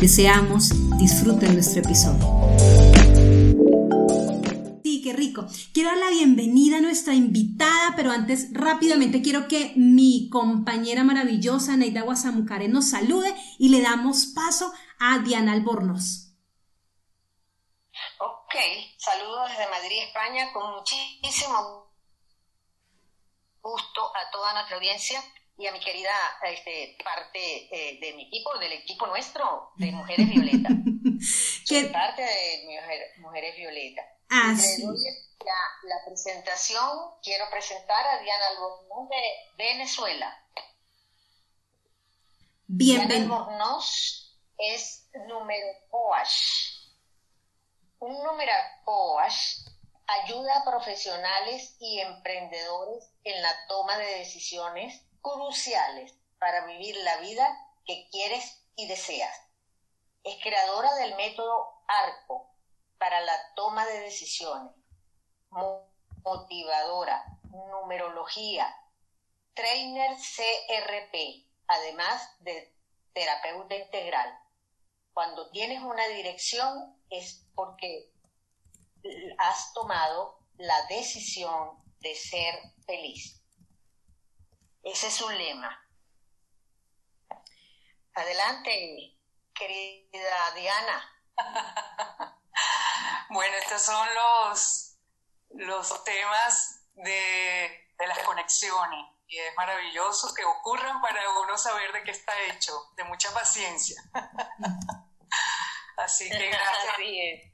Deseamos 0.00 0.70
disfruten 0.96 1.54
nuestro 1.54 1.80
episodio. 1.80 2.24
Sí, 4.84 5.02
qué 5.02 5.12
rico. 5.12 5.44
Quiero 5.74 5.90
dar 5.90 5.98
la 5.98 6.10
bienvenida 6.10 6.76
a 6.76 6.80
nuestra 6.80 7.14
invitada, 7.14 7.94
pero 7.96 8.12
antes 8.12 8.50
rápidamente 8.52 9.22
quiero 9.22 9.48
que 9.48 9.72
mi 9.74 10.28
compañera 10.30 11.02
maravillosa 11.02 11.76
Neida 11.76 12.02
Guasamucare 12.02 12.68
nos 12.68 12.90
salude 12.90 13.34
y 13.58 13.70
le 13.70 13.82
damos 13.82 14.26
paso 14.26 14.72
a 15.00 15.18
Diana 15.18 15.52
Albornoz. 15.52 16.32
Ok, 18.20 18.54
saludos 18.98 19.48
desde 19.48 19.68
Madrid, 19.68 19.98
España, 20.06 20.52
con 20.52 20.76
muchísimo 20.76 21.92
gusto 23.60 24.00
a 24.14 24.30
toda 24.30 24.52
nuestra 24.52 24.76
audiencia 24.76 25.20
y 25.58 25.66
a 25.66 25.72
mi 25.72 25.80
querida 25.80 26.10
este, 26.44 26.96
parte 27.02 27.38
eh, 27.72 27.98
de 28.00 28.12
mi 28.14 28.28
equipo, 28.28 28.56
del 28.58 28.72
equipo 28.72 29.08
nuestro 29.08 29.72
de 29.76 29.90
Mujeres 29.90 30.30
Violeta. 30.30 30.68
Soy 31.64 31.86
parte 31.86 32.22
de 32.22 33.10
Mujeres 33.18 33.56
Violeta. 33.56 34.02
Ah, 34.30 34.54
la, 34.54 35.88
la, 35.88 36.04
presentación, 36.06 37.10
quiero 37.22 37.46
presentar 37.50 38.06
a 38.06 38.22
Diana 38.22 38.46
Albornoz 38.50 39.08
de 39.08 39.64
Venezuela. 39.64 40.32
Bienvenido. 42.68 43.26
Diana 43.26 43.34
Albornoz 43.34 44.38
es 44.58 45.08
número 45.26 45.66
coach. 45.90 46.78
Un 47.98 48.22
número 48.22 48.52
coach 48.84 49.34
ayuda 50.06 50.58
a 50.58 50.64
profesionales 50.64 51.76
y 51.80 51.98
emprendedores 51.98 53.10
en 53.24 53.42
la 53.42 53.66
toma 53.66 53.98
de 53.98 54.18
decisiones 54.18 55.07
cruciales 55.22 56.14
para 56.38 56.66
vivir 56.66 56.96
la 56.98 57.16
vida 57.18 57.46
que 57.84 58.08
quieres 58.10 58.64
y 58.76 58.86
deseas. 58.86 59.34
Es 60.22 60.36
creadora 60.42 60.94
del 60.96 61.14
método 61.16 61.82
ARCO 61.86 62.50
para 62.98 63.20
la 63.20 63.54
toma 63.54 63.86
de 63.86 64.00
decisiones, 64.00 64.72
motivadora, 66.22 67.24
numerología, 67.44 68.74
trainer 69.54 70.16
CRP, 70.16 71.46
además 71.66 72.30
de 72.40 72.74
terapeuta 73.12 73.74
integral. 73.76 74.38
Cuando 75.12 75.50
tienes 75.50 75.82
una 75.82 76.06
dirección 76.08 76.96
es 77.10 77.44
porque 77.54 78.12
has 79.38 79.72
tomado 79.72 80.38
la 80.58 80.86
decisión 80.86 81.82
de 82.00 82.14
ser 82.14 82.54
feliz. 82.86 83.37
Ese 84.82 85.08
es 85.08 85.20
un 85.20 85.36
lema. 85.36 85.84
Adelante, 88.14 89.16
querida 89.54 90.50
Diana. 90.54 91.22
bueno, 93.30 93.56
estos 93.56 93.82
son 93.82 94.08
los, 94.14 94.98
los 95.50 96.04
temas 96.04 96.86
de, 96.94 97.92
de 97.98 98.06
las 98.06 98.18
conexiones 98.20 99.06
y 99.28 99.38
es 99.38 99.54
maravilloso 99.56 100.34
que 100.34 100.44
ocurran 100.44 101.00
para 101.02 101.20
uno 101.40 101.56
saber 101.58 101.92
de 101.92 102.02
qué 102.02 102.12
está 102.12 102.32
hecho, 102.44 102.72
de 102.96 103.04
mucha 103.04 103.32
paciencia. 103.34 104.02
Así 105.98 106.30
que 106.30 106.48
gracias, 106.50 107.52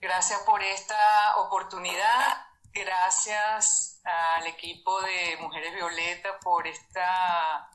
gracias 0.00 0.40
por 0.42 0.62
esta 0.62 1.38
oportunidad, 1.38 2.46
gracias 2.72 3.93
al 4.04 4.46
equipo 4.46 5.00
de 5.02 5.36
Mujeres 5.40 5.74
Violeta 5.74 6.38
por 6.40 6.66
esta 6.66 7.70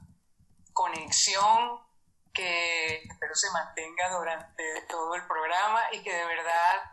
conexión 0.73 1.81
que 2.33 3.03
espero 3.03 3.35
se 3.35 3.51
mantenga 3.51 4.09
durante 4.09 4.81
todo 4.87 5.15
el 5.15 5.25
programa 5.27 5.81
y 5.91 6.03
que 6.03 6.13
de 6.13 6.25
verdad 6.25 6.83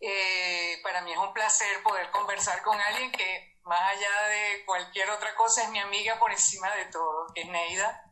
eh, 0.00 0.78
para 0.82 1.00
mí 1.02 1.12
es 1.12 1.18
un 1.18 1.32
placer 1.32 1.82
poder 1.82 2.10
conversar 2.10 2.62
con 2.62 2.78
alguien 2.80 3.10
que 3.10 3.58
más 3.64 3.80
allá 3.80 4.28
de 4.28 4.64
cualquier 4.64 5.10
otra 5.10 5.34
cosa 5.34 5.64
es 5.64 5.70
mi 5.70 5.78
amiga 5.78 6.18
por 6.18 6.30
encima 6.30 6.74
de 6.74 6.86
todo, 6.86 7.26
que 7.34 7.42
es 7.42 7.48
Neida. 7.48 8.04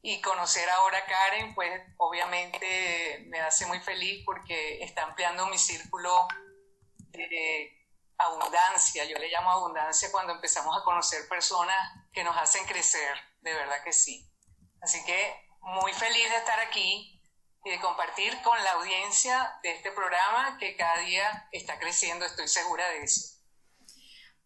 Y 0.00 0.20
conocer 0.22 0.68
ahora 0.70 0.98
a 0.98 1.04
Karen, 1.04 1.54
pues 1.54 1.82
obviamente 1.98 3.24
me 3.26 3.40
hace 3.40 3.66
muy 3.66 3.80
feliz 3.80 4.22
porque 4.24 4.82
está 4.82 5.02
ampliando 5.02 5.46
mi 5.48 5.58
círculo 5.58 6.26
de 7.10 7.77
abundancia, 8.18 9.04
yo 9.04 9.16
le 9.18 9.30
llamo 9.30 9.50
abundancia 9.50 10.10
cuando 10.10 10.32
empezamos 10.34 10.76
a 10.76 10.84
conocer 10.84 11.28
personas 11.28 11.76
que 12.12 12.24
nos 12.24 12.36
hacen 12.36 12.64
crecer, 12.66 13.16
de 13.40 13.52
verdad 13.52 13.82
que 13.84 13.92
sí. 13.92 14.28
Así 14.80 15.04
que 15.04 15.34
muy 15.60 15.92
feliz 15.92 16.28
de 16.30 16.36
estar 16.36 16.58
aquí 16.60 17.20
y 17.64 17.70
de 17.70 17.80
compartir 17.80 18.32
con 18.42 18.56
la 18.62 18.72
audiencia 18.72 19.52
de 19.62 19.72
este 19.72 19.92
programa 19.92 20.58
que 20.58 20.76
cada 20.76 20.98
día 21.00 21.48
está 21.52 21.78
creciendo, 21.78 22.24
estoy 22.24 22.48
segura 22.48 22.88
de 22.90 23.02
eso. 23.02 23.38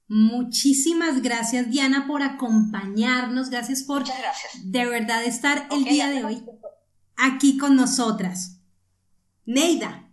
Muchísimas 0.08 1.22
gracias 1.22 1.70
Diana 1.70 2.06
por 2.06 2.22
acompañarnos, 2.22 3.48
gracias 3.48 3.82
por 3.82 4.04
de 4.04 4.86
verdad 4.86 5.24
estar 5.24 5.68
el 5.70 5.84
día 5.84 6.08
de 6.08 6.24
hoy 6.24 6.44
aquí 7.16 7.56
con 7.56 7.76
nosotras. 7.76 8.58
Neida, 9.46 10.11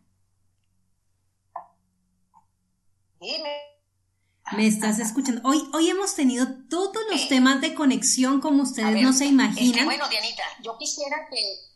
Me 3.19 4.67
estás 4.67 4.99
escuchando. 4.99 5.41
Hoy, 5.47 5.69
hoy 5.73 5.89
hemos 5.89 6.15
tenido 6.15 6.47
todos 6.69 7.03
los 7.09 7.27
temas 7.27 7.61
de 7.61 7.75
conexión 7.75 8.41
como 8.41 8.63
ustedes 8.63 9.01
no 9.01 9.13
se 9.13 9.25
imaginan. 9.25 9.85
bueno, 9.85 10.07
Dianita, 10.07 10.43
yo 10.61 10.77
quisiera 10.77 11.27
que... 11.29 11.69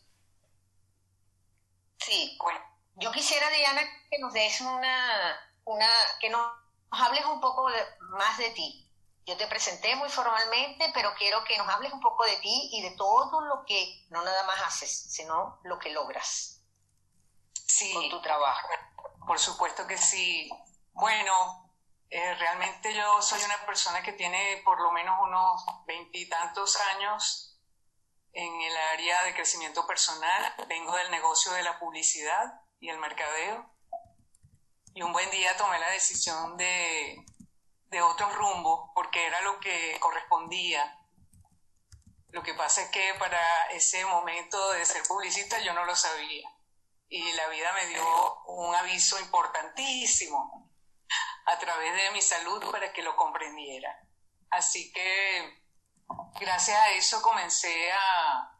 Sí, 2.00 2.38
bueno, 2.42 2.60
yo 2.96 3.12
quisiera, 3.12 3.50
Diana, 3.50 3.82
que 4.10 4.20
nos 4.20 4.34
des 4.34 4.62
una... 4.62 5.38
una 5.66 5.88
que 6.20 6.30
nos, 6.30 6.42
hables 6.92 7.26
un 7.26 7.42
poco 7.42 7.70
más 8.18 8.38
de 8.38 8.50
ti. 8.52 8.80
Yo 9.26 9.38
te 9.38 9.48
presenté 9.48 9.96
muy 9.96 10.10
formalmente, 10.10 10.92
pero 10.94 11.14
quiero 11.18 11.44
que 11.46 11.58
nos 11.58 11.68
hables 11.70 11.94
un 11.94 12.02
poco 12.02 12.26
de 12.26 12.36
ti 12.38 12.70
y 12.74 12.82
de 12.82 12.92
todo 12.92 13.42
lo 13.42 13.64
que 13.66 14.06
no 14.10 14.24
nada 14.24 14.44
más 14.44 14.62
haces, 14.68 15.08
sino 15.10 15.60
lo 15.64 15.80
que 15.80 15.92
logras 15.92 16.62
sí, 17.54 17.94
con 17.94 18.10
tu 18.10 18.22
trabajo. 18.22 18.68
Por 19.26 19.40
supuesto 19.40 19.88
que 19.88 19.98
sí. 19.98 20.50
Bueno, 20.94 21.72
eh, 22.10 22.36
realmente 22.36 22.94
yo 22.94 23.22
soy 23.22 23.42
una 23.44 23.66
persona 23.66 24.04
que 24.04 24.14
tiene 24.14 24.62
por 24.64 24.80
lo 24.80 24.92
menos 24.92 25.16
unos 25.22 25.66
veintitantos 25.88 26.80
años 26.96 27.60
en 28.32 28.62
el 28.62 28.78
área 28.78 29.24
de 29.24 29.34
crecimiento 29.34 29.88
personal. 29.88 30.54
Vengo 30.68 30.96
del 30.96 31.10
negocio 31.10 31.52
de 31.54 31.64
la 31.64 31.80
publicidad 31.80 32.62
y 32.80 32.90
el 32.90 33.00
mercadeo. 33.00 33.74
Y 34.94 35.02
un 35.02 35.12
buen 35.12 35.30
día 35.32 35.58
tomé 35.58 35.80
la 35.80 35.90
decisión 35.90 36.56
de, 36.58 37.26
de 37.88 38.02
otro 38.04 38.30
rumbo 38.30 38.92
porque 38.94 39.26
era 39.26 39.42
lo 39.42 39.60
que 39.60 39.98
correspondía. 40.00 41.00
Lo 42.30 42.44
que 42.44 42.54
pasa 42.54 42.84
es 42.84 42.90
que 42.90 43.16
para 43.16 43.66
ese 43.72 44.06
momento 44.06 44.72
de 44.74 44.86
ser 44.86 45.02
publicista 45.08 45.60
yo 45.60 45.74
no 45.74 45.86
lo 45.86 45.96
sabía. 45.96 46.48
Y 47.10 47.32
la 47.34 47.48
vida 47.48 47.74
me 47.74 47.88
dio 47.88 48.44
un 48.46 48.76
aviso 48.76 49.20
importantísimo 49.20 50.63
a 51.46 51.60
través 51.60 51.96
de 51.96 52.12
mi 52.12 52.22
salud 52.22 52.72
para 52.72 52.92
que 52.94 53.04
lo 53.04 53.16
comprendiera. 53.16 54.00
Así 54.50 54.92
que 54.92 55.64
gracias 56.40 56.78
a 56.78 56.92
eso 56.92 57.22
comencé 57.22 57.92
a, 57.92 58.58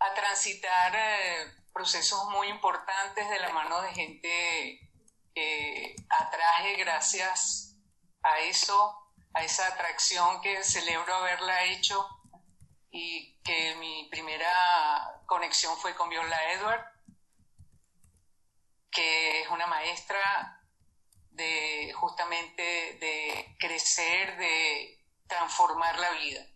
a 0.00 0.14
transitar 0.14 0.94
eh, 0.94 1.54
procesos 1.72 2.24
muy 2.30 2.48
importantes 2.48 3.28
de 3.28 3.38
la 3.38 3.50
mano 3.50 3.80
de 3.82 3.92
gente 3.92 4.80
que 5.34 5.94
atraje 6.08 6.76
gracias 6.76 7.76
a 8.22 8.40
eso, 8.40 9.12
a 9.34 9.44
esa 9.44 9.66
atracción 9.68 10.40
que 10.40 10.64
celebro 10.64 11.14
haberla 11.14 11.64
hecho 11.64 12.08
y 12.90 13.38
que 13.42 13.74
mi 13.76 14.08
primera 14.10 15.22
conexión 15.26 15.76
fue 15.76 15.94
con 15.94 16.08
Viola 16.08 16.52
Edward, 16.52 16.84
que 18.90 19.42
es 19.42 19.48
una 19.50 19.66
maestra 19.66 20.55
de 21.36 21.92
justamente 21.94 22.62
de 22.62 23.56
crecer, 23.58 24.36
de 24.38 25.04
transformar 25.28 25.98
la 25.98 26.10
vida. 26.12 26.46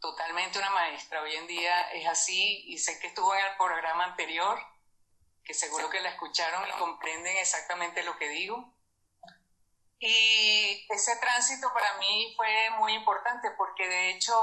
Totalmente 0.00 0.58
una 0.58 0.70
maestra. 0.70 1.22
Hoy 1.22 1.36
en 1.36 1.46
día 1.46 1.90
es 1.92 2.06
así 2.08 2.64
y 2.66 2.78
sé 2.78 2.98
que 2.98 3.08
estuvo 3.08 3.34
en 3.34 3.44
el 3.44 3.56
programa 3.56 4.04
anterior, 4.04 4.58
que 5.44 5.52
seguro 5.52 5.90
que 5.90 6.00
la 6.00 6.10
escucharon 6.10 6.66
y 6.68 6.72
comprenden 6.78 7.36
exactamente 7.36 8.02
lo 8.02 8.16
que 8.16 8.28
digo. 8.30 8.74
Y 9.98 10.86
ese 10.88 11.16
tránsito 11.16 11.70
para 11.74 11.98
mí 11.98 12.32
fue 12.36 12.70
muy 12.78 12.94
importante 12.94 13.50
porque 13.58 13.86
de 13.86 14.10
hecho 14.10 14.34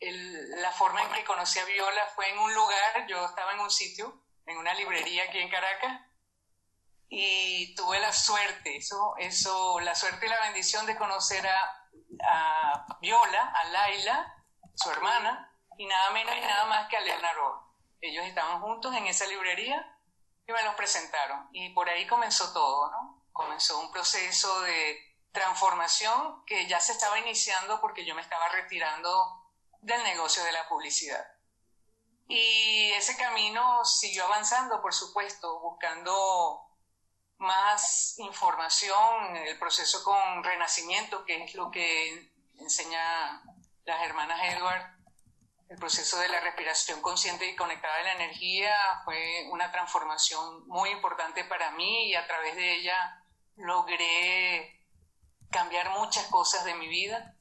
la 0.00 0.72
forma 0.72 1.02
en 1.02 1.12
que 1.12 1.24
conocí 1.24 1.58
a 1.58 1.64
Viola 1.66 2.06
fue 2.14 2.30
en 2.30 2.38
un 2.38 2.54
lugar, 2.54 3.06
yo 3.06 3.26
estaba 3.26 3.52
en 3.52 3.60
un 3.60 3.70
sitio, 3.70 4.24
en 4.46 4.56
una 4.56 4.72
librería 4.72 5.24
aquí 5.24 5.38
en 5.38 5.50
Caracas, 5.50 6.00
y 7.14 7.74
tuve 7.74 8.00
la 8.00 8.10
suerte, 8.10 8.74
eso, 8.74 9.14
eso, 9.18 9.78
la 9.80 9.94
suerte 9.94 10.24
y 10.24 10.30
la 10.30 10.40
bendición 10.40 10.86
de 10.86 10.96
conocer 10.96 11.46
a, 11.46 12.86
Viola, 13.02 13.52
a 13.54 13.64
Laila, 13.64 14.34
su 14.74 14.90
hermana, 14.90 15.54
y 15.76 15.84
nada 15.84 16.10
menos 16.12 16.34
y 16.34 16.40
nada 16.40 16.64
más 16.64 16.88
que 16.88 16.96
a 16.96 17.02
Leonardo. 17.02 17.76
Ellos 18.00 18.24
estaban 18.24 18.62
juntos 18.62 18.94
en 18.94 19.06
esa 19.06 19.26
librería 19.26 19.94
y 20.46 20.52
me 20.52 20.62
los 20.62 20.74
presentaron. 20.74 21.50
Y 21.52 21.68
por 21.74 21.86
ahí 21.90 22.06
comenzó 22.06 22.50
todo, 22.54 22.90
¿no? 22.90 23.26
Comenzó 23.30 23.78
un 23.80 23.92
proceso 23.92 24.62
de 24.62 24.98
transformación 25.32 26.42
que 26.46 26.66
ya 26.66 26.80
se 26.80 26.92
estaba 26.92 27.18
iniciando 27.18 27.78
porque 27.82 28.06
yo 28.06 28.14
me 28.14 28.22
estaba 28.22 28.48
retirando 28.48 29.50
del 29.82 30.02
negocio 30.02 30.42
de 30.44 30.52
la 30.52 30.66
publicidad. 30.66 31.26
Y 32.26 32.90
ese 32.92 33.18
camino 33.18 33.84
siguió 33.84 34.24
avanzando, 34.24 34.80
por 34.80 34.94
supuesto, 34.94 35.60
buscando 35.60 36.71
más 37.42 38.18
información, 38.18 39.36
el 39.36 39.58
proceso 39.58 40.02
con 40.04 40.42
renacimiento, 40.44 41.24
que 41.24 41.44
es 41.44 41.54
lo 41.54 41.70
que 41.70 42.32
enseña 42.58 43.42
las 43.84 44.02
hermanas 44.02 44.40
Edward, 44.44 45.02
el 45.68 45.78
proceso 45.78 46.18
de 46.18 46.28
la 46.28 46.40
respiración 46.40 47.00
consciente 47.00 47.46
y 47.46 47.56
conectada 47.56 47.96
de 47.98 48.04
la 48.04 48.12
energía 48.12 48.74
fue 49.04 49.48
una 49.50 49.72
transformación 49.72 50.66
muy 50.68 50.90
importante 50.90 51.44
para 51.44 51.70
mí 51.72 52.08
y 52.08 52.14
a 52.14 52.26
través 52.26 52.54
de 52.56 52.76
ella 52.76 53.24
logré 53.56 54.80
cambiar 55.50 55.90
muchas 55.90 56.26
cosas 56.26 56.64
de 56.64 56.74
mi 56.74 56.88
vida 56.88 57.34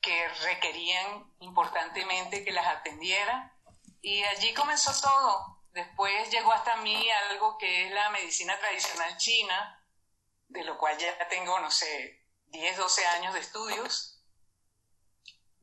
que 0.00 0.28
requerían 0.28 1.32
importantemente 1.40 2.44
que 2.44 2.52
las 2.52 2.66
atendiera. 2.66 3.54
Y 4.02 4.22
allí 4.24 4.54
comenzó 4.54 4.92
todo. 5.00 5.59
Después 5.72 6.30
llegó 6.30 6.52
hasta 6.52 6.76
mí 6.76 7.10
algo 7.10 7.56
que 7.58 7.86
es 7.86 7.92
la 7.92 8.10
medicina 8.10 8.58
tradicional 8.58 9.16
china, 9.16 9.84
de 10.48 10.64
lo 10.64 10.76
cual 10.76 10.98
ya 10.98 11.28
tengo, 11.28 11.60
no 11.60 11.70
sé, 11.70 12.26
10, 12.46 12.76
12 12.76 13.06
años 13.06 13.34
de 13.34 13.40
estudios. 13.40 14.22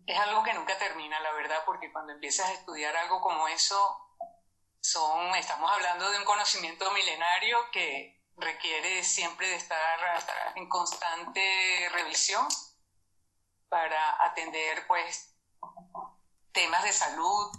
Es 0.05 0.17
algo 0.17 0.43
que 0.43 0.53
nunca 0.53 0.77
termina, 0.77 1.19
la 1.19 1.33
verdad, 1.33 1.63
porque 1.65 1.91
cuando 1.91 2.13
empiezas 2.13 2.49
a 2.49 2.53
estudiar 2.53 2.95
algo 2.95 3.19
como 3.19 3.49
eso, 3.49 4.15
son, 4.79 5.35
estamos 5.35 5.69
hablando 5.69 6.09
de 6.09 6.19
un 6.19 6.25
conocimiento 6.25 6.89
milenario 6.91 7.57
que 7.71 8.17
requiere 8.37 9.03
siempre 9.03 9.49
de 9.49 9.55
estar 9.55 9.99
en 10.55 10.69
constante 10.69 11.89
revisión 11.91 12.47
para 13.67 14.23
atender 14.23 14.87
pues 14.87 15.35
temas 16.53 16.83
de 16.83 16.93
salud 16.93 17.51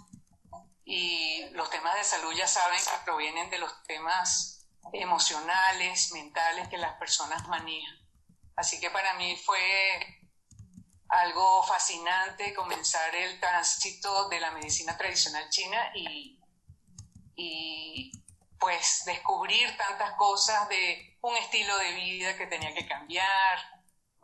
y 0.91 1.47
los 1.51 1.69
temas 1.69 1.95
de 1.97 2.03
salud 2.03 2.33
ya 2.33 2.47
saben 2.47 2.79
que 2.79 3.05
provienen 3.05 3.47
de 3.51 3.59
los 3.59 3.83
temas 3.83 4.65
emocionales, 4.91 6.11
mentales 6.13 6.67
que 6.67 6.79
las 6.79 6.97
personas 6.97 7.47
manejan. 7.47 7.95
Así 8.55 8.79
que 8.79 8.89
para 8.89 9.13
mí 9.13 9.37
fue 9.37 10.23
algo 11.09 11.61
fascinante 11.61 12.55
comenzar 12.55 13.15
el 13.15 13.39
tránsito 13.39 14.29
de 14.29 14.39
la 14.39 14.49
medicina 14.49 14.97
tradicional 14.97 15.47
china 15.51 15.91
y, 15.93 16.39
y 17.35 18.11
pues 18.59 19.03
descubrir 19.05 19.77
tantas 19.77 20.15
cosas 20.15 20.67
de 20.69 21.19
un 21.21 21.37
estilo 21.37 21.77
de 21.77 21.93
vida 21.93 22.35
que 22.35 22.47
tenía 22.47 22.73
que 22.73 22.87
cambiar, 22.87 23.59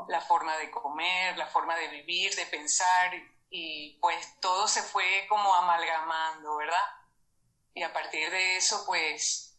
la 0.07 0.19
forma 0.19 0.57
de 0.57 0.71
comer, 0.71 1.37
la 1.37 1.45
forma 1.45 1.75
de 1.75 1.89
vivir, 1.89 2.33
de 2.35 2.47
pensar, 2.47 3.11
y 3.49 3.97
pues 3.99 4.39
todo 4.39 4.67
se 4.67 4.81
fue 4.81 5.25
como 5.29 5.53
amalgamando, 5.55 6.57
¿verdad? 6.57 6.85
Y 7.73 7.83
a 7.83 7.93
partir 7.93 8.29
de 8.29 8.57
eso, 8.57 8.85
pues 8.85 9.57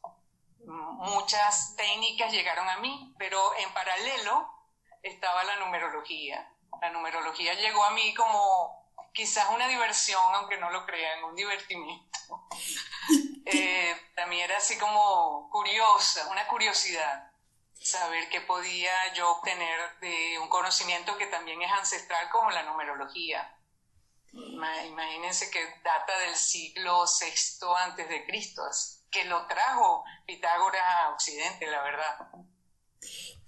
muchas 0.67 1.77
técnicas 1.77 2.33
llegaron 2.33 2.69
a 2.69 2.79
mí, 2.79 3.15
pero 3.19 3.55
en 3.57 3.73
paralelo 3.73 4.51
estaba 5.03 5.45
la 5.45 5.57
numerología. 5.57 6.53
La 6.81 6.91
numerología 6.91 7.55
llegó 7.55 7.85
a 7.85 7.91
mí 7.91 8.15
como 8.15 8.93
quizás 9.13 9.49
una 9.55 9.69
diversión, 9.69 10.23
aunque 10.35 10.59
no 10.59 10.71
lo 10.71 10.85
crean, 10.85 11.25
un 11.25 11.37
divertimiento. 11.37 12.49
eh, 13.47 13.97
también 14.15 14.45
era 14.45 14.59
así 14.59 14.77
como 14.79 15.49
curiosa, 15.51 16.29
una 16.31 16.47
curiosidad 16.49 17.31
saber 17.87 18.29
qué 18.31 18.41
podía 18.41 19.13
yo 19.15 19.31
obtener 19.31 19.79
de 20.01 20.39
un 20.41 20.49
conocimiento 20.49 21.17
que 21.17 21.27
también 21.27 21.63
es 21.63 21.71
ancestral 21.71 22.29
como 22.31 22.51
la 22.51 22.65
numerología. 22.65 23.56
Imagínense 24.37 25.51
que 25.51 25.81
data 25.83 26.19
del 26.21 26.37
siglo 26.37 27.05
VI 27.05 27.67
antes 27.85 28.09
de 28.09 28.25
Cristo, 28.27 28.63
que 29.11 29.25
lo 29.25 29.47
trajo 29.47 30.05
Pitágoras 30.27 30.83
a 30.83 31.11
Occidente, 31.11 31.67
la 31.67 31.83
verdad. 31.83 32.29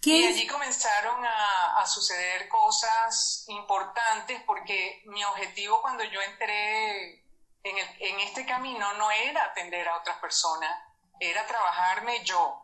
Y 0.03 0.25
allí 0.25 0.47
comenzaron 0.47 1.25
a, 1.25 1.85
suceder 1.87 2.49
cosas 2.49 3.45
importantes 3.49 4.43
porque 4.47 5.03
mi 5.07 5.25
objetivo 5.25 5.81
cuando 5.81 6.05
yo 6.05 6.21
entré 6.21 7.25
en, 7.63 7.77
en 7.99 8.21
este 8.21 8.45
camino 8.45 8.93
no 8.95 9.11
era 9.11 9.45
atender 9.45 9.89
a 9.89 9.97
otras 9.97 10.19
personas, 10.19 10.71
era 11.19 11.47
trabajarme 11.47 12.23
yo, 12.25 12.63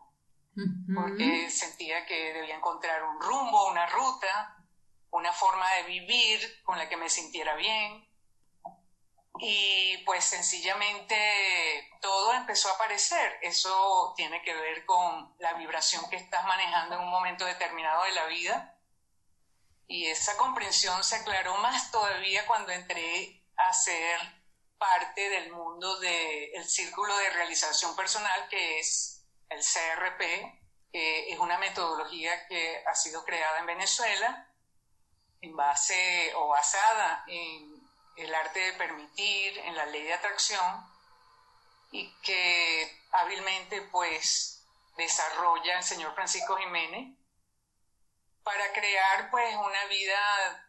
porque 0.93 1.49
sentía 1.49 2.05
que 2.05 2.33
debía 2.33 2.55
encontrar 2.55 3.03
un 3.03 3.19
rumbo, 3.19 3.69
una 3.69 3.85
ruta, 3.87 4.57
una 5.11 5.33
forma 5.33 5.69
de 5.73 5.83
vivir 5.83 6.63
con 6.63 6.77
la 6.77 6.87
que 6.87 6.97
me 6.97 7.09
sintiera 7.09 7.55
bien. 7.55 8.07
Y 9.39 9.97
pues 10.05 10.23
sencillamente 10.23 11.15
todo 12.01 12.33
empezó 12.33 12.69
a 12.69 12.73
aparecer. 12.73 13.39
Eso 13.41 14.13
tiene 14.15 14.41
que 14.41 14.53
ver 14.53 14.85
con 14.85 15.35
la 15.39 15.53
vibración 15.53 16.09
que 16.09 16.15
estás 16.15 16.45
manejando 16.45 16.95
en 16.95 17.01
un 17.01 17.09
momento 17.09 17.45
determinado 17.45 18.03
de 18.03 18.11
la 18.11 18.25
vida. 18.25 18.77
Y 19.87 20.07
esa 20.07 20.35
comprensión 20.37 21.03
se 21.03 21.17
aclaró 21.17 21.55
más 21.57 21.91
todavía 21.91 22.45
cuando 22.47 22.71
entré 22.71 23.43
a 23.57 23.73
ser 23.73 24.19
parte 24.77 25.29
del 25.29 25.51
mundo 25.51 25.99
del 25.99 26.65
círculo 26.67 27.15
de 27.17 27.29
realización 27.29 27.95
personal 27.95 28.47
que 28.49 28.79
es 28.79 29.25
el 29.49 29.59
CRP, 29.59 30.19
que 30.91 31.31
es 31.31 31.39
una 31.39 31.57
metodología 31.57 32.47
que 32.47 32.83
ha 32.85 32.95
sido 32.95 33.23
creada 33.23 33.59
en 33.59 33.65
Venezuela 33.67 34.49
en 35.41 35.55
base 35.55 36.33
o 36.35 36.47
basada 36.47 37.23
en 37.27 37.74
el 38.17 38.33
arte 38.33 38.59
de 38.59 38.73
permitir, 38.73 39.57
en 39.59 39.75
la 39.75 39.85
ley 39.87 40.03
de 40.03 40.13
atracción, 40.13 40.89
y 41.91 42.11
que 42.21 43.05
hábilmente 43.11 43.81
pues 43.83 44.65
desarrolla 44.97 45.77
el 45.77 45.83
señor 45.83 46.13
Francisco 46.13 46.57
Jiménez 46.57 47.17
para 48.43 48.71
crear 48.73 49.29
pues 49.31 49.55
una 49.55 49.85
vida 49.85 50.65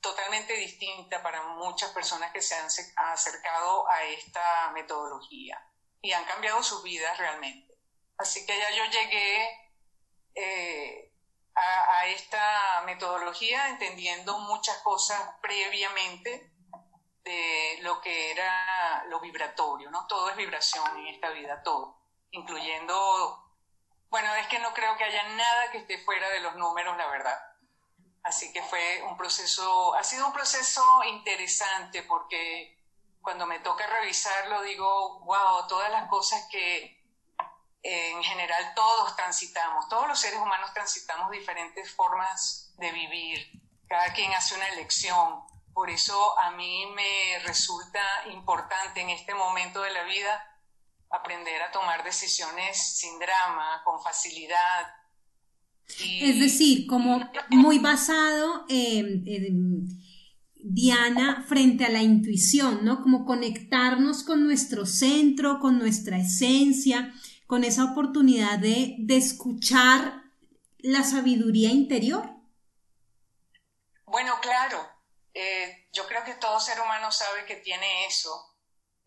totalmente 0.00 0.52
distinta 0.54 1.22
para 1.22 1.42
muchas 1.42 1.90
personas 1.92 2.30
que 2.32 2.42
se 2.42 2.54
han 2.54 2.68
acercado 2.96 3.88
a 3.88 4.02
esta 4.04 4.70
metodología 4.72 5.58
y 6.02 6.12
han 6.12 6.24
cambiado 6.24 6.62
sus 6.62 6.82
vidas 6.82 7.16
realmente. 7.16 7.74
Así 8.18 8.44
que 8.44 8.56
ya 8.58 8.70
yo 8.70 8.84
llegué 8.84 9.48
eh, 10.34 11.14
a, 11.54 12.06
esta 12.08 12.82
metodología 12.84 13.68
entendiendo 13.70 14.38
muchas 14.40 14.76
cosas 14.78 15.20
previamente 15.40 16.52
de 17.24 17.78
lo 17.80 18.00
que 18.00 18.30
era 18.30 19.04
lo 19.08 19.18
vibratorio, 19.20 19.90
¿no? 19.90 20.06
Todo 20.06 20.30
es 20.30 20.36
vibración 20.36 20.98
en 20.98 21.06
esta 21.08 21.30
vida, 21.30 21.62
todo, 21.62 21.98
incluyendo, 22.30 23.50
bueno, 24.10 24.34
es 24.34 24.46
que 24.48 24.58
no 24.58 24.72
creo 24.74 24.96
que 24.96 25.04
haya 25.04 25.22
nada 25.30 25.70
que 25.70 25.78
esté 25.78 26.04
fuera 26.04 26.28
de 26.30 26.40
los 26.40 26.54
números, 26.56 26.96
la 26.96 27.06
verdad. 27.06 27.38
Así 28.22 28.52
que 28.52 28.62
fue 28.62 29.02
un 29.02 29.16
proceso, 29.16 29.94
ha 29.94 30.04
sido 30.04 30.26
un 30.26 30.32
proceso 30.32 30.82
interesante 31.04 32.02
porque 32.02 32.78
cuando 33.20 33.46
me 33.46 33.58
toca 33.60 33.86
revisarlo 33.86 34.62
digo, 34.62 35.20
wow, 35.20 35.66
todas 35.66 35.90
las 35.90 36.08
cosas 36.08 36.46
que 36.50 37.02
en 37.82 38.22
general 38.22 38.72
todos 38.74 39.14
transitamos, 39.14 39.88
todos 39.88 40.08
los 40.08 40.18
seres 40.18 40.40
humanos 40.40 40.72
transitamos 40.72 41.30
diferentes 41.30 41.94
formas 41.94 42.72
de 42.78 42.90
vivir, 42.92 43.50
cada 43.86 44.12
quien 44.14 44.32
hace 44.32 44.54
una 44.54 44.68
elección. 44.68 45.44
Por 45.74 45.90
eso 45.90 46.38
a 46.38 46.52
mí 46.52 46.86
me 46.94 47.40
resulta 47.44 48.00
importante 48.32 49.00
en 49.00 49.10
este 49.10 49.34
momento 49.34 49.82
de 49.82 49.92
la 49.92 50.04
vida 50.04 50.54
aprender 51.10 51.60
a 51.62 51.72
tomar 51.72 52.04
decisiones 52.04 52.96
sin 52.96 53.18
drama, 53.18 53.82
con 53.84 54.00
facilidad. 54.00 54.86
Es 55.98 56.38
decir, 56.38 56.86
como 56.86 57.28
muy 57.50 57.80
basado 57.80 58.64
en, 58.68 59.88
Diana, 60.54 61.44
frente 61.46 61.84
a 61.84 61.90
la 61.90 62.02
intuición, 62.02 62.84
¿no? 62.84 63.02
Como 63.02 63.26
conectarnos 63.26 64.22
con 64.22 64.44
nuestro 64.44 64.86
centro, 64.86 65.58
con 65.58 65.78
nuestra 65.78 66.18
esencia, 66.18 67.12
con 67.48 67.64
esa 67.64 67.84
oportunidad 67.84 68.60
de, 68.60 68.94
de 69.00 69.16
escuchar 69.16 70.22
la 70.78 71.02
sabiduría 71.02 71.70
interior. 71.70 72.30
Bueno, 74.06 74.34
claro, 74.40 74.93
eh, 75.34 75.88
yo 75.92 76.06
creo 76.06 76.22
que 76.22 76.34
todo 76.34 76.60
ser 76.60 76.80
humano 76.80 77.10
sabe 77.10 77.44
que 77.44 77.56
tiene 77.56 78.06
eso, 78.06 78.56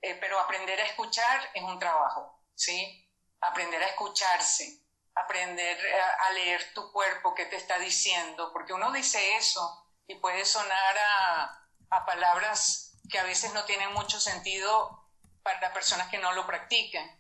eh, 0.02 0.16
pero 0.16 0.40
aprender 0.40 0.80
a 0.80 0.86
escuchar 0.86 1.50
es 1.54 1.64
un 1.64 1.80
trabajo, 1.80 2.44
¿sí? 2.54 3.10
Aprender 3.40 3.82
a 3.82 3.88
escucharse, 3.88 4.84
aprender 5.16 5.78
a, 6.20 6.30
leer 6.32 6.74
tu 6.74 6.92
cuerpo, 6.92 7.34
qué 7.34 7.46
te 7.46 7.56
está 7.56 7.80
diciendo, 7.80 8.52
porque 8.52 8.74
uno 8.74 8.92
dice 8.92 9.38
eso 9.38 9.90
y 10.06 10.16
puede 10.16 10.44
sonar 10.46 10.98
a, 10.98 11.70
a 11.92 12.06
palabras 12.06 13.00
que 13.10 13.20
a 13.20 13.24
veces 13.24 13.54
no 13.54 13.64
tienen 13.64 13.94
mucho 13.94 14.20
sentido 14.20 15.10
para 15.44 15.74
personas 15.74 16.10
que 16.10 16.18
no 16.18 16.34
lo 16.34 16.46
practican. 16.46 17.18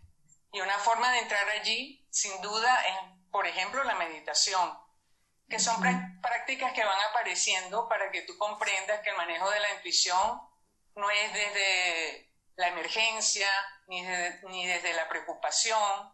Y 0.51 0.59
una 0.59 0.77
forma 0.79 1.11
de 1.13 1.19
entrar 1.19 1.47
allí, 1.49 2.05
sin 2.09 2.41
duda, 2.41 2.85
es, 2.87 2.95
por 3.31 3.47
ejemplo, 3.47 3.83
la 3.85 3.95
meditación 3.95 4.77
que 5.49 5.59
son 5.59 5.81
prácticas 6.21 6.73
que 6.73 6.83
van 6.83 6.99
apareciendo 7.09 7.87
para 7.87 8.11
que 8.11 8.23
tú 8.23 8.37
comprendas 8.37 9.01
que 9.01 9.09
el 9.09 9.17
manejo 9.17 9.49
de 9.49 9.59
la 9.59 9.73
intuición 9.75 10.41
no 10.95 11.09
es 11.09 11.33
desde 11.33 12.33
la 12.55 12.67
emergencia 12.69 13.49
ni, 13.87 14.01
ni 14.01 14.65
desde 14.65 14.93
la 14.93 15.07
preocupación, 15.07 16.13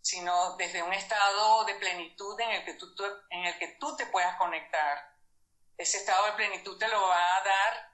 sino 0.00 0.56
desde 0.56 0.82
un 0.82 0.92
estado 0.92 1.64
de 1.64 1.74
plenitud 1.74 2.40
en 2.40 2.50
el, 2.50 2.64
que 2.64 2.74
tú, 2.74 2.86
en 3.30 3.44
el 3.44 3.58
que 3.58 3.76
tú 3.78 3.96
te 3.96 4.06
puedas 4.06 4.36
conectar. 4.36 5.14
Ese 5.76 5.98
estado 5.98 6.26
de 6.26 6.32
plenitud 6.32 6.78
te 6.78 6.88
lo 6.88 7.00
va 7.08 7.36
a 7.36 7.44
dar, 7.44 7.92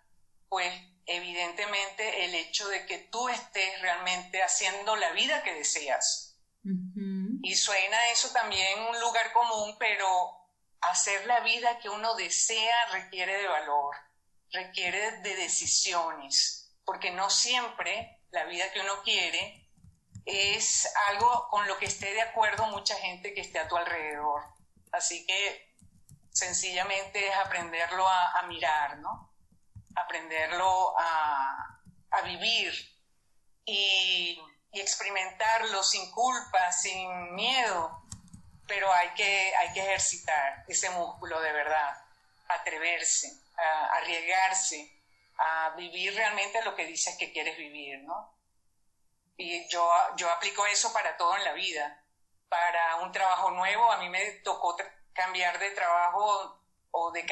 pues, 0.49 0.73
evidentemente 1.07 2.25
el 2.25 2.35
hecho 2.35 2.69
de 2.69 2.87
que 2.87 2.99
tú 2.99 3.29
estés 3.29 3.81
realmente 3.81 4.43
haciendo 4.43 4.95
la 4.97 5.11
vida 5.12 5.43
que 5.43 5.55
deseas. 5.55 6.38
Y 7.43 7.57
suena 7.57 8.09
eso 8.11 8.31
también 8.33 8.79
un 8.85 9.00
lugar 9.00 9.33
común, 9.33 9.76
pero 9.79 10.41
hacer 10.83 11.27
la 11.27 11.41
vida 11.41 11.79
que 11.79 11.89
uno 11.89 12.15
desea 12.15 12.87
requiere 12.93 13.37
de 13.37 13.49
valor, 13.49 13.97
requiere 14.51 15.19
de 15.21 15.37
decisiones, 15.37 16.75
porque 16.85 17.11
no 17.12 17.31
siempre 17.31 18.21
la 18.31 18.45
vida 18.45 18.71
que 18.73 18.81
uno 18.81 19.03
quiere 19.03 19.69
es 20.25 20.89
algo 21.09 21.49
con 21.51 21.67
lo 21.67 21.79
que 21.79 21.87
esté 21.87 22.12
de 22.12 22.23
acuerdo 22.23 22.67
mucha 22.67 22.97
gente 22.97 23.35
que 23.35 23.41
esté 23.41 23.59
a 23.59 23.69
tu 23.69 23.77
alrededor. 23.77 24.43
Así 24.93 25.27
que 25.27 25.77
sencillamente 26.31 27.29
es 27.29 27.37
aprenderlo 27.37 28.07
a, 28.07 28.43
mirar, 28.49 28.99
¿no? 28.99 29.33
Aprenderlo 29.97 30.95
a, 30.99 31.81
vivir 32.25 32.73
y, 33.65 34.41
y 34.73 34.81
experimentarlo 34.81 35.83
sin 35.83 36.11
culpa, 36.12 36.71
sin 36.73 37.35
miedo, 37.35 38.01
pero 38.66 38.92
hay 38.92 39.11
que, 39.11 39.54
hay 39.57 39.73
que 39.73 39.81
ejercitar 39.81 40.64
ese 40.69 40.90
músculo 40.90 41.40
de 41.40 41.52
verdad, 41.52 42.04
atreverse, 42.49 43.33
a, 43.57 43.97
arriesgarse, 43.97 45.00
a 45.38 45.71
vivir 45.76 46.14
realmente 46.14 46.62
lo 46.62 46.75
que 46.75 46.87
dices 46.87 47.16
que 47.19 47.33
quieres 47.33 47.57
vivir, 47.57 48.00
¿no? 48.00 48.38
Y 49.37 49.69
yo, 49.69 49.90
yo 50.16 50.31
aplico 50.31 50.66
eso 50.66 50.92
para 50.92 51.16
todo 51.16 51.37
en 51.37 51.45
la 51.45 51.52
vida. 51.52 51.99
Para 52.49 52.97
un 52.97 53.12
trabajo 53.12 53.50
nuevo, 53.50 53.90
a 53.90 53.97
mí 53.97 54.09
me 54.09 54.25
tocó 54.45 54.76
cambiar 55.12 55.59
de 55.59 55.71
trabajo 55.71 56.61
o 56.90 57.11
de, 57.11 57.23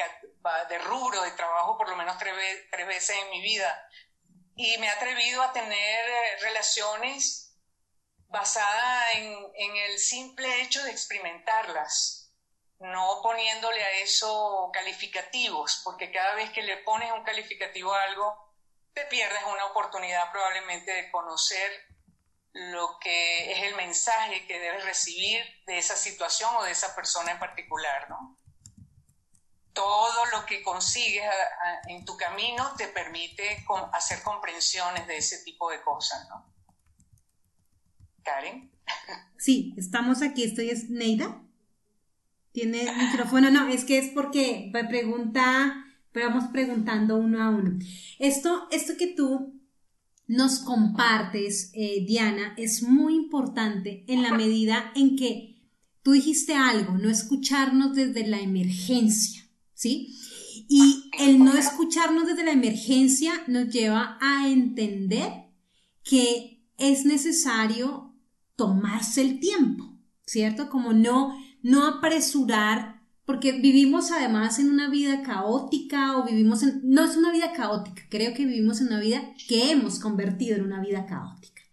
de 0.67 0.79
rubro 0.79 1.21
de 1.21 1.31
trabajo 1.31 1.77
por 1.77 1.87
lo 1.87 1.95
menos 1.95 2.17
tres, 2.17 2.33
tres 2.71 2.87
veces 2.87 3.15
en 3.23 3.29
mi 3.29 3.41
vida. 3.41 3.87
Y 4.55 4.77
me 4.79 4.87
he 4.87 4.89
atrevido 4.89 5.41
a 5.41 5.53
tener 5.53 6.09
eh, 6.09 6.37
relaciones 6.41 7.50
basada 8.31 9.11
en, 9.13 9.75
el 9.75 9.99
simple 9.99 10.61
hecho 10.61 10.83
de 10.83 10.91
experimentarlas, 10.91 12.33
no 12.79 13.19
poniéndole 13.21 13.83
a 13.83 13.99
eso 13.99 14.69
calificativos, 14.73 15.81
porque 15.83 16.11
cada 16.11 16.35
vez 16.35 16.49
que 16.51 16.63
le 16.63 16.77
pones 16.77 17.11
un 17.11 17.23
calificativo 17.23 17.93
a 17.93 18.03
algo, 18.03 18.55
te 18.93 19.05
pierdes 19.05 19.43
una 19.43 19.65
oportunidad 19.65 20.31
probablemente 20.31 20.91
de 20.91 21.11
conocer 21.11 21.71
lo 22.53 22.97
que 22.99 23.51
es 23.51 23.63
el 23.63 23.75
mensaje 23.75 24.45
que 24.47 24.59
debes 24.59 24.83
recibir 24.83 25.41
de 25.65 25.77
esa 25.77 25.95
situación 25.95 26.53
o 26.55 26.63
de 26.63 26.71
esa 26.71 26.95
persona 26.95 27.31
en 27.31 27.39
particular, 27.39 28.09
¿no? 28.09 28.37
Todo 29.73 30.25
lo 30.25 30.45
que 30.45 30.61
consigues 30.63 31.23
en 31.87 32.03
tu 32.03 32.17
camino 32.17 32.75
te 32.77 32.89
permite 32.89 33.63
hacer 33.93 34.21
comprensiones 34.21 35.07
de 35.07 35.17
ese 35.17 35.43
tipo 35.43 35.69
de 35.69 35.81
cosas, 35.81 36.27
¿no? 36.27 36.60
Karen. 38.23 38.71
Sí, 39.37 39.73
estamos 39.75 40.21
aquí. 40.21 40.43
Estoy 40.43 40.69
es 40.69 40.89
Neida. 40.89 41.41
¿Tiene 42.51 42.85
micrófono? 42.95 43.49
No, 43.49 43.67
es 43.67 43.85
que 43.85 43.97
es 43.97 44.11
porque 44.11 44.69
me 44.73 44.83
pregunta, 44.83 45.85
vamos 46.13 46.43
preguntando 46.51 47.17
uno 47.17 47.41
a 47.41 47.49
uno. 47.49 47.79
Esto, 48.19 48.67
esto 48.71 48.93
que 48.97 49.07
tú 49.07 49.59
nos 50.27 50.59
compartes, 50.59 51.71
eh, 51.73 52.05
Diana, 52.05 52.53
es 52.57 52.83
muy 52.83 53.15
importante 53.15 54.03
en 54.07 54.21
la 54.21 54.33
medida 54.33 54.91
en 54.95 55.15
que 55.15 55.61
tú 56.03 56.11
dijiste 56.11 56.53
algo, 56.53 56.97
no 56.97 57.09
escucharnos 57.09 57.95
desde 57.95 58.27
la 58.27 58.39
emergencia, 58.39 59.47
¿sí? 59.73 60.15
Y 60.67 61.09
el 61.19 61.39
no 61.39 61.57
escucharnos 61.57 62.27
desde 62.27 62.45
la 62.45 62.51
emergencia 62.51 63.33
nos 63.47 63.69
lleva 63.69 64.17
a 64.21 64.47
entender 64.47 65.47
que 66.03 66.63
es 66.77 67.05
necesario 67.05 68.10
tomarse 68.61 69.21
el 69.21 69.39
tiempo, 69.39 69.97
¿cierto? 70.23 70.69
Como 70.69 70.93
no, 70.93 71.35
no 71.63 71.87
apresurar, 71.87 73.01
porque 73.25 73.53
vivimos 73.53 74.11
además 74.11 74.59
en 74.59 74.69
una 74.69 74.87
vida 74.87 75.23
caótica 75.23 76.15
o 76.15 76.25
vivimos 76.25 76.61
en, 76.61 76.79
no 76.83 77.03
es 77.03 77.17
una 77.17 77.31
vida 77.31 77.53
caótica, 77.53 78.03
creo 78.11 78.35
que 78.35 78.45
vivimos 78.45 78.79
en 78.79 78.87
una 78.89 78.99
vida 78.99 79.33
que 79.47 79.71
hemos 79.71 79.97
convertido 79.97 80.57
en 80.57 80.61
una 80.61 80.79
vida 80.79 81.07
caótica. 81.07 81.63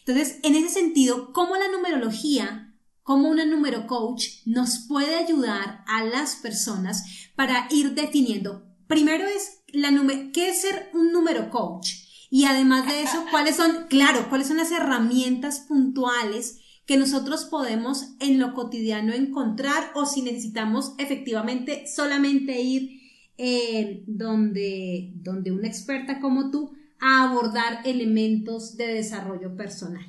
Entonces, 0.00 0.38
en 0.42 0.54
ese 0.54 0.68
sentido, 0.68 1.32
¿cómo 1.32 1.56
la 1.56 1.70
numerología, 1.72 2.76
como 3.02 3.30
una 3.30 3.46
número 3.46 3.86
coach 3.86 4.26
nos 4.44 4.80
puede 4.86 5.14
ayudar 5.14 5.82
a 5.86 6.04
las 6.04 6.36
personas 6.36 7.04
para 7.36 7.68
ir 7.70 7.94
definiendo? 7.94 8.66
Primero 8.86 9.24
es 9.26 9.62
la 9.68 9.90
¿qué 10.34 10.50
es 10.50 10.60
ser 10.60 10.90
un 10.92 11.10
número 11.10 11.48
coach? 11.48 12.03
Y 12.34 12.46
además 12.46 12.84
de 12.88 13.00
eso, 13.00 13.24
¿cuáles 13.30 13.54
son, 13.54 13.86
claro, 13.86 14.28
cuáles 14.28 14.48
son 14.48 14.56
las 14.56 14.72
herramientas 14.72 15.60
puntuales 15.60 16.58
que 16.84 16.96
nosotros 16.96 17.44
podemos 17.44 18.06
en 18.18 18.40
lo 18.40 18.54
cotidiano 18.54 19.12
encontrar 19.12 19.92
o 19.94 20.04
si 20.04 20.22
necesitamos 20.22 20.96
efectivamente 20.98 21.86
solamente 21.86 22.54
ir 22.54 23.00
eh, 23.38 24.02
donde, 24.08 25.12
donde 25.14 25.52
una 25.52 25.68
experta 25.68 26.18
como 26.18 26.50
tú 26.50 26.76
a 27.00 27.22
abordar 27.22 27.82
elementos 27.84 28.76
de 28.76 28.88
desarrollo 28.88 29.56
personal? 29.56 30.04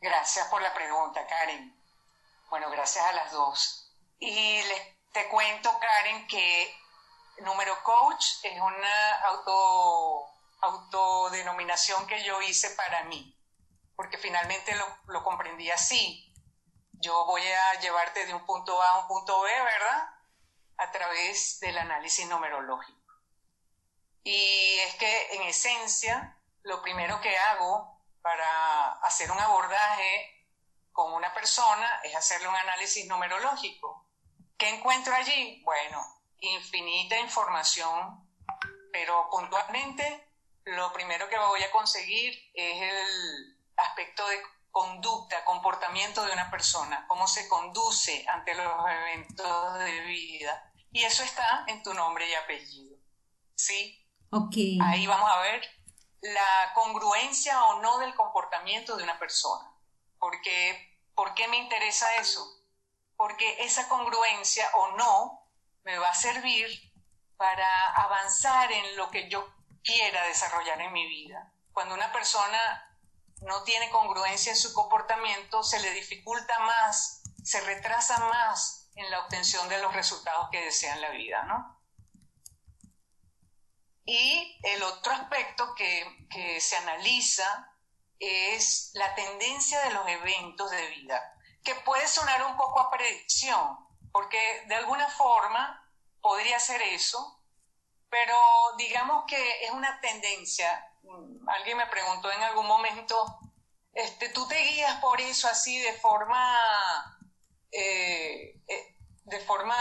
Gracias 0.00 0.48
por 0.48 0.60
la 0.60 0.74
pregunta, 0.74 1.24
Karen. 1.24 1.72
Bueno, 2.50 2.68
gracias 2.72 3.04
a 3.06 3.12
las 3.12 3.30
dos. 3.30 3.92
Y 4.18 4.58
te 5.12 5.28
cuento, 5.28 5.70
Karen, 5.80 6.26
que 6.26 6.68
Número 7.44 7.74
Coach 7.84 8.24
es 8.42 8.60
una 8.60 9.20
auto 9.28 10.29
autodenominación 10.62 12.06
que 12.06 12.22
yo 12.24 12.40
hice 12.42 12.70
para 12.70 13.04
mí, 13.04 13.36
porque 13.96 14.18
finalmente 14.18 14.74
lo, 14.74 14.86
lo 15.06 15.24
comprendí 15.24 15.70
así. 15.70 16.32
Yo 16.92 17.24
voy 17.24 17.42
a 17.42 17.80
llevarte 17.80 18.26
de 18.26 18.34
un 18.34 18.44
punto 18.44 18.80
A 18.82 18.90
a 18.90 18.98
un 18.98 19.08
punto 19.08 19.40
B, 19.40 19.50
¿verdad? 19.50 20.08
A 20.76 20.90
través 20.90 21.60
del 21.60 21.78
análisis 21.78 22.26
numerológico. 22.26 23.00
Y 24.22 24.78
es 24.80 24.94
que 24.96 25.34
en 25.34 25.42
esencia, 25.42 26.38
lo 26.62 26.82
primero 26.82 27.20
que 27.20 27.36
hago 27.38 28.04
para 28.22 28.92
hacer 29.02 29.30
un 29.30 29.38
abordaje 29.38 30.46
con 30.92 31.12
una 31.14 31.32
persona 31.32 32.00
es 32.04 32.14
hacerle 32.14 32.48
un 32.48 32.56
análisis 32.56 33.06
numerológico. 33.06 34.06
¿Qué 34.58 34.68
encuentro 34.68 35.14
allí? 35.14 35.62
Bueno, 35.64 36.04
infinita 36.40 37.18
información, 37.18 38.28
pero 38.92 39.28
puntualmente 39.30 40.29
lo 40.64 40.92
primero 40.92 41.28
que 41.28 41.38
voy 41.38 41.62
a 41.62 41.70
conseguir 41.70 42.34
es 42.54 42.82
el 42.82 43.58
aspecto 43.76 44.26
de 44.28 44.40
conducta, 44.70 45.44
comportamiento 45.44 46.24
de 46.24 46.32
una 46.32 46.50
persona, 46.50 47.04
cómo 47.08 47.26
se 47.26 47.48
conduce 47.48 48.24
ante 48.28 48.54
los 48.54 48.88
eventos 48.88 49.78
de 49.78 50.00
vida. 50.02 50.72
Y 50.92 51.04
eso 51.04 51.22
está 51.22 51.64
en 51.66 51.82
tu 51.82 51.94
nombre 51.94 52.28
y 52.28 52.34
apellido. 52.34 52.96
¿Sí? 53.54 54.06
Ok. 54.30 54.54
Ahí 54.82 55.06
vamos 55.06 55.30
a 55.30 55.40
ver 55.40 55.62
la 56.22 56.72
congruencia 56.74 57.64
o 57.66 57.80
no 57.80 57.98
del 57.98 58.14
comportamiento 58.14 58.96
de 58.96 59.04
una 59.04 59.18
persona. 59.18 59.72
Porque, 60.18 60.98
¿Por 61.14 61.34
qué 61.34 61.48
me 61.48 61.56
interesa 61.56 62.16
eso? 62.16 62.46
Porque 63.16 63.64
esa 63.64 63.88
congruencia 63.88 64.70
o 64.74 64.96
no 64.96 65.48
me 65.84 65.98
va 65.98 66.08
a 66.08 66.14
servir 66.14 66.68
para 67.36 67.66
avanzar 67.94 68.70
en 68.70 68.96
lo 68.96 69.10
que 69.10 69.28
yo 69.28 69.46
quiera 69.82 70.24
desarrollar 70.24 70.80
en 70.80 70.92
mi 70.92 71.06
vida. 71.08 71.52
Cuando 71.72 71.94
una 71.94 72.12
persona 72.12 72.98
no 73.42 73.62
tiene 73.62 73.90
congruencia 73.90 74.52
en 74.52 74.58
su 74.58 74.72
comportamiento, 74.72 75.62
se 75.62 75.80
le 75.80 75.92
dificulta 75.92 76.58
más, 76.60 77.22
se 77.42 77.60
retrasa 77.62 78.18
más 78.26 78.90
en 78.94 79.10
la 79.10 79.20
obtención 79.20 79.68
de 79.68 79.80
los 79.80 79.94
resultados 79.94 80.48
que 80.50 80.64
desea 80.64 80.94
en 80.94 81.00
la 81.00 81.10
vida, 81.10 81.42
¿no? 81.44 81.80
Y 84.04 84.58
el 84.64 84.82
otro 84.82 85.12
aspecto 85.12 85.74
que, 85.74 86.26
que 86.30 86.60
se 86.60 86.76
analiza 86.76 87.70
es 88.18 88.90
la 88.94 89.14
tendencia 89.14 89.80
de 89.82 89.92
los 89.92 90.06
eventos 90.08 90.70
de 90.70 90.86
vida, 90.88 91.34
que 91.62 91.74
puede 91.76 92.06
sonar 92.08 92.44
un 92.44 92.56
poco 92.56 92.80
a 92.80 92.90
predicción, 92.90 93.78
porque 94.12 94.64
de 94.66 94.74
alguna 94.74 95.08
forma 95.08 95.88
podría 96.20 96.58
ser 96.58 96.82
eso, 96.82 97.39
pero 98.10 98.36
digamos 98.76 99.24
que 99.26 99.64
es 99.64 99.70
una 99.70 100.00
tendencia. 100.00 100.86
Alguien 101.46 101.78
me 101.78 101.86
preguntó 101.86 102.30
en 102.30 102.42
algún 102.42 102.66
momento, 102.66 103.38
este, 103.94 104.28
¿tú 104.30 104.46
te 104.48 104.58
guías 104.58 104.96
por 105.00 105.20
eso 105.20 105.48
así 105.48 105.78
de 105.78 105.92
forma, 105.94 107.18
eh, 107.70 108.60
eh, 108.66 108.96
de 109.24 109.40
forma 109.40 109.76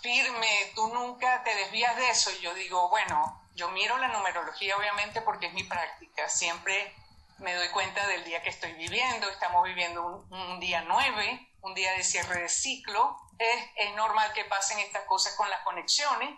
firme? 0.00 0.72
¿Tú 0.74 0.86
nunca 0.88 1.42
te 1.42 1.54
desvías 1.54 1.96
de 1.96 2.08
eso? 2.08 2.30
Y 2.30 2.40
yo 2.40 2.54
digo, 2.54 2.88
bueno, 2.88 3.48
yo 3.54 3.68
miro 3.70 3.98
la 3.98 4.08
numerología 4.08 4.76
obviamente 4.76 5.20
porque 5.20 5.46
es 5.46 5.52
mi 5.52 5.64
práctica. 5.64 6.28
Siempre 6.28 6.94
me 7.38 7.54
doy 7.54 7.68
cuenta 7.70 8.06
del 8.06 8.24
día 8.24 8.42
que 8.42 8.50
estoy 8.50 8.72
viviendo. 8.74 9.28
Estamos 9.28 9.64
viviendo 9.64 10.06
un, 10.06 10.32
un 10.32 10.60
día 10.60 10.82
nueve, 10.82 11.52
un 11.62 11.74
día 11.74 11.92
de 11.92 12.04
cierre 12.04 12.42
de 12.42 12.48
ciclo. 12.48 13.18
Es, 13.38 13.64
es 13.76 13.94
normal 13.94 14.32
que 14.32 14.44
pasen 14.44 14.78
estas 14.78 15.04
cosas 15.04 15.34
con 15.34 15.50
las 15.50 15.60
conexiones 15.60 16.30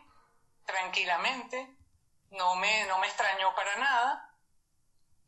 tranquilamente, 0.69 1.67
no 2.31 2.55
me, 2.57 2.85
no 2.85 2.99
me 2.99 3.07
extrañó 3.07 3.55
para 3.55 3.77
nada. 3.77 4.37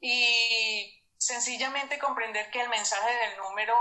Y 0.00 1.02
sencillamente 1.16 1.99
comprender 1.99 2.50
que 2.50 2.61
el 2.61 2.68
mensaje 2.68 3.12
del 3.12 3.38
número 3.38 3.75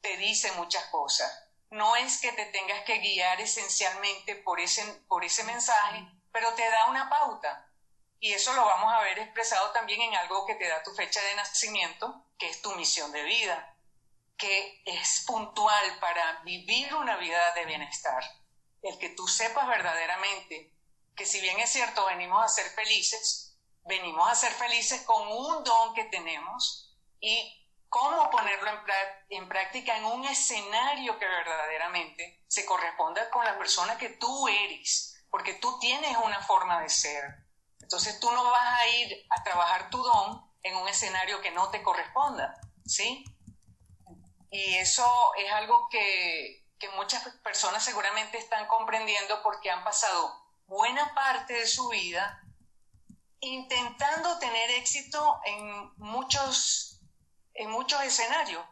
te 0.00 0.16
dice 0.16 0.52
muchas 0.52 0.84
cosas. 0.86 1.46
No 1.70 1.94
es 1.96 2.20
que 2.20 2.32
te 2.32 2.46
tengas 2.46 2.82
que 2.84 2.98
guiar 2.98 3.40
esencialmente 3.40 4.34
por 4.36 4.60
ese, 4.60 4.84
por 5.08 5.24
ese 5.24 5.44
mensaje, 5.44 6.04
pero 6.32 6.52
te 6.54 6.68
da 6.68 6.86
una 6.86 7.08
pauta. 7.08 7.68
Y 8.18 8.32
eso 8.32 8.52
lo 8.52 8.64
vamos 8.64 8.92
a 8.92 9.00
ver 9.00 9.18
expresado 9.18 9.70
también 9.70 10.02
en 10.02 10.14
algo 10.14 10.44
que 10.46 10.56
te 10.56 10.68
da 10.68 10.82
tu 10.82 10.92
fecha 10.94 11.22
de 11.22 11.36
nacimiento, 11.36 12.26
que 12.38 12.50
es 12.50 12.60
tu 12.60 12.74
misión 12.74 13.12
de 13.12 13.22
vida, 13.22 13.76
que 14.36 14.82
es 14.84 15.24
puntual 15.26 15.98
para 16.00 16.40
vivir 16.42 16.92
una 16.94 17.16
vida 17.16 17.54
de 17.54 17.64
bienestar. 17.64 18.22
El 18.82 18.98
que 18.98 19.10
tú 19.10 19.28
sepas 19.28 19.68
verdaderamente 19.68 20.79
que 21.20 21.26
si 21.26 21.38
bien 21.42 21.60
es 21.60 21.68
cierto, 21.68 22.06
venimos 22.06 22.42
a 22.42 22.48
ser 22.48 22.64
felices, 22.70 23.54
venimos 23.84 24.26
a 24.26 24.34
ser 24.34 24.52
felices 24.52 25.02
con 25.02 25.28
un 25.28 25.62
don 25.62 25.92
que 25.92 26.04
tenemos 26.04 26.96
y 27.20 27.68
cómo 27.90 28.30
ponerlo 28.30 28.70
en, 29.28 29.46
práctica 29.46 29.98
en 29.98 30.06
un 30.06 30.24
escenario 30.24 31.18
que 31.18 31.26
verdaderamente 31.26 32.42
se 32.48 32.64
corresponda 32.64 33.28
con 33.28 33.44
la 33.44 33.58
persona 33.58 33.98
que 33.98 34.08
tú 34.08 34.48
eres, 34.48 35.22
porque 35.30 35.52
tú 35.52 35.78
tienes 35.78 36.16
una 36.24 36.40
forma 36.40 36.80
de 36.80 36.88
ser. 36.88 37.22
Entonces 37.80 38.18
tú 38.18 38.32
no 38.32 38.42
vas 38.42 38.80
a 38.80 38.88
ir 38.88 39.26
a 39.28 39.42
trabajar 39.42 39.90
tu 39.90 40.02
don 40.02 40.50
en 40.62 40.74
un 40.74 40.88
escenario 40.88 41.42
que 41.42 41.50
no 41.50 41.68
te 41.68 41.82
corresponda, 41.82 42.58
¿sí? 42.86 43.26
Y 44.50 44.76
eso 44.76 45.06
es 45.36 45.52
algo 45.52 45.86
que, 45.90 46.66
que 46.78 46.88
muchas 46.92 47.28
personas 47.44 47.84
seguramente 47.84 48.38
están 48.38 48.66
comprendiendo 48.68 49.42
porque 49.42 49.70
han 49.70 49.84
pasado 49.84 50.39
buena 50.70 51.12
parte 51.14 51.52
de 51.54 51.66
su 51.66 51.88
vida 51.88 52.40
intentando 53.40 54.38
tener 54.38 54.70
éxito 54.70 55.40
en 55.44 55.92
muchos, 55.96 57.00
en 57.54 57.70
muchos 57.70 58.00
escenarios 58.04 58.64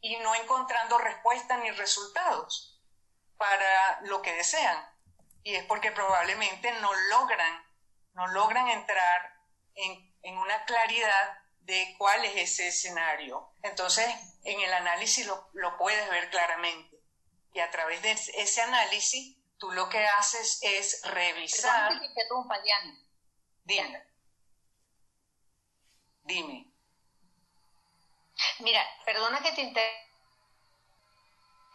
y 0.00 0.16
no 0.16 0.34
encontrando 0.34 0.96
respuestas 0.96 1.60
ni 1.60 1.70
resultados 1.72 2.80
para 3.36 4.00
lo 4.04 4.22
que 4.22 4.32
desean. 4.32 4.78
Y 5.42 5.54
es 5.54 5.64
porque 5.66 5.92
probablemente 5.92 6.72
no 6.80 6.90
logran, 7.10 7.66
no 8.14 8.28
logran 8.28 8.68
entrar 8.68 9.34
en, 9.74 10.16
en 10.22 10.38
una 10.38 10.64
claridad 10.64 11.38
de 11.60 11.94
cuál 11.98 12.24
es 12.24 12.34
ese 12.34 12.68
escenario. 12.68 13.52
Entonces, 13.62 14.08
en 14.44 14.58
el 14.58 14.72
análisis 14.72 15.26
lo, 15.26 15.50
lo 15.52 15.76
puedes 15.76 16.08
ver 16.08 16.30
claramente. 16.30 16.96
Y 17.52 17.60
a 17.60 17.70
través 17.70 18.00
de 18.00 18.12
ese 18.12 18.62
análisis 18.62 19.36
tú 19.62 19.70
lo 19.70 19.88
que 19.88 20.04
haces 20.04 20.58
es 20.60 21.00
revisar. 21.04 21.92
Dime. 23.62 24.04
Dime. 26.24 26.66
Mira, 28.58 28.84
perdona 29.04 29.40
que 29.40 29.52
te 29.52 29.62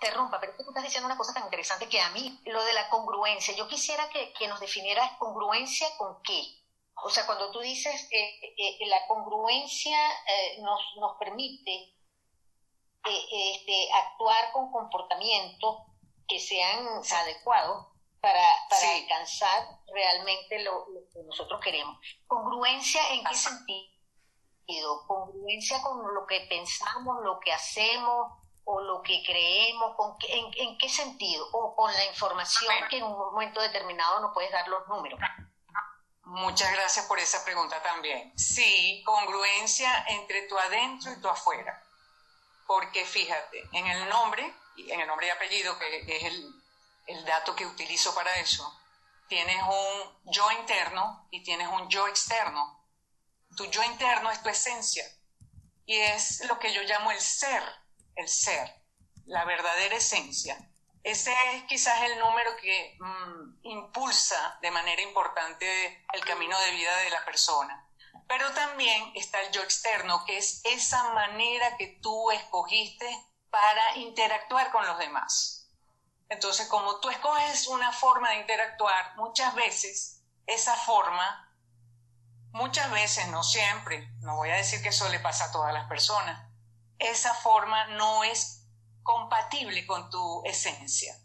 interrumpa, 0.01 0.37
pero 0.41 0.51
es 0.51 0.57
que 0.57 0.65
tú 0.65 0.71
estás 0.71 0.83
diciendo 0.83 1.05
una 1.05 1.15
cosa 1.15 1.33
tan 1.33 1.45
interesante 1.45 1.87
que 1.87 2.01
a 2.01 2.09
mí, 2.09 2.41
lo 2.47 2.61
de 2.65 2.73
la 2.73 2.89
congruencia, 2.89 3.55
yo 3.55 3.69
quisiera 3.69 4.09
que, 4.09 4.47
nos 4.49 4.59
definieras 4.59 5.17
congruencia 5.17 5.87
con 5.97 6.21
qué. 6.23 6.43
O 7.05 7.09
sea, 7.09 7.25
cuando 7.25 7.51
tú 7.51 7.61
dices 7.61 8.09
eh, 8.11 8.39
eh, 8.57 8.85
la 8.87 9.07
congruencia 9.07 9.97
eh, 10.25 10.57
nos, 10.61 10.81
nos 10.97 11.15
permite 11.17 11.95
este, 13.05 13.89
actuar 13.93 14.51
con 14.51 14.73
comportamiento 14.73 15.86
que 16.27 16.39
sean 16.39 16.85
adecuados 17.11 17.87
para, 18.19 18.47
para 18.69 18.95
alcanzar 18.95 19.79
realmente 19.93 20.63
lo, 20.63 20.85
que 21.13 21.23
nosotros 21.23 21.59
queremos. 21.63 21.97
¿Congruencia 22.27 23.01
en 23.13 23.23
qué 23.23 23.35
sentido? 23.35 25.07
¿Congruencia 25.07 25.81
con 25.81 26.13
lo 26.13 26.25
que 26.25 26.41
pensamos, 26.49 27.23
lo 27.23 27.39
que 27.39 27.53
hacemos 27.53 28.33
o 28.65 28.81
lo 28.81 29.01
que 29.01 29.23
creemos? 29.25 29.95
Con 29.95 30.17
en, 30.27 30.45
¿En 30.57 30.77
qué 30.77 30.89
sentido? 30.89 31.47
¿O 31.53 31.75
con 31.75 31.93
la 31.93 32.05
información 32.05 32.73
que 32.89 32.97
en 32.97 33.03
un 33.03 33.17
momento 33.17 33.61
determinado 33.61 34.19
no 34.19 34.33
puedes 34.33 34.51
dar 34.51 34.67
los 34.67 34.87
números? 34.87 35.19
Muchas 36.23 36.73
gracias 36.73 37.05
por 37.05 37.19
esa 37.19 37.45
pregunta 37.45 37.81
también. 37.81 38.37
Sí, 38.37 39.01
congruencia 39.05 40.05
entre 40.09 40.41
tu 40.47 40.57
adentro 40.57 41.13
y 41.13 41.21
tu 41.21 41.29
afuera. 41.29 41.81
Porque 42.65 43.05
fíjate, 43.05 43.63
en 43.71 43.87
el 43.87 44.09
nombre 44.09 44.53
en 44.77 45.01
el 45.01 45.07
nombre 45.07 45.27
y 45.27 45.29
apellido, 45.29 45.77
que 45.79 46.05
es 46.07 46.23
el, 46.23 47.25
dato 47.25 47.55
que 47.55 47.65
utilizo 47.65 48.13
para 48.13 48.35
eso, 48.37 48.79
tienes 49.27 49.61
un 49.61 50.31
yo 50.31 50.51
interno 50.51 51.27
y 51.31 51.43
tienes 51.43 51.67
un 51.67 51.89
yo 51.89 52.07
externo. 52.07 52.85
Tu 53.55 53.65
yo 53.65 53.83
interno 53.83 54.29
es 54.31 54.41
tu 54.41 54.49
esencia 54.49 55.05
y 55.85 55.95
es 55.95 56.45
lo 56.47 56.59
que 56.59 56.73
yo 56.73 56.81
llamo 56.83 57.11
el 57.11 57.19
ser, 57.19 57.63
el 58.15 58.27
ser, 58.27 58.81
la 59.25 59.45
verdadera 59.45 59.95
esencia. 59.95 60.57
Ese 61.03 61.33
es 61.53 61.63
quizás 61.63 62.01
el 62.03 62.19
número 62.19 62.55
que 62.57 62.97
mm, 62.99 63.59
impulsa 63.63 64.59
de 64.61 64.71
manera 64.71 65.01
importante 65.01 66.05
el 66.13 66.25
camino 66.25 66.59
de 66.59 66.71
vida 66.71 66.95
de 66.97 67.09
la 67.09 67.23
persona. 67.23 67.89
Pero 68.27 68.51
también 68.53 69.13
está 69.15 69.39
el 69.41 69.51
yo 69.51 69.63
externo, 69.63 70.25
que 70.25 70.37
es 70.37 70.61
esa 70.65 71.11
manera 71.13 71.77
que 71.77 71.99
tú 72.01 72.31
escogiste 72.31 73.07
para 73.49 73.97
interactuar 73.97 74.71
con 74.71 74.85
los 74.85 74.97
demás. 74.97 75.69
Entonces, 76.29 76.67
como 76.67 76.99
tú 76.99 77.09
escoges 77.09 77.67
una 77.67 77.91
forma 77.91 78.31
de 78.31 78.41
interactuar, 78.41 79.15
muchas 79.15 79.55
veces 79.55 80.23
esa 80.45 80.75
forma, 80.75 81.55
muchas 82.51 82.91
veces, 82.91 83.27
no 83.27 83.43
siempre, 83.43 84.09
no 84.19 84.35
voy 84.35 84.49
a 84.49 84.55
decir 84.55 84.81
que 84.81 84.89
eso 84.89 85.07
le 85.09 85.19
pasa 85.19 85.45
a 85.45 85.51
todas 85.51 85.73
las 85.73 85.87
personas, 85.87 86.49
esa 86.99 87.33
forma 87.33 87.87
no 87.87 88.23
es 88.23 88.65
compatible 89.03 89.85
con 89.85 90.09
tu 90.09 90.43
esencia. 90.45 91.15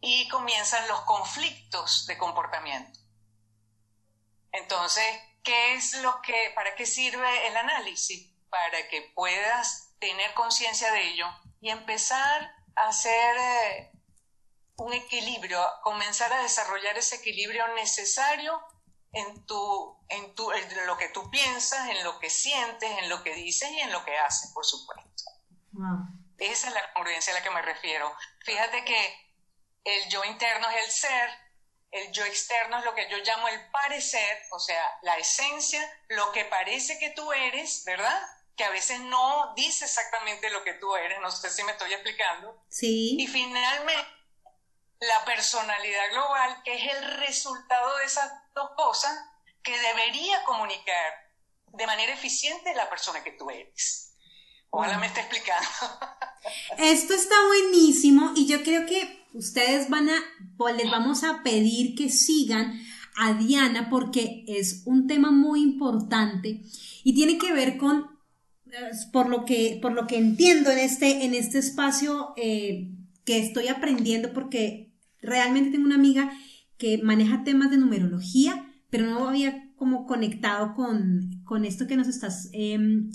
Y 0.00 0.28
comienzan 0.28 0.86
los 0.88 1.00
conflictos 1.02 2.06
de 2.06 2.18
comportamiento. 2.18 2.98
Entonces, 4.50 5.04
¿qué 5.42 5.74
es 5.74 5.94
lo 6.02 6.20
que, 6.22 6.52
para 6.54 6.74
qué 6.74 6.86
sirve 6.86 7.46
el 7.46 7.56
análisis? 7.56 8.32
Para 8.50 8.88
que 8.88 9.12
puedas 9.14 9.91
tener 10.02 10.34
conciencia 10.34 10.90
de 10.90 11.10
ello 11.10 11.26
y 11.60 11.70
empezar 11.70 12.52
a 12.74 12.88
hacer 12.88 13.36
eh, 13.38 13.92
un 14.76 14.92
equilibrio, 14.92 15.64
comenzar 15.84 16.32
a 16.32 16.42
desarrollar 16.42 16.98
ese 16.98 17.16
equilibrio 17.16 17.68
necesario 17.76 18.60
en, 19.12 19.46
tu, 19.46 20.04
en, 20.08 20.34
tu, 20.34 20.50
en 20.50 20.86
lo 20.88 20.98
que 20.98 21.08
tú 21.10 21.30
piensas, 21.30 21.88
en 21.88 22.02
lo 22.02 22.18
que 22.18 22.30
sientes, 22.30 22.90
en 22.98 23.08
lo 23.08 23.22
que 23.22 23.32
dices 23.34 23.70
y 23.70 23.78
en 23.78 23.92
lo 23.92 24.04
que 24.04 24.18
haces, 24.18 24.50
por 24.52 24.66
supuesto. 24.66 25.22
Esa 26.38 26.68
es 26.68 26.74
la 26.74 26.92
congruencia 26.94 27.32
a 27.32 27.36
la 27.38 27.44
que 27.44 27.50
me 27.50 27.62
refiero. 27.62 28.12
Fíjate 28.44 28.84
que 28.84 29.30
el 29.84 30.08
yo 30.08 30.24
interno 30.24 30.68
es 30.70 30.84
el 30.84 30.90
ser, 30.90 31.30
el 31.92 32.10
yo 32.10 32.24
externo 32.24 32.80
es 32.80 32.84
lo 32.84 32.94
que 32.96 33.08
yo 33.08 33.18
llamo 33.18 33.46
el 33.46 33.70
parecer, 33.70 34.42
o 34.50 34.58
sea, 34.58 34.98
la 35.02 35.16
esencia, 35.18 35.80
lo 36.08 36.32
que 36.32 36.44
parece 36.46 36.98
que 36.98 37.10
tú 37.10 37.32
eres, 37.32 37.84
¿verdad? 37.84 38.20
Que 38.56 38.64
a 38.64 38.70
veces 38.70 39.00
no 39.00 39.54
dice 39.56 39.84
exactamente 39.84 40.50
lo 40.50 40.62
que 40.62 40.74
tú 40.74 40.94
eres, 40.94 41.18
no 41.20 41.30
sé 41.30 41.50
si 41.50 41.64
me 41.64 41.72
estoy 41.72 41.92
explicando. 41.92 42.62
Sí. 42.68 43.16
Y 43.18 43.26
finalmente, 43.26 44.06
la 45.00 45.24
personalidad 45.24 46.12
global, 46.12 46.62
que 46.64 46.74
es 46.74 46.94
el 46.94 47.18
resultado 47.18 47.96
de 47.98 48.04
esas 48.04 48.30
dos 48.54 48.70
cosas 48.76 49.12
que 49.62 49.78
debería 49.78 50.42
comunicar 50.44 51.12
de 51.72 51.86
manera 51.86 52.12
eficiente 52.12 52.74
la 52.74 52.88
persona 52.88 53.24
que 53.24 53.32
tú 53.32 53.50
eres. 53.50 54.14
Ojalá 54.70 54.98
me 54.98 55.06
esté 55.06 55.20
explicando. 55.20 55.68
Esto 56.78 57.14
está 57.14 57.34
buenísimo 57.46 58.32
y 58.34 58.46
yo 58.46 58.62
creo 58.62 58.86
que 58.86 59.26
ustedes 59.34 59.88
van 59.88 60.08
a, 60.08 60.18
les 60.72 60.90
vamos 60.90 61.24
a 61.24 61.42
pedir 61.42 61.94
que 61.94 62.08
sigan 62.08 62.80
a 63.16 63.34
Diana 63.34 63.88
porque 63.90 64.44
es 64.46 64.82
un 64.86 65.06
tema 65.06 65.30
muy 65.30 65.60
importante 65.60 66.62
y 67.04 67.14
tiene 67.14 67.38
que 67.38 67.52
ver 67.52 67.76
con, 67.76 68.11
por 69.12 69.28
lo 69.28 69.44
que, 69.44 69.78
por 69.80 69.92
lo 69.92 70.06
que 70.06 70.16
entiendo 70.16 70.70
en 70.70 70.78
este, 70.78 71.24
en 71.24 71.34
este 71.34 71.58
espacio 71.58 72.32
eh, 72.36 72.90
que 73.24 73.38
estoy 73.38 73.68
aprendiendo, 73.68 74.32
porque 74.32 74.92
realmente 75.20 75.70
tengo 75.70 75.86
una 75.86 75.94
amiga 75.94 76.32
que 76.78 76.98
maneja 76.98 77.44
temas 77.44 77.70
de 77.70 77.78
numerología, 77.78 78.66
pero 78.90 79.06
no 79.06 79.28
había 79.28 79.70
como 79.76 80.06
conectado 80.06 80.74
con, 80.74 81.42
con 81.44 81.64
esto 81.64 81.86
que 81.86 81.96
nos 81.96 82.08
estás, 82.08 82.48
em, 82.52 83.10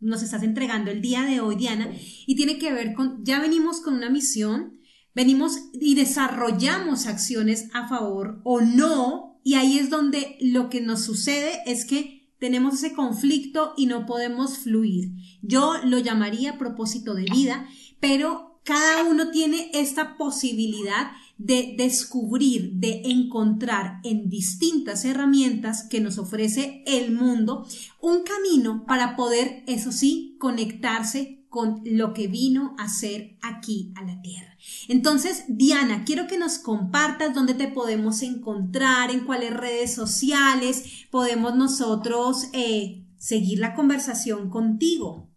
nos 0.00 0.22
estás 0.22 0.42
entregando 0.42 0.90
el 0.90 1.00
día 1.00 1.22
de 1.22 1.40
hoy, 1.40 1.56
Diana, 1.56 1.90
y 2.26 2.34
tiene 2.34 2.58
que 2.58 2.72
ver 2.72 2.94
con, 2.94 3.24
ya 3.24 3.40
venimos 3.40 3.80
con 3.80 3.94
una 3.94 4.10
misión, 4.10 4.78
venimos 5.14 5.70
y 5.72 5.94
desarrollamos 5.94 7.06
acciones 7.06 7.68
a 7.74 7.88
favor 7.88 8.40
o 8.44 8.60
no, 8.60 9.40
y 9.44 9.54
ahí 9.54 9.78
es 9.78 9.90
donde 9.90 10.36
lo 10.40 10.68
que 10.68 10.80
nos 10.80 11.04
sucede 11.04 11.60
es 11.66 11.84
que 11.84 12.11
tenemos 12.42 12.74
ese 12.74 12.92
conflicto 12.92 13.72
y 13.76 13.86
no 13.86 14.04
podemos 14.04 14.58
fluir. 14.58 15.12
Yo 15.42 15.74
lo 15.84 16.00
llamaría 16.00 16.58
propósito 16.58 17.14
de 17.14 17.22
vida, 17.22 17.68
pero 18.00 18.58
cada 18.64 19.04
uno 19.04 19.30
tiene 19.30 19.70
esta 19.74 20.16
posibilidad 20.16 21.12
de 21.38 21.76
descubrir, 21.78 22.72
de 22.72 23.02
encontrar 23.04 24.00
en 24.02 24.28
distintas 24.28 25.04
herramientas 25.04 25.86
que 25.88 26.00
nos 26.00 26.18
ofrece 26.18 26.82
el 26.84 27.12
mundo 27.12 27.64
un 28.00 28.24
camino 28.24 28.86
para 28.88 29.14
poder, 29.14 29.62
eso 29.68 29.92
sí, 29.92 30.34
conectarse 30.40 31.41
con 31.52 31.82
lo 31.84 32.14
que 32.14 32.28
vino 32.28 32.74
a 32.78 32.88
ser 32.88 33.36
aquí 33.42 33.92
a 33.94 34.00
la 34.00 34.22
tierra. 34.22 34.56
Entonces, 34.88 35.44
Diana, 35.48 36.04
quiero 36.06 36.26
que 36.26 36.38
nos 36.38 36.56
compartas 36.56 37.34
dónde 37.34 37.52
te 37.52 37.68
podemos 37.68 38.22
encontrar, 38.22 39.10
en 39.10 39.26
cuáles 39.26 39.52
redes 39.52 39.94
sociales 39.94 41.06
podemos 41.10 41.54
nosotros 41.54 42.46
eh, 42.54 43.04
seguir 43.18 43.58
la 43.58 43.74
conversación 43.74 44.48
contigo. 44.48 45.28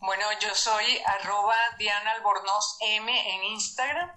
Bueno, 0.00 0.24
yo 0.40 0.52
soy 0.56 0.84
arroba 1.06 1.54
Diana 1.78 2.10
Albornoz 2.10 2.76
M 2.80 3.34
en 3.36 3.44
Instagram. 3.52 4.10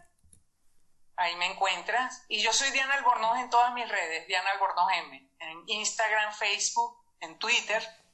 Ahí 1.17 1.35
me 1.35 1.51
encuentras. 1.51 2.25
Y 2.29 2.41
yo 2.41 2.51
soy 2.51 2.71
Diana 2.71 2.95
Albornoz 2.95 3.37
en 3.37 3.51
todas 3.51 3.75
mis 3.75 3.87
redes, 3.87 4.25
Diana 4.27 4.49
Albornoz 4.53 4.87
M. 5.05 5.31
En 5.37 5.63
Instagram, 5.67 6.33
Facebook, 6.33 6.97
en 7.19 7.37
Twitter 7.37 8.06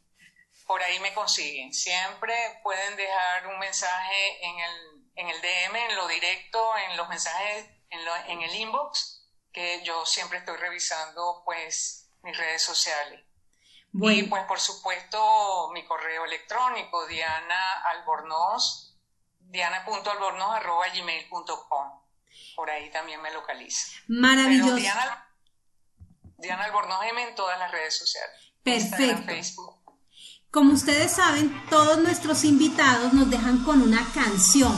por 0.67 0.81
ahí 0.81 0.99
me 0.99 1.13
consiguen. 1.13 1.73
Siempre 1.73 2.35
pueden 2.63 2.95
dejar 2.95 3.47
un 3.47 3.59
mensaje 3.59 4.45
en 4.45 4.59
el, 4.59 5.11
en 5.15 5.29
el 5.29 5.41
DM, 5.41 5.75
en 5.75 5.95
lo 5.95 6.07
directo, 6.07 6.77
en 6.77 6.97
los 6.97 7.09
mensajes, 7.09 7.67
en, 7.89 8.05
lo, 8.05 8.15
en 8.27 8.41
el 8.41 8.55
inbox, 8.55 9.27
que 9.51 9.83
yo 9.83 10.05
siempre 10.05 10.39
estoy 10.39 10.57
revisando 10.57 11.43
pues 11.45 12.09
mis 12.23 12.37
redes 12.37 12.61
sociales. 12.61 13.23
Y 13.95 14.23
pues 14.23 14.45
por 14.45 14.59
supuesto 14.59 15.69
mi 15.71 15.85
correo 15.85 16.25
electrónico, 16.25 17.05
Diana 17.05 17.83
Albornoz, 17.91 18.97
diana.albornoz 19.39 20.55
arroba 20.55 20.87
gmail.com. 20.87 22.01
Por 22.55 22.69
ahí 22.71 22.89
también 22.89 23.21
me 23.21 23.31
localiza. 23.31 23.91
Maravilloso. 24.07 24.75
Diana, 24.75 25.31
Diana 26.37 26.63
Albornoz 26.63 27.05
M 27.05 27.21
en 27.21 27.35
todas 27.35 27.59
las 27.59 27.71
redes 27.71 27.95
sociales. 27.95 28.53
Perfecto. 28.63 29.23
Facebook. 29.25 29.82
Como 30.53 30.73
ustedes 30.73 31.13
saben, 31.13 31.51
todos 31.71 32.03
nuestros 32.03 32.43
invitados 32.43 33.11
nos 33.11 33.27
dejan 33.27 33.63
con 33.63 33.81
una 33.81 34.05
canción. 34.13 34.71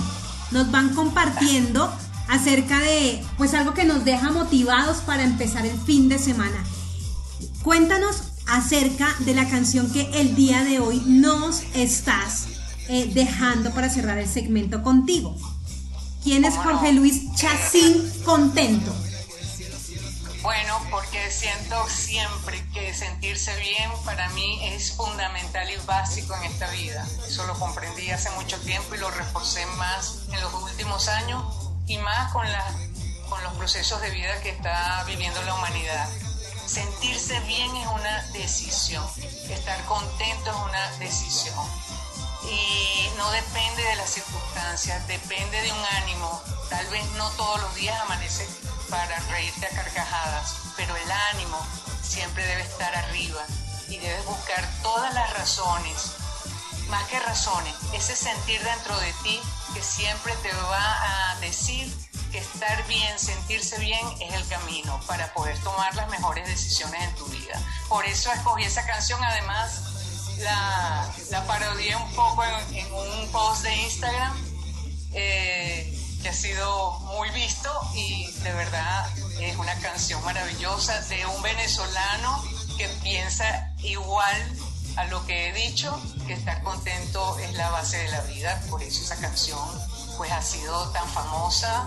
Nos 0.51 0.71
van 0.71 0.95
compartiendo 0.95 1.93
acerca 2.29 2.79
de 2.79 3.21
pues 3.37 3.53
algo 3.53 3.73
que 3.73 3.83
nos 3.83 4.05
deja 4.05 4.31
motivados 4.31 4.99
para 4.99 5.23
empezar 5.23 5.65
el 5.65 5.77
fin 5.77 6.07
de 6.07 6.17
semana. 6.17 6.63
Cuéntanos 7.61 8.23
acerca 8.47 9.13
de 9.25 9.33
la 9.33 9.49
canción 9.49 9.91
que 9.91 10.09
el 10.13 10.33
día 10.37 10.63
de 10.63 10.79
hoy 10.79 11.03
nos 11.05 11.63
estás 11.73 12.45
eh, 12.87 13.11
dejando 13.13 13.71
para 13.71 13.89
cerrar 13.89 14.17
el 14.17 14.29
segmento 14.29 14.81
contigo. 14.81 15.35
¿Quién 16.23 16.45
es 16.45 16.53
Jorge 16.53 16.93
Luis 16.93 17.35
Chacín 17.35 18.01
Contento? 18.23 18.95
Bueno, 20.45 20.79
porque 20.91 21.31
siento 21.31 21.89
siempre 21.89 22.63
que 22.69 22.93
sentirse 22.93 23.55
bien 23.55 23.91
para 24.05 24.29
mí 24.29 24.59
es 24.63 24.91
fundamental 24.91 25.67
y 25.71 25.75
básico 25.87 26.35
en 26.35 26.43
esta 26.43 26.69
vida. 26.69 27.03
Eso 27.27 27.47
lo 27.47 27.57
comprendí 27.57 28.11
hace 28.11 28.29
mucho 28.29 28.59
tiempo 28.59 28.93
y 28.93 28.99
lo 28.99 29.09
reforcé 29.09 29.65
más 29.77 30.19
en 30.31 30.39
los 30.39 30.53
últimos 30.53 31.07
años 31.07 31.43
y 31.87 31.97
más 31.97 32.31
con, 32.31 32.45
con 33.27 33.41
los 33.41 33.53
procesos 33.53 33.99
de 34.01 34.11
vida 34.11 34.39
que 34.41 34.49
está 34.49 35.03
viviendo 35.07 35.41
la 35.41 35.55
humanidad. 35.55 36.07
Sentirse 36.67 37.39
bien 37.39 37.75
es 37.77 37.87
una 37.87 38.21
decisión, 38.33 39.03
estar 39.49 39.83
contento 39.85 40.51
es 40.51 40.57
una 40.57 40.91
decisión 40.99 41.65
y 42.43 43.09
no 43.17 43.31
depende 43.31 43.81
de 43.81 43.95
las 43.95 44.11
circunstancias, 44.11 45.07
depende 45.07 45.59
de 45.63 45.71
un 45.71 45.85
ánimo. 46.03 46.39
Tal 46.69 46.85
vez 46.89 47.03
no 47.13 47.31
todos 47.31 47.61
los 47.61 47.73
días 47.73 47.99
amanece 48.01 48.47
para 48.89 49.19
reírte 49.31 49.65
a 49.65 49.69
carcajadas, 49.69 50.55
pero 50.75 50.95
el 50.95 51.11
ánimo 51.33 51.57
siempre 52.01 52.45
debe 52.45 52.61
estar 52.61 52.95
arriba 52.95 53.41
y 53.89 53.97
debes 53.97 54.25
buscar 54.25 54.67
todas 54.81 55.13
las 55.13 55.33
razones, 55.33 56.11
más 56.89 57.03
que 57.07 57.19
razones, 57.19 57.73
ese 57.93 58.15
sentir 58.15 58.61
dentro 58.63 58.97
de 58.99 59.13
ti 59.23 59.39
que 59.73 59.81
siempre 59.81 60.33
te 60.41 60.51
va 60.53 61.31
a 61.31 61.39
decir 61.39 61.91
que 62.31 62.37
estar 62.39 62.87
bien, 62.87 63.19
sentirse 63.19 63.77
bien 63.79 64.05
es 64.21 64.33
el 64.33 64.47
camino 64.47 64.99
para 65.07 65.33
poder 65.33 65.57
tomar 65.63 65.93
las 65.95 66.09
mejores 66.09 66.47
decisiones 66.47 67.01
en 67.01 67.15
tu 67.15 67.25
vida. 67.25 67.59
Por 67.89 68.05
eso 68.05 68.31
escogí 68.31 68.63
esa 68.63 68.85
canción, 68.85 69.23
además 69.23 69.81
la, 70.39 71.09
la 71.31 71.45
parodié 71.47 71.95
un 71.95 72.13
poco 72.13 72.43
en, 72.71 72.93
un 72.93 73.31
post 73.31 73.63
de 73.63 73.75
Instagram. 73.75 74.45
Eh, 75.13 75.94
que 76.25 76.29
ha 76.29 76.33
sido 76.33 76.99
muy 77.01 77.29
visto 77.29 77.69
y 77.93 78.25
de 78.41 78.51
verdad 78.51 79.07
es 79.39 79.55
una 79.57 79.75
canción 79.75 80.25
maravillosa 80.25 80.99
de 81.01 81.23
un 81.27 81.39
venezolano 81.43 82.43
que 82.79 82.87
piensa 83.03 83.71
igual 83.83 84.57
a 84.95 85.05
lo 85.05 85.23
que 85.27 85.49
he 85.49 85.53
dicho, 85.53 86.01
que 86.25 86.33
estar 86.33 86.63
contento 86.63 87.37
es 87.37 87.53
la 87.53 87.69
base 87.69 87.97
de 87.97 88.09
la 88.09 88.21
vida, 88.21 88.59
por 88.71 88.81
eso 88.81 89.03
esa 89.03 89.17
canción 89.17 89.59
pues 90.17 90.31
ha 90.31 90.41
sido 90.41 90.89
tan 90.93 91.07
famosa 91.09 91.85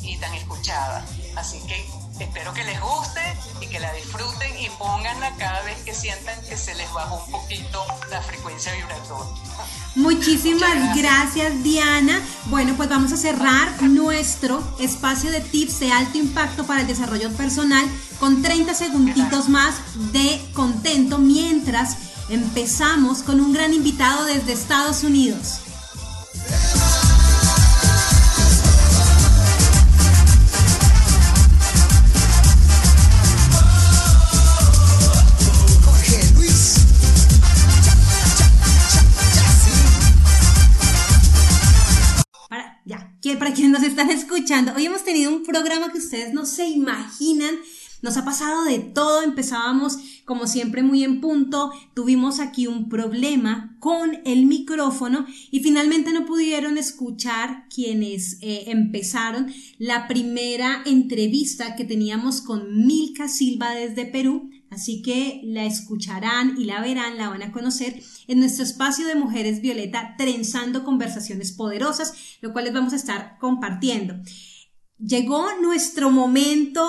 y 0.00 0.16
tan 0.18 0.32
escuchada. 0.34 1.04
Así 1.34 1.60
que 1.66 1.84
espero 2.20 2.54
que 2.54 2.62
les 2.62 2.80
guste 2.80 3.36
y 3.62 3.66
que 3.66 3.80
la 3.80 3.92
disfruten 3.94 4.60
y 4.60 4.70
pónganla 4.70 5.34
cada 5.38 5.60
vez 5.62 5.82
que 5.82 5.92
sientan 5.92 6.40
que 6.42 6.56
se 6.56 6.76
les 6.76 6.92
bajó 6.92 7.16
un 7.16 7.32
poquito 7.32 7.84
la 8.10 8.22
frecuencia 8.22 8.72
vibratoria. 8.74 9.42
Muchísimas 9.94 10.96
gracias. 10.96 11.62
Diana. 11.62 12.20
Bueno, 12.46 12.74
pues 12.76 12.88
vamos 12.88 13.12
a 13.12 13.16
cerrar 13.16 13.82
nuestro 13.82 14.62
espacio 14.78 15.30
de 15.30 15.40
tips 15.40 15.80
de 15.80 15.92
alto 15.92 16.18
impacto 16.18 16.64
para 16.64 16.80
el 16.80 16.86
desarrollo 16.86 17.30
personal 17.32 17.84
con 18.18 18.42
30 18.42 18.74
segunditos 18.74 19.48
más 19.48 19.74
de 20.12 20.40
contento 20.54 21.18
mientras 21.18 21.96
empezamos 22.28 23.22
con 23.22 23.40
un 23.40 23.52
gran 23.52 23.74
invitado 23.74 24.24
desde 24.24 24.52
Estados 24.52 25.04
Unidos. 25.04 25.60
Están 43.92 44.10
escuchando, 44.10 44.72
hoy 44.74 44.86
hemos 44.86 45.04
tenido 45.04 45.30
un 45.30 45.42
programa 45.42 45.92
que 45.92 45.98
ustedes 45.98 46.32
no 46.32 46.46
se 46.46 46.66
imaginan. 46.66 47.56
Nos 48.00 48.16
ha 48.16 48.24
pasado 48.24 48.64
de 48.64 48.78
todo, 48.78 49.22
empezábamos 49.22 49.98
como 50.24 50.46
siempre 50.46 50.82
muy 50.82 51.04
en 51.04 51.20
punto, 51.20 51.70
tuvimos 51.92 52.40
aquí 52.40 52.66
un 52.66 52.88
problema 52.88 53.76
con 53.80 54.20
el 54.24 54.46
micrófono 54.46 55.26
y 55.50 55.60
finalmente 55.60 56.10
no 56.12 56.24
pudieron 56.24 56.78
escuchar 56.78 57.66
quienes 57.68 58.38
eh, 58.40 58.64
empezaron. 58.68 59.52
La 59.78 60.08
primera 60.08 60.82
entrevista 60.86 61.76
que 61.76 61.84
teníamos 61.84 62.40
con 62.40 62.86
Milka 62.86 63.28
Silva 63.28 63.72
desde 63.72 64.06
Perú 64.06 64.50
Así 64.72 65.02
que 65.02 65.42
la 65.44 65.64
escucharán 65.64 66.56
y 66.58 66.64
la 66.64 66.80
verán, 66.80 67.18
la 67.18 67.28
van 67.28 67.42
a 67.42 67.52
conocer 67.52 68.02
en 68.26 68.40
nuestro 68.40 68.64
espacio 68.64 69.06
de 69.06 69.14
Mujeres 69.14 69.60
Violeta, 69.60 70.14
trenzando 70.16 70.82
conversaciones 70.82 71.52
poderosas, 71.52 72.14
lo 72.40 72.52
cual 72.52 72.64
les 72.64 72.74
vamos 72.74 72.94
a 72.94 72.96
estar 72.96 73.36
compartiendo. 73.38 74.14
Llegó 75.04 75.48
nuestro 75.60 76.12
momento 76.12 76.80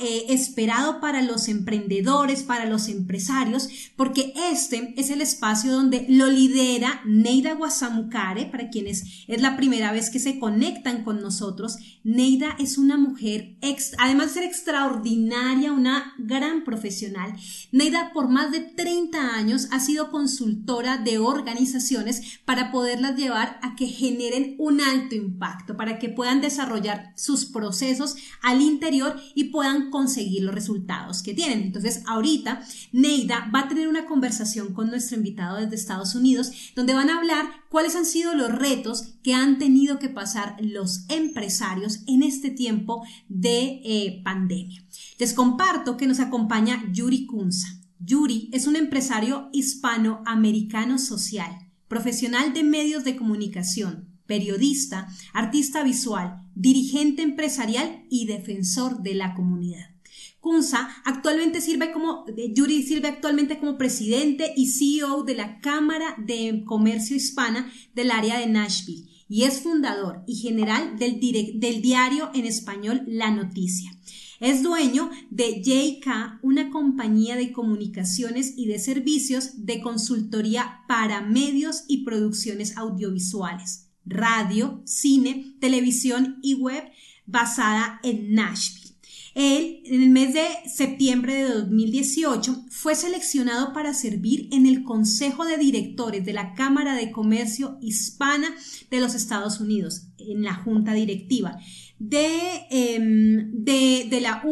eh, 0.00 0.26
esperado 0.30 0.98
para 0.98 1.20
los 1.20 1.46
emprendedores, 1.46 2.42
para 2.42 2.64
los 2.64 2.88
empresarios, 2.88 3.68
porque 3.96 4.32
este 4.50 4.94
es 4.96 5.10
el 5.10 5.20
espacio 5.20 5.70
donde 5.70 6.06
lo 6.08 6.28
lidera 6.28 7.02
Neida 7.04 7.52
Guasamukare, 7.52 8.46
para 8.46 8.70
quienes 8.70 9.26
es 9.28 9.42
la 9.42 9.58
primera 9.58 9.92
vez 9.92 10.08
que 10.08 10.20
se 10.20 10.38
conectan 10.38 11.04
con 11.04 11.20
nosotros. 11.20 11.76
Neida 12.02 12.56
es 12.58 12.78
una 12.78 12.96
mujer, 12.96 13.58
además 13.98 14.28
de 14.28 14.32
ser 14.32 14.44
extraordinaria, 14.44 15.74
una 15.74 16.14
gran 16.16 16.64
profesional. 16.64 17.34
Neida 17.72 18.14
por 18.14 18.30
más 18.30 18.52
de 18.52 18.60
30 18.60 19.34
años 19.34 19.68
ha 19.70 19.80
sido 19.80 20.10
consultora 20.10 20.96
de 20.96 21.18
organizaciones 21.18 22.40
para 22.46 22.72
poderlas 22.72 23.18
llevar 23.18 23.60
a 23.62 23.76
que 23.76 23.86
generen 23.86 24.54
un 24.58 24.80
alto 24.80 25.14
impacto, 25.14 25.76
para 25.76 25.98
que 25.98 26.08
puedan 26.08 26.40
desarrollar 26.40 27.12
sus 27.16 27.49
procesos 27.50 28.16
al 28.42 28.62
interior 28.62 29.20
y 29.34 29.44
puedan 29.44 29.90
conseguir 29.90 30.42
los 30.42 30.54
resultados 30.54 31.22
que 31.22 31.34
tienen. 31.34 31.60
Entonces, 31.60 32.02
ahorita 32.06 32.62
Neida 32.92 33.50
va 33.54 33.60
a 33.60 33.68
tener 33.68 33.88
una 33.88 34.06
conversación 34.06 34.72
con 34.72 34.88
nuestro 34.88 35.16
invitado 35.16 35.58
desde 35.58 35.76
Estados 35.76 36.14
Unidos, 36.14 36.72
donde 36.74 36.94
van 36.94 37.10
a 37.10 37.18
hablar 37.18 37.46
cuáles 37.68 37.96
han 37.96 38.06
sido 38.06 38.34
los 38.34 38.50
retos 38.50 39.14
que 39.22 39.34
han 39.34 39.58
tenido 39.58 39.98
que 39.98 40.08
pasar 40.08 40.56
los 40.60 41.04
empresarios 41.08 42.00
en 42.06 42.22
este 42.22 42.50
tiempo 42.50 43.04
de 43.28 43.80
eh, 43.84 44.20
pandemia. 44.24 44.84
Les 45.18 45.34
comparto 45.34 45.96
que 45.96 46.06
nos 46.06 46.20
acompaña 46.20 46.82
Yuri 46.92 47.26
Kunza. 47.26 47.68
Yuri 47.98 48.48
es 48.52 48.66
un 48.66 48.76
empresario 48.76 49.50
hispanoamericano 49.52 50.98
social, 50.98 51.50
profesional 51.86 52.54
de 52.54 52.62
medios 52.62 53.04
de 53.04 53.16
comunicación, 53.16 54.09
periodista, 54.30 55.08
artista 55.32 55.82
visual, 55.82 56.36
dirigente 56.54 57.22
empresarial 57.22 58.06
y 58.08 58.26
defensor 58.26 59.02
de 59.02 59.14
la 59.14 59.34
comunidad. 59.34 59.90
Kunza 60.38 60.88
actualmente 61.04 61.60
sirve 61.60 61.90
como, 61.90 62.24
eh, 62.28 62.52
Yuri 62.54 62.84
sirve 62.84 63.08
actualmente 63.08 63.58
como 63.58 63.76
presidente 63.76 64.52
y 64.56 64.68
CEO 64.68 65.24
de 65.24 65.34
la 65.34 65.58
Cámara 65.58 66.14
de 66.16 66.62
Comercio 66.64 67.16
Hispana 67.16 67.72
del 67.92 68.12
área 68.12 68.38
de 68.38 68.46
Nashville 68.46 69.08
y 69.28 69.42
es 69.42 69.62
fundador 69.62 70.22
y 70.28 70.36
general 70.36 70.96
del, 70.96 71.18
del 71.18 71.82
diario 71.82 72.30
en 72.32 72.44
español 72.46 73.02
La 73.08 73.32
Noticia. 73.32 73.90
Es 74.38 74.62
dueño 74.62 75.10
de 75.30 75.60
JK, 75.60 76.38
una 76.42 76.70
compañía 76.70 77.34
de 77.34 77.50
comunicaciones 77.50 78.54
y 78.56 78.66
de 78.66 78.78
servicios 78.78 79.66
de 79.66 79.80
consultoría 79.80 80.84
para 80.86 81.20
medios 81.20 81.82
y 81.88 82.04
producciones 82.04 82.76
audiovisuales 82.76 83.89
radio, 84.04 84.82
cine, 84.84 85.54
televisión 85.60 86.38
y 86.42 86.54
web 86.54 86.84
basada 87.26 88.00
en 88.02 88.34
Nashville. 88.34 88.90
Él, 89.34 89.82
en 89.84 90.02
el 90.02 90.10
mes 90.10 90.34
de 90.34 90.44
septiembre 90.68 91.34
de 91.34 91.54
2018, 91.54 92.66
fue 92.70 92.96
seleccionado 92.96 93.72
para 93.72 93.94
servir 93.94 94.48
en 94.50 94.66
el 94.66 94.82
Consejo 94.82 95.44
de 95.44 95.56
Directores 95.56 96.24
de 96.24 96.32
la 96.32 96.54
Cámara 96.54 96.96
de 96.96 97.12
Comercio 97.12 97.78
Hispana 97.80 98.48
de 98.90 99.00
los 99.00 99.14
Estados 99.14 99.60
Unidos, 99.60 100.08
en 100.18 100.42
la 100.42 100.54
Junta 100.54 100.94
Directiva 100.94 101.60
de, 102.00 102.66
em, 102.70 103.52
de, 103.52 104.08
de 104.10 104.20
la 104.20 104.42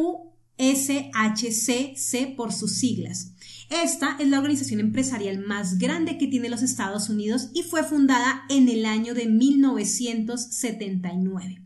USHCC 0.58 2.36
por 2.36 2.52
sus 2.52 2.74
siglas. 2.74 3.32
Esta 3.70 4.16
es 4.18 4.28
la 4.28 4.38
organización 4.38 4.80
empresarial 4.80 5.40
más 5.40 5.78
grande 5.78 6.16
que 6.16 6.26
tiene 6.26 6.48
los 6.48 6.62
Estados 6.62 7.10
Unidos 7.10 7.50
y 7.52 7.64
fue 7.64 7.84
fundada 7.84 8.44
en 8.48 8.70
el 8.70 8.86
año 8.86 9.12
de 9.12 9.26
1979. 9.26 11.60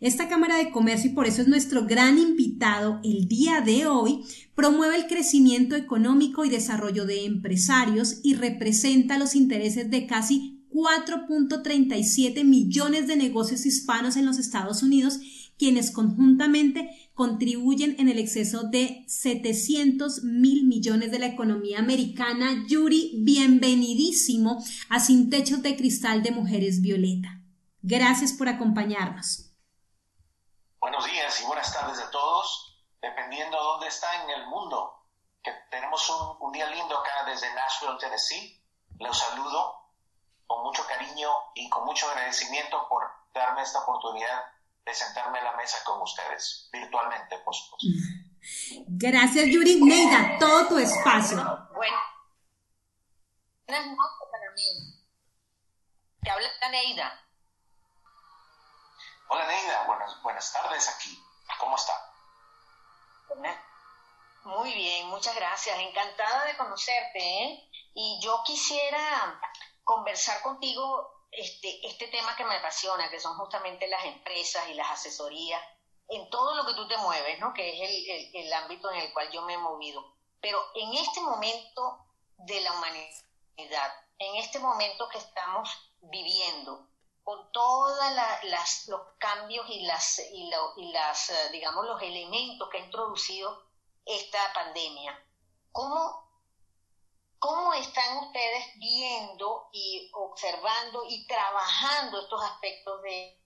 Esta 0.00 0.28
Cámara 0.28 0.58
de 0.58 0.70
Comercio, 0.70 1.10
y 1.10 1.14
por 1.14 1.26
eso 1.26 1.42
es 1.42 1.48
nuestro 1.48 1.84
gran 1.84 2.16
invitado 2.18 3.00
el 3.02 3.26
día 3.26 3.60
de 3.60 3.88
hoy, 3.88 4.20
promueve 4.54 4.94
el 4.94 5.08
crecimiento 5.08 5.74
económico 5.74 6.44
y 6.44 6.50
desarrollo 6.50 7.04
de 7.04 7.24
empresarios 7.24 8.20
y 8.22 8.34
representa 8.34 9.18
los 9.18 9.34
intereses 9.34 9.90
de 9.90 10.06
casi 10.06 10.62
4.37 10.70 12.44
millones 12.44 13.08
de 13.08 13.16
negocios 13.16 13.66
hispanos 13.66 14.16
en 14.16 14.26
los 14.26 14.38
Estados 14.38 14.84
Unidos, 14.84 15.18
quienes 15.58 15.90
conjuntamente 15.90 17.10
contribuyen 17.14 17.96
en 17.98 18.08
el 18.08 18.18
exceso 18.18 18.62
de 18.62 19.04
700 19.08 20.22
mil 20.22 20.66
millones 20.66 21.10
de 21.10 21.18
la 21.18 21.26
economía 21.26 21.80
americana. 21.80 22.64
Yuri, 22.68 23.12
bienvenidísimo 23.24 24.62
a 24.88 25.00
Sin 25.00 25.28
Techos 25.28 25.62
de 25.62 25.76
Cristal 25.76 26.22
de 26.22 26.30
Mujeres 26.30 26.80
Violeta. 26.80 27.28
Gracias 27.82 28.32
por 28.32 28.48
acompañarnos. 28.48 29.50
Buenos 30.80 31.04
días 31.06 31.40
y 31.42 31.46
buenas 31.46 31.72
tardes 31.74 31.98
a 31.98 32.10
todos, 32.10 32.86
dependiendo 33.02 33.56
de 33.56 33.62
dónde 33.64 33.88
está 33.88 34.06
en 34.22 34.30
el 34.30 34.46
mundo. 34.46 34.94
Que 35.42 35.50
tenemos 35.72 36.08
un, 36.08 36.46
un 36.46 36.52
día 36.52 36.70
lindo 36.70 36.96
acá 36.96 37.24
desde 37.26 37.52
Nashville, 37.52 37.98
Tennessee. 37.98 38.62
Los 39.00 39.18
saludo 39.18 39.74
con 40.46 40.62
mucho 40.62 40.84
cariño 40.86 41.28
y 41.54 41.68
con 41.68 41.84
mucho 41.84 42.08
agradecimiento 42.08 42.86
por 42.88 43.02
darme 43.34 43.62
esta 43.62 43.80
oportunidad 43.80 44.40
de 44.88 44.94
sentarme 44.94 45.38
a 45.38 45.44
la 45.44 45.56
mesa 45.56 45.84
con 45.84 46.00
ustedes, 46.00 46.70
virtualmente, 46.72 47.38
por 47.40 47.54
supuesto. 47.54 47.88
Gracias, 48.86 49.46
Yuri. 49.46 49.84
Neida, 49.84 50.38
todo 50.38 50.68
tu 50.68 50.78
espacio. 50.78 51.36
Bueno, 51.74 51.98
buenas 53.66 53.86
noches 53.86 54.28
para 54.32 54.50
mí. 54.52 55.04
Te 56.22 56.30
habla 56.30 56.48
Neida. 56.70 57.20
Hola, 59.28 59.46
Neida. 59.46 59.86
Buenas, 59.86 60.22
buenas 60.22 60.52
tardes 60.54 60.88
aquí. 60.88 61.22
¿Cómo 61.60 61.76
está? 61.76 61.92
Muy 64.44 64.72
bien, 64.72 65.08
muchas 65.08 65.34
gracias. 65.36 65.78
Encantada 65.78 66.46
de 66.46 66.56
conocerte. 66.56 67.18
¿eh? 67.18 67.70
Y 67.92 68.20
yo 68.22 68.42
quisiera 68.46 69.38
conversar 69.84 70.40
contigo 70.40 71.17
este, 71.30 71.86
este 71.86 72.08
tema 72.08 72.36
que 72.36 72.44
me 72.44 72.56
apasiona, 72.56 73.10
que 73.10 73.20
son 73.20 73.36
justamente 73.36 73.86
las 73.88 74.04
empresas 74.04 74.68
y 74.68 74.74
las 74.74 74.90
asesorías, 74.90 75.62
en 76.08 76.28
todo 76.30 76.54
lo 76.54 76.66
que 76.66 76.74
tú 76.74 76.88
te 76.88 76.96
mueves, 76.96 77.38
¿no? 77.38 77.52
que 77.52 77.68
es 77.68 77.90
el, 77.90 78.44
el, 78.44 78.52
ámbito 78.52 78.90
en 78.90 79.00
el 79.00 79.12
cual 79.12 79.30
yo 79.30 79.42
me 79.42 79.54
he 79.54 79.58
movido. 79.58 80.16
Pero 80.40 80.58
en 80.74 80.94
este 80.94 81.20
momento 81.20 82.06
de 82.38 82.60
la 82.60 82.72
humanidad, 82.72 83.92
en 84.18 84.36
este 84.36 84.58
momento 84.58 85.08
que 85.08 85.18
estamos 85.18 85.68
viviendo, 86.00 86.88
con 87.22 87.52
todos 87.52 87.94
los 88.86 89.00
cambios 89.18 89.68
y 89.68 89.80
las, 89.82 90.18
y, 90.32 90.50
y 90.78 90.92
las, 90.92 91.28
eh, 91.28 91.50
digamos, 91.52 91.84
los 91.84 92.00
elementos 92.00 92.70
que 92.70 92.78
ha 92.78 92.84
introducido 92.84 93.68
esta 94.06 94.38
pandemia, 94.54 95.22
¿cómo 95.70 96.27
¿Cómo 97.38 97.72
están 97.74 98.18
ustedes 98.18 98.66
viendo 98.78 99.68
y 99.72 100.10
observando 100.12 101.04
y 101.08 101.24
trabajando 101.26 102.20
estos 102.20 102.42
aspectos 102.42 103.00
de, 103.02 103.40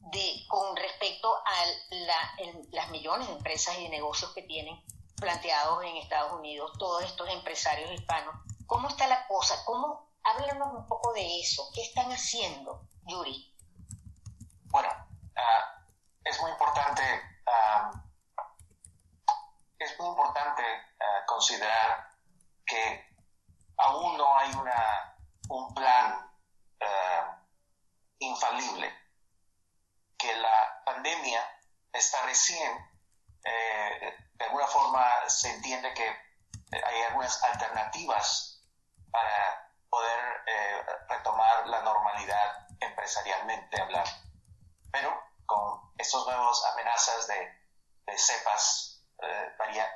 de, 0.00 0.46
con 0.48 0.76
respecto 0.76 1.34
a 1.34 1.64
las 2.72 2.90
millones 2.90 3.28
de 3.28 3.34
empresas 3.34 3.78
y 3.78 3.84
de 3.84 3.88
negocios 3.88 4.32
que 4.34 4.42
tienen 4.42 4.78
planteados 5.16 5.82
en 5.82 5.96
Estados 5.96 6.32
Unidos 6.32 6.72
todos 6.78 7.04
estos 7.04 7.28
empresarios 7.30 7.90
hispanos? 7.90 8.34
¿Cómo 8.66 8.88
está 8.88 9.06
la 9.06 9.26
cosa? 9.26 9.64
¿Cómo? 9.64 10.12
Háblanos 10.24 10.74
un 10.74 10.86
poco 10.86 11.14
de 11.14 11.40
eso. 11.40 11.70
¿Qué 11.74 11.80
están 11.80 12.10
haciendo, 12.12 12.82
Yuri? 13.06 13.54
Bueno, 14.64 14.90
ah, 15.36 15.84
es 16.22 16.38
muy 16.42 16.50
importante, 16.50 17.02
ah, 17.46 17.90
es 19.78 19.98
muy 19.98 20.08
importante 20.08 20.62
considerar 21.26 22.10
que 22.66 23.08
aún 23.78 24.16
no 24.16 24.38
hay 24.38 24.50
una, 24.54 25.16
un 25.48 25.74
plan 25.74 26.30
eh, 26.80 27.22
infalible, 28.18 28.92
que 30.16 30.34
la 30.36 30.82
pandemia 30.84 31.40
está 31.92 32.22
recién, 32.22 32.72
eh, 33.44 34.16
de 34.34 34.44
alguna 34.44 34.66
forma 34.66 35.28
se 35.28 35.50
entiende 35.54 35.94
que 35.94 36.08
hay 36.72 37.02
algunas 37.02 37.42
alternativas 37.44 38.62
para 39.10 39.72
poder 39.88 40.42
eh, 40.46 40.82
retomar 41.08 41.66
la 41.66 41.80
normalidad 41.82 42.66
empresarialmente 42.80 43.80
hablando. 43.80 44.10
Pero 44.92 45.22
con 45.46 45.92
estas 45.96 46.26
nuevas 46.26 46.62
amenazas 46.72 47.26
de, 47.26 47.62
de 48.06 48.18
cepas, 48.18 48.84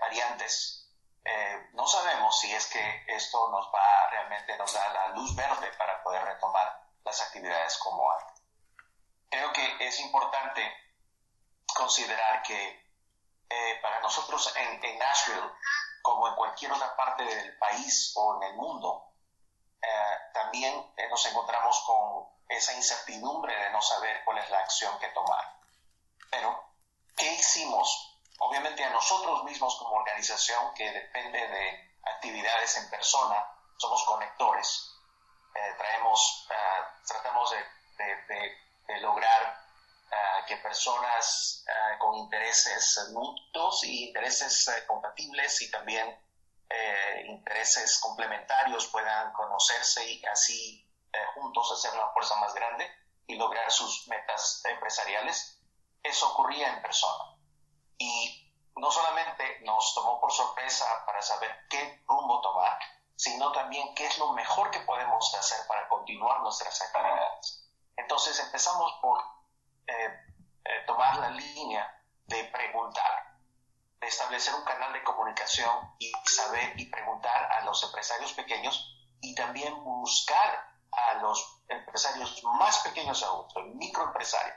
variantes 0.01 0.82
eh, 1.25 1.71
no 1.75 1.87
sabemos 1.87 2.39
si 2.41 2.53
es 2.53 2.67
que 2.67 3.05
esto 3.09 3.49
nos 3.51 3.67
va 3.73 4.11
realmente 4.11 4.57
nos 4.57 4.73
da 4.73 4.89
la 4.93 5.09
luz 5.09 5.35
verde 5.37 5.73
para 5.79 6.03
poder 6.03 6.25
retomar 6.25 6.83
las 7.05 7.21
actividades 7.21 7.79
como 7.79 8.11
antes. 8.11 8.43
Creo 9.31 9.53
que 9.53 9.87
es 9.87 10.01
importante 10.01 10.63
considerar 11.75 12.43
que 12.43 12.83
eh, 13.49 13.79
para 13.81 14.01
nosotros 14.01 14.53
en, 14.57 14.99
Nashville, 14.99 15.53
como 16.03 16.29
en 16.29 16.35
cualquier 16.35 16.73
otra 16.73 16.97
parte 16.97 17.25
del 17.25 17.57
país 17.59 18.13
o 18.17 18.37
en 18.37 18.51
el 18.51 18.57
mundo, 18.57 19.13
eh, 19.81 20.19
también 20.35 20.93
nos 21.09 21.27
encontramos 21.27 21.81
con 21.87 22.29
esa 22.49 22.75
incertidumbre 22.75 23.55
de 23.57 23.71
no 23.71 23.81
saber 23.81 24.25
cuál 24.25 24.39
es 24.39 24.51
la 24.51 24.59
acción 24.59 24.99
que 24.99 25.09
tomar. 25.09 25.61
Pero, 26.31 26.65
¿qué 27.17 27.33
hicimos? 27.33 28.12
Obviamente 28.45 28.85
a 28.85 28.91
nosotros 28.91 29.45
mismos 29.45 29.77
como 29.79 29.97
organización, 29.97 30.75
que 30.75 30.91
depende 30.91 31.39
de 31.39 31.95
actividades 32.05 32.77
en 32.77 32.91
persona, 32.91 33.47
somos 33.77 34.05
conectores, 34.05 34.91
traemos, 35.79 36.49
tratamos 37.07 37.51
de 37.51 39.01
lograr 39.01 39.63
que 40.47 40.57
personas 40.57 41.65
con 41.99 42.15
intereses 42.17 43.11
mutuos 43.13 43.85
y 43.85 44.09
intereses 44.09 44.69
eh, 44.69 44.87
compatibles 44.87 45.63
y 45.63 45.71
también 45.71 46.09
eh, 46.69 47.25
intereses 47.27 48.01
complementarios 48.01 48.89
puedan 48.89 49.33
conocerse 49.33 50.05
y 50.11 50.25
así 50.27 50.85
eh, 51.13 51.19
juntos 51.35 51.71
hacer 51.73 51.93
una 51.95 52.09
fuerza 52.13 52.37
más 52.37 52.53
grande 52.55 52.91
y 53.27 53.37
lograr 53.37 53.71
sus 53.71 54.09
metas 54.09 54.63
empresariales. 54.65 55.61
Eso 56.03 56.33
ocurría 56.33 56.69
en 56.75 56.83
persona. 56.83 57.32
Y 58.03 58.53
no 58.75 58.91
solamente 58.91 59.61
nos 59.63 59.95
tomó 59.95 60.21
por 60.21 60.33
sorpresa 60.33 60.85
para 61.07 61.23
saber 61.23 61.69
qué 61.71 62.03
rumbo 62.09 62.41
tomar, 62.41 62.77
sino 63.15 63.53
también 63.53 63.95
qué 63.95 64.07
es 64.07 64.19
lo 64.19 64.33
mejor 64.33 64.73
que 64.73 64.81
podemos 64.81 65.33
hacer 65.35 65.65
para 65.69 65.89
continuar 65.89 66.41
nuestras 66.41 66.83
actividades. 66.83 67.71
Entonces 67.97 68.41
empezamos 68.41 68.93
por 69.01 69.21
eh, 69.87 70.09
eh, 70.65 70.85
tomar 70.85 71.17
la 71.19 71.31
línea 71.31 71.97
de 72.27 72.43
preguntar, 72.47 73.39
de 74.01 74.09
establecer 74.09 74.53
un 74.55 74.65
canal 74.65 74.93
de 74.93 75.05
comunicación 75.05 75.95
y 76.01 76.11
saber 76.25 76.73
y 76.81 76.87
preguntar 76.87 77.53
a 77.53 77.65
los 77.65 77.85
empresarios 77.85 78.33
pequeños 78.33 78.99
y 79.21 79.33
también 79.37 79.73
buscar 79.85 80.73
a 80.91 81.15
los 81.23 81.63
empresarios 81.69 82.43
más 82.43 82.81
pequeños 82.81 83.23
aún, 83.23 83.47
el 83.55 83.75
microempresario. 83.77 84.55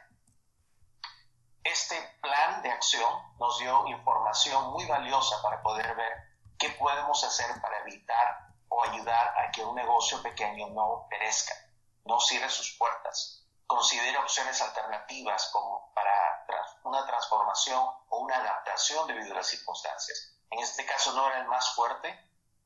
Este 1.65 1.99
plan 2.21 2.61
de 2.61 2.69
acción 2.69 3.11
nos 3.39 3.57
dio 3.57 3.87
información 3.87 4.71
muy 4.71 4.85
valiosa 4.85 5.41
para 5.41 5.63
poder 5.63 5.95
ver 5.95 6.13
qué 6.59 6.69
podemos 6.69 7.23
hacer 7.23 7.59
para 7.59 7.79
evitar 7.79 8.53
o 8.69 8.83
ayudar 8.83 9.35
a 9.35 9.49
que 9.49 9.63
un 9.65 9.73
negocio 9.73 10.21
pequeño 10.21 10.67
no 10.67 11.07
perezca, 11.09 11.55
no 12.03 12.19
cierre 12.19 12.51
sus 12.51 12.77
puertas, 12.77 13.47
considera 13.65 14.21
opciones 14.21 14.61
alternativas 14.61 15.49
como 15.51 15.91
para 15.95 16.45
una 16.83 17.03
transformación 17.07 17.83
o 18.09 18.17
una 18.19 18.35
adaptación 18.35 19.07
debido 19.07 19.33
a 19.33 19.37
las 19.37 19.47
circunstancias. 19.47 20.37
En 20.51 20.59
este 20.59 20.85
caso 20.85 21.13
no 21.13 21.25
era 21.25 21.39
el 21.39 21.47
más 21.47 21.73
fuerte 21.73 22.15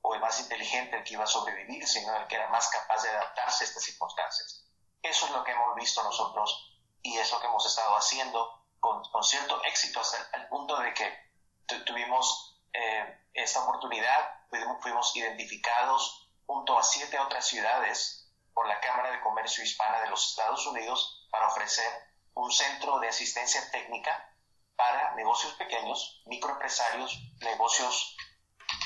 o 0.01 0.13
el 0.13 0.19
más 0.19 0.41
inteligente 0.41 0.97
el 0.97 1.05
que 1.05 1.13
iba 1.13 1.23
a 1.23 1.27
sobrevivir, 1.27 1.87
sino 1.87 2.13
el 2.17 2.27
que 2.27 2.35
era 2.35 2.49
más 2.49 2.67
capaz 2.67 3.01
de 3.03 3.11
adaptarse 3.11 3.63
a 3.63 3.67
estas 3.67 3.83
circunstancias. 3.83 4.65
Eso 5.01 5.25
es 5.25 5.31
lo 5.31 5.41
que 5.45 5.53
hemos 5.53 5.73
visto 5.75 6.03
nosotros 6.03 6.75
y 7.01 7.17
es 7.17 7.31
lo 7.31 7.39
que 7.39 7.47
hemos 7.47 7.65
estado 7.65 7.95
haciendo 7.95 8.58
con, 8.79 9.23
cierto 9.23 9.61
éxito 9.65 9.99
hasta 9.99 10.37
el, 10.37 10.47
punto 10.47 10.77
de 10.79 10.93
que 10.93 11.29
tuvimos 11.85 12.59
eh, 12.73 13.25
esta 13.33 13.63
oportunidad, 13.63 14.45
fuimos, 14.81 15.15
identificados 15.15 16.29
junto 16.45 16.77
a 16.77 16.83
siete 16.83 17.19
otras 17.19 17.45
ciudades 17.45 18.31
por 18.53 18.67
la 18.67 18.79
Cámara 18.79 19.11
de 19.11 19.21
Comercio 19.21 19.63
Hispana 19.63 20.01
de 20.01 20.09
los 20.09 20.29
Estados 20.29 20.65
Unidos 20.67 21.27
para 21.31 21.47
ofrecer 21.47 21.91
un 22.33 22.51
centro 22.51 22.99
de 22.99 23.09
asistencia 23.09 23.69
técnica 23.71 24.33
para 24.75 25.13
negocios 25.15 25.53
pequeños, 25.53 26.21
microempresarios, 26.25 27.19
negocios 27.41 28.15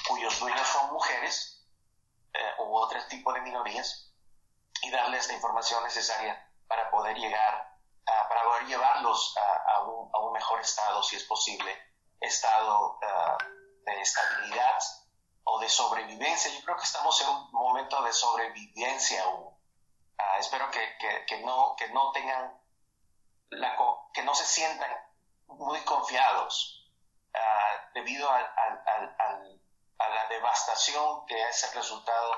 cuyos 0.07 0.39
dueños 0.39 0.67
son 0.67 0.91
mujeres 0.91 1.65
eh, 2.33 2.53
u 2.59 2.75
otro 2.75 2.99
tipo 3.07 3.31
de 3.31 3.41
minorías 3.41 4.11
y 4.81 4.89
darles 4.89 5.27
la 5.27 5.35
información 5.35 5.83
necesaria 5.83 6.49
para 6.67 6.89
poder 6.89 7.15
llegar, 7.17 7.72
para 8.05 8.43
poder 8.43 8.65
llevarlos 8.65 9.35
a, 9.67 9.81
un, 9.81 10.33
mejor 10.33 10.59
estado, 10.61 11.03
si 11.03 11.15
es 11.15 11.23
posible, 11.25 11.77
estado 12.19 12.97
eh, 13.01 13.43
de 13.85 14.01
estabilidad 14.01 14.79
o 15.43 15.59
de 15.59 15.69
sobrevivencia. 15.69 16.51
Yo 16.51 16.63
creo 16.65 16.77
que 16.77 16.83
estamos 16.83 17.21
en 17.21 17.29
un 17.29 17.51
momento 17.51 18.01
de 18.01 18.11
sobrevivencia 18.11 19.23
aún 19.23 19.53
Ah, 20.17 20.37
espero 20.39 20.69
que, 20.71 21.25
que, 21.27 21.37
no, 21.41 21.75
que 21.75 21.87
no 21.89 22.11
tengan, 22.11 22.59
la, 23.49 23.75
que 24.13 24.23
no 24.23 24.33
se 24.35 24.45
sientan 24.45 24.91
muy 25.47 25.79
confiados 25.81 26.91
ah, 27.33 27.89
debido 27.93 28.29
a, 28.29 28.39
a, 28.39 30.09
la 30.09 30.27
devastación 30.27 31.25
que 31.25 31.49
es 31.49 31.63
el 31.63 31.73
resultado 31.73 32.31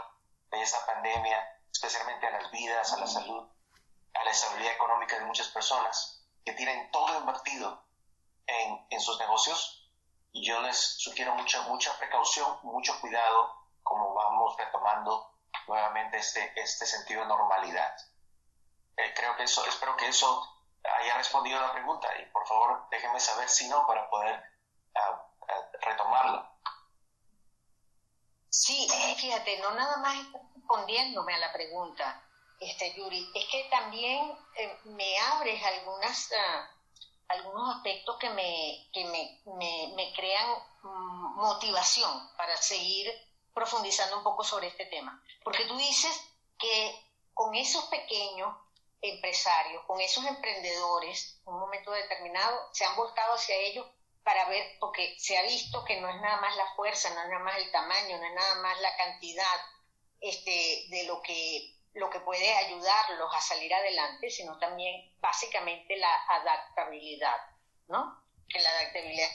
de 0.49 0.61
esta 0.61 0.85
pandemia, 0.85 1.61
especialmente 1.71 2.27
a 2.27 2.31
las 2.31 2.51
vidas, 2.51 2.93
a 2.93 2.97
la 2.97 3.07
salud, 3.07 3.49
a 4.15 4.23
la 4.23 4.31
estabilidad 4.31 4.73
económica 4.73 5.19
de 5.19 5.25
muchas 5.25 5.47
personas 5.49 6.25
que 6.43 6.53
tienen 6.53 6.91
todo 6.91 7.19
invertido 7.19 7.85
en, 8.47 8.87
en 8.89 8.99
sus 9.01 9.19
negocios. 9.19 9.91
Y 10.31 10.45
yo 10.45 10.61
les 10.61 10.77
sugiero 10.77 11.33
mucha, 11.35 11.61
mucha 11.63 11.97
precaución, 11.97 12.59
mucho 12.63 12.99
cuidado 12.99 13.53
como 13.83 14.13
vamos 14.13 14.57
retomando 14.57 15.31
nuevamente 15.67 16.17
este, 16.17 16.51
este 16.59 16.85
sentido 16.85 17.21
de 17.21 17.27
normalidad. 17.27 17.95
Eh, 18.97 19.13
creo 19.15 19.35
que 19.35 19.43
eso, 19.43 19.65
espero 19.65 19.95
que 19.95 20.07
eso 20.07 20.55
haya 21.01 21.17
respondido 21.17 21.59
a 21.59 21.67
la 21.67 21.73
pregunta 21.73 22.07
y 22.19 22.25
por 22.31 22.47
favor 22.47 22.87
déjenme 22.89 23.19
saber 23.19 23.49
si 23.49 23.67
no 23.67 23.85
para 23.87 24.09
poder 24.09 24.41
uh, 24.95 25.79
retomarlo. 25.81 26.49
Sí, 28.49 28.87
fíjate, 29.17 29.59
no 29.59 29.71
nada 29.71 29.97
más 29.97 30.15
respondiéndome 30.55 31.35
a 31.35 31.39
la 31.39 31.53
pregunta, 31.53 32.24
este, 32.59 32.93
Yuri, 32.95 33.29
es 33.33 33.45
que 33.45 33.63
también 33.65 34.31
eh, 34.55 34.77
me 34.85 35.17
abres 35.19 35.61
algunas, 35.63 36.31
ah, 36.33 36.69
algunos 37.27 37.75
aspectos 37.75 38.17
que, 38.17 38.29
me, 38.29 38.89
que 38.93 39.05
me, 39.05 39.93
me, 39.95 40.13
crean 40.13 40.49
mm, 40.83 41.35
motivación 41.35 42.29
para 42.37 42.55
seguir 42.57 43.11
profundizando 43.53 44.17
un 44.17 44.23
poco 44.23 44.43
sobre 44.43 44.67
este 44.67 44.85
tema. 44.85 45.21
Porque 45.43 45.65
tú 45.65 45.77
dices 45.77 46.19
que 46.57 46.95
con 47.33 47.53
esos 47.55 47.85
pequeños 47.85 48.55
empresarios, 49.01 49.83
con 49.85 49.99
esos 50.01 50.25
emprendedores, 50.25 51.39
en 51.45 51.53
un 51.53 51.59
momento 51.59 51.91
determinado, 51.91 52.69
se 52.73 52.85
han 52.85 52.95
volcado 52.95 53.33
hacia 53.33 53.55
ellos 53.55 53.85
para 54.23 54.49
ver, 54.49 54.77
porque 54.79 55.15
se 55.19 55.37
ha 55.37 55.43
visto 55.43 55.85
que 55.85 56.01
no 56.01 56.09
es 56.09 56.19
nada 56.19 56.41
más 56.41 56.55
la 56.57 56.73
fuerza, 56.75 57.13
no 57.13 57.21
es 57.21 57.29
nada 57.29 57.43
más 57.43 57.57
el 57.57 57.71
tamaño, 57.71 58.17
no 58.17 58.25
es 58.25 58.33
nada 58.33 58.55
más 58.55 58.79
la 58.81 58.95
cantidad 58.97 59.61
este, 60.19 60.85
de 60.89 61.03
lo 61.05 61.21
que, 61.21 61.74
lo 61.95 62.09
que 62.09 62.19
puede 62.19 62.53
ayudarlos 62.53 63.33
a 63.33 63.41
salir 63.41 63.73
adelante, 63.73 64.29
sino 64.29 64.59
también 64.59 65.15
básicamente 65.19 65.95
la 65.95 66.13
adaptabilidad, 66.27 67.37
¿no? 67.87 68.21
Que 68.49 68.59
la 68.59 68.69
adaptabilidad 68.69 69.29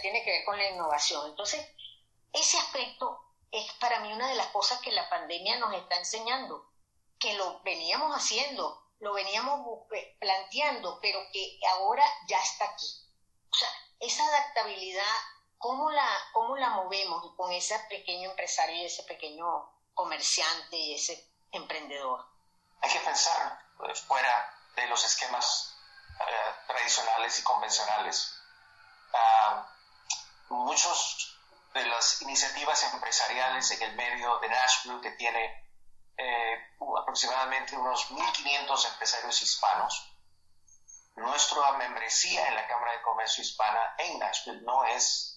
tiene 0.00 0.24
que 0.24 0.30
ver 0.30 0.44
con 0.44 0.56
la 0.56 0.68
innovación. 0.70 1.28
Entonces, 1.28 1.64
ese 2.32 2.58
aspecto 2.58 3.20
es 3.50 3.70
para 3.74 4.00
mí 4.00 4.12
una 4.12 4.28
de 4.28 4.34
las 4.34 4.48
cosas 4.48 4.80
que 4.80 4.92
la 4.92 5.08
pandemia 5.08 5.58
nos 5.58 5.74
está 5.74 5.96
enseñando, 5.96 6.68
que 7.18 7.34
lo 7.34 7.60
veníamos 7.62 8.16
haciendo, 8.16 8.82
lo 9.00 9.12
veníamos 9.12 9.82
eh, 9.92 10.16
planteando, 10.18 10.98
pero 11.00 11.20
que 11.32 11.60
ahora 11.70 12.04
ya 12.26 12.38
está 12.40 12.64
aquí. 12.64 12.86
O 13.52 13.56
sea, 13.56 13.68
esa 14.00 14.26
adaptabilidad, 14.26 15.14
¿cómo 15.58 15.90
la, 15.90 16.08
cómo 16.32 16.56
la 16.56 16.70
movemos 16.70 17.34
con 17.36 17.52
ese 17.52 17.78
pequeño 17.90 18.30
empresario 18.30 18.76
y 18.76 18.86
ese 18.86 19.02
pequeño 19.04 19.46
comerciante 19.92 20.76
y 20.76 20.94
ese 20.94 21.33
emprendedor? 21.56 22.26
Hay 22.80 22.90
que 22.90 23.00
pensar 23.00 23.58
pues, 23.76 24.00
fuera 24.02 24.54
de 24.76 24.86
los 24.86 25.04
esquemas 25.04 25.74
eh, 26.20 26.54
tradicionales 26.66 27.38
y 27.38 27.42
convencionales. 27.42 28.34
Ah, 29.12 29.66
muchos 30.48 31.38
de 31.72 31.86
las 31.86 32.22
iniciativas 32.22 32.82
empresariales 32.92 33.70
en 33.72 33.82
el 33.82 33.96
medio 33.96 34.38
de 34.38 34.48
Nashville, 34.48 35.00
que 35.00 35.10
tiene 35.12 35.64
eh, 36.16 36.76
aproximadamente 37.00 37.76
unos 37.76 38.10
1.500 38.10 38.88
empresarios 38.92 39.42
hispanos. 39.42 40.10
Nuestra 41.16 41.72
membresía 41.72 42.48
en 42.48 42.54
la 42.54 42.66
Cámara 42.66 42.92
de 42.92 43.02
Comercio 43.02 43.42
Hispana 43.42 43.94
en 43.98 44.18
Nashville 44.18 44.62
no 44.62 44.84
es, 44.84 45.33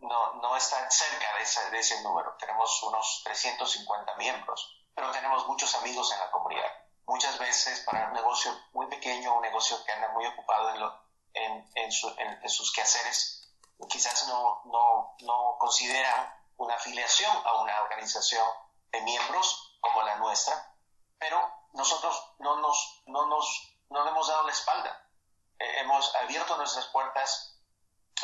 no, 0.00 0.34
no 0.34 0.56
está 0.56 0.90
cerca 0.90 1.36
de 1.36 1.42
ese, 1.42 1.70
de 1.70 1.78
ese 1.78 2.02
número. 2.02 2.34
Tenemos 2.38 2.82
unos 2.82 3.22
350 3.24 4.14
miembros, 4.16 4.86
pero 4.94 5.10
tenemos 5.10 5.46
muchos 5.46 5.74
amigos 5.76 6.12
en 6.12 6.20
la 6.20 6.30
comunidad. 6.30 6.70
Muchas 7.06 7.38
veces 7.38 7.80
para 7.80 8.06
un 8.08 8.14
negocio 8.14 8.52
muy 8.72 8.86
pequeño, 8.86 9.34
un 9.34 9.42
negocio 9.42 9.76
que 9.84 9.92
anda 9.92 10.08
muy 10.08 10.26
ocupado 10.26 10.98
en, 11.34 11.70
en, 11.74 12.42
en 12.42 12.50
sus 12.50 12.72
quehaceres, 12.72 13.52
quizás 13.88 14.26
no, 14.28 14.62
no, 14.64 15.16
no 15.20 15.56
consideran 15.58 16.34
una 16.56 16.74
afiliación 16.74 17.36
a 17.44 17.60
una 17.60 17.82
organización 17.82 18.46
de 18.90 19.00
miembros 19.02 19.78
como 19.80 20.02
la 20.02 20.16
nuestra, 20.16 20.74
pero 21.18 21.38
nosotros 21.72 22.34
no 22.38 22.56
nos, 22.56 23.02
no 23.06 23.26
nos, 23.26 23.76
no 23.90 24.04
le 24.04 24.10
hemos 24.10 24.28
dado 24.28 24.44
la 24.44 24.52
espalda. 24.52 25.10
Eh, 25.58 25.80
hemos 25.80 26.14
abierto 26.16 26.56
nuestras 26.56 26.86
puertas 26.86 27.60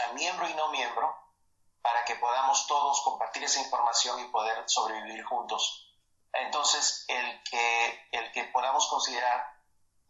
a 0.03 0.12
miembro 0.12 0.48
y 0.48 0.55
no 0.55 0.70
miembro 0.70 1.21
para 1.83 2.05
que 2.05 2.14
podamos 2.16 2.66
todos 2.66 3.01
compartir 3.03 3.45
esa 3.45 3.61
información 3.61 4.20
y 4.20 4.28
poder 4.28 4.62
sobrevivir 4.68 5.24
juntos 5.24 5.89
Entonces, 6.33 7.05
el 7.09 7.43
que, 7.43 8.09
el 8.12 8.33
que 8.33 8.45
podamos 8.45 8.89
considerar 8.89 9.61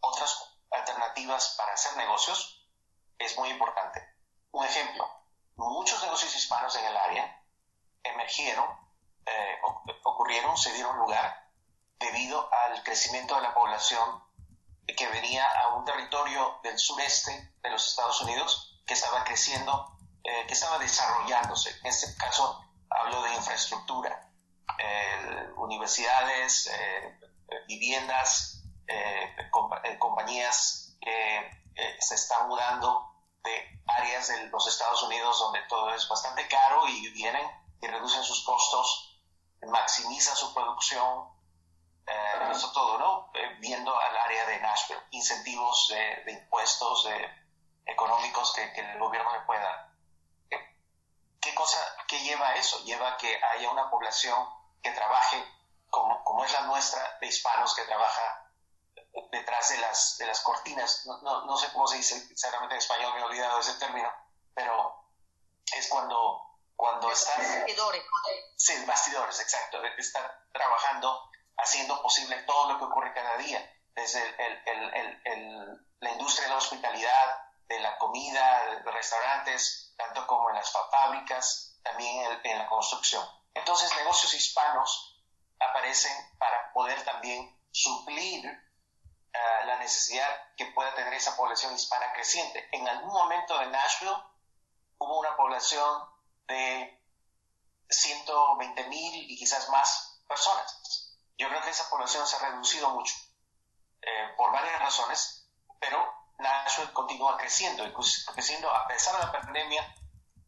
otras 0.01 0.57
alternativas 0.71 1.55
para 1.59 1.73
hacer 1.73 1.97
negocios 1.97 2.69
es 3.19 3.37
muy 3.39 3.49
importante. 3.51 4.01
Un 4.53 4.65
ejemplo, 4.65 5.09
muchos 5.57 6.03
negocios 6.03 6.35
hispanos 6.37 6.77
en 6.77 6.85
el 6.85 6.97
área 6.97 7.45
emergieron, 8.05 8.67
eh, 9.27 9.61
ocurrieron, 10.05 10.57
se 10.57 10.73
dieron 10.73 10.97
lugar 10.99 11.51
debido 11.99 12.49
al 12.53 12.83
crecimiento 12.83 13.35
de 13.37 13.43
la 13.43 13.55
población 13.55 14.23
que 14.87 15.07
venía 15.09 15.45
a 15.45 15.75
un 15.75 15.85
territorio 15.85 16.61
del 16.63 16.79
sureste 16.79 17.55
de 17.63 17.71
los 17.71 17.89
Estados 17.89 18.21
Unidos 18.23 18.81
que 18.87 18.95
estaba 18.95 19.25
creciendo, 19.25 19.97
eh, 20.25 20.47
que 20.47 20.55
estaba 20.55 20.79
desarrollándose. 20.79 21.71
En 21.81 21.87
este 21.87 22.17
caso 22.17 22.61
hablo 22.91 23.23
de 23.23 23.35
infraestructura, 23.35 24.31
eh, 24.79 25.51
universidades, 25.57 26.71
viviendas, 27.69 28.63
compañías 29.99 30.97
que 31.01 31.51
se 31.99 32.15
están 32.15 32.49
mudando 32.49 33.13
de 33.45 33.83
áreas 33.87 34.29
de 34.29 34.47
los 34.47 34.67
Estados 34.67 35.03
Unidos 35.03 35.39
donde 35.39 35.61
todo 35.69 35.95
es 35.95 36.09
bastante 36.09 36.47
caro 36.49 36.87
y 36.89 37.09
vienen 37.13 37.47
y 37.81 37.87
reducen 37.87 38.23
sus 38.23 38.45
costos, 38.45 39.21
maximizan 39.63 40.37
su 40.37 40.55
producción, 40.55 41.29
eh, 42.07 42.51
eso 42.51 42.73
todo, 42.73 42.99
¿no? 42.99 43.31
Eh, 43.35 43.57
viendo 43.61 43.95
al 43.95 44.17
área 44.17 44.47
de 44.47 44.61
Nashville, 44.61 45.01
incentivos 45.11 45.89
de, 45.89 46.33
impuestos 46.33 47.09
económicos 47.87 48.53
que, 48.55 48.81
el 48.81 48.99
gobierno 48.99 49.33
le 49.33 49.41
pueda 49.41 49.61
dar. 49.61 49.92
¿Qué, 51.43 51.55
cosa, 51.57 51.79
qué 52.07 52.21
lleva 52.21 52.49
a 52.49 52.55
eso? 52.55 52.79
Lleva 52.85 53.13
a 53.13 53.17
que 53.17 53.41
haya 53.45 53.71
una 53.71 53.91
población 53.91 54.49
que 54.81 54.93
trabaje 54.93 55.45
como, 55.91 56.23
como 56.23 56.45
es 56.45 56.53
la 56.53 56.63
nuestra, 56.63 57.19
de 57.21 57.27
hispanos 57.27 57.75
que 57.75 57.83
trabaja 57.83 58.49
detrás 59.31 59.69
de 59.71 59.79
las, 59.79 60.19
de 60.19 60.27
las 60.27 60.41
cortinas. 60.41 61.05
No, 61.05 61.21
no, 61.23 61.45
no, 61.45 61.57
sé 61.57 61.71
cómo 61.73 61.89
se 61.89 61.97
dice 61.97 62.19
sinceramente 62.21 62.75
en 62.77 62.79
español, 62.79 63.13
me 63.15 63.21
he 63.21 63.25
olvidado 63.25 63.59
ese 63.59 63.75
término, 63.75 64.11
pero 64.55 65.05
es 65.77 65.89
cuando, 65.89 66.59
cuando 66.77 67.11
están... 67.11 67.39
Bastidores. 67.39 68.05
Sí, 68.57 68.85
bastidores, 68.87 69.41
exacto. 69.41 69.83
Estar 69.99 70.47
trabajando, 70.53 71.29
haciendo 71.59 72.01
posible 72.03 72.37
todo 72.45 72.73
lo 72.73 72.79
que 72.79 72.85
ocurre 72.85 73.13
cada 73.13 73.37
día, 73.39 73.61
desde 73.95 74.23
el, 74.47 74.63
el, 74.67 75.21
el, 75.25 75.87
la 75.99 76.11
industria 76.13 76.45
de 76.45 76.51
la 76.51 76.59
hospitalidad, 76.59 77.49
de 77.67 77.81
la 77.81 77.99
comida, 77.99 78.81
de 78.85 78.91
restaurantes, 78.93 79.92
tanto 80.05 80.27
como 80.27 80.51
en 80.51 80.57
las 80.57 80.73
fábricas, 80.91 81.79
también 81.83 82.41
en 82.45 82.59
la 82.59 82.69
construcción. 82.69 83.27
Entonces, 83.55 83.95
negocios 83.97 84.35
hispanos 84.35 85.23
aparecen 85.59 86.13
para 86.39 86.73
poder 86.73 87.03
también 87.05 87.57
suplir 87.71 88.45
la 89.67 89.79
necesidad 89.79 90.29
que 90.57 90.67
pueda 90.67 90.95
tener 90.95 91.15
esa 91.15 91.37
población 91.37 91.75
hispana 91.75 92.13
creciente. 92.13 92.69
En 92.73 92.87
algún 92.87 93.13
momento 93.13 93.61
en 93.63 93.71
Nashville 93.71 94.17
hubo 94.99 95.19
una 95.19 95.37
población 95.37 96.09
de 96.47 97.01
120 97.89 98.85
mil 98.89 99.31
y 99.31 99.37
quizás 99.37 99.69
más 99.69 100.21
personas. 100.29 101.17
Yo 101.39 101.49
creo 101.49 101.63
que 101.63 101.71
esa 101.71 101.89
población 101.89 102.27
se 102.27 102.37
ha 102.37 102.51
reducido 102.51 102.91
mucho 102.91 103.15
eh, 104.03 104.35
por 104.37 104.53
varias 104.53 104.81
razones, 104.81 105.49
pero 105.81 106.22
Nashville 106.43 106.93
continúa 106.93 107.37
creciendo, 107.37 107.85
creciendo 108.35 108.71
a 108.71 108.87
pesar 108.87 109.17
de 109.17 109.27
la 109.27 109.33
pandemia. 109.33 109.95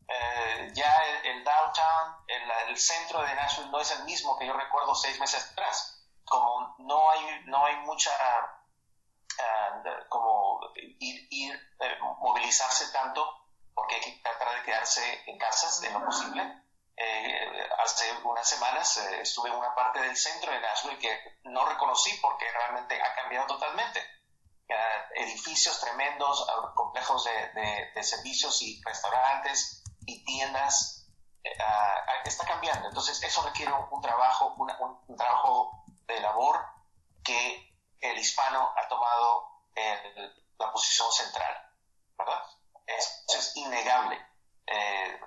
Eh, 0.06 0.72
ya 0.74 1.02
el, 1.22 1.42
downtown, 1.42 2.24
el, 2.28 2.68
el, 2.68 2.76
centro 2.76 3.22
de 3.22 3.34
Nashville 3.34 3.70
no 3.70 3.80
es 3.80 3.90
el 3.92 4.04
mismo 4.04 4.38
que 4.38 4.46
yo 4.46 4.52
recuerdo 4.52 4.94
seis 4.94 5.18
meses 5.18 5.50
atrás. 5.52 6.06
Como 6.24 6.74
no 6.78 7.10
hay, 7.10 7.42
no 7.46 7.64
hay 7.64 7.76
mucha 7.78 8.10
como 10.08 10.60
ir, 10.76 11.26
ir 11.30 11.54
eh, 11.80 11.98
movilizarse 12.20 12.92
tanto 12.92 13.44
porque 13.74 13.96
hay 13.96 14.00
que 14.00 14.20
tratar 14.22 14.54
de 14.56 14.62
quedarse 14.62 15.22
en 15.26 15.38
casas 15.38 15.80
de 15.80 15.90
lo 15.90 16.04
posible. 16.04 16.62
Eh, 16.96 17.68
hace 17.82 18.04
unas 18.22 18.48
semanas 18.48 18.96
eh, 18.98 19.22
estuve 19.22 19.48
en 19.48 19.56
una 19.56 19.74
parte 19.74 20.00
del 20.00 20.16
centro 20.16 20.52
de 20.52 20.60
Nashville 20.60 20.98
que 20.98 21.40
no 21.44 21.64
reconocí 21.66 22.16
porque 22.22 22.50
realmente 22.52 23.00
ha 23.02 23.14
cambiado 23.14 23.46
totalmente. 23.48 24.00
Edificios 25.14 25.80
tremendos, 25.80 26.46
complejos 26.74 27.24
de, 27.24 27.90
de, 27.94 28.02
servicios 28.02 28.60
y 28.62 28.80
restaurantes 28.84 29.82
y 30.06 30.24
tiendas, 30.24 31.08
está 32.24 32.46
cambiando. 32.46 32.88
Entonces 32.88 33.22
eso 33.22 33.42
requiere 33.42 33.72
un, 33.90 34.00
trabajo, 34.00 34.54
un 34.56 35.16
trabajo 35.16 35.84
de 36.06 36.20
labor 36.20 36.64
que 37.22 37.74
el 38.00 38.18
hispano 38.18 38.72
ha 38.76 38.88
tomado 38.88 39.64
la 40.58 40.72
posición 40.72 41.10
central, 41.12 41.70
¿verdad? 42.18 42.42
Es 42.86 43.52
innegable. 43.56 44.20
Eh, 44.66 45.20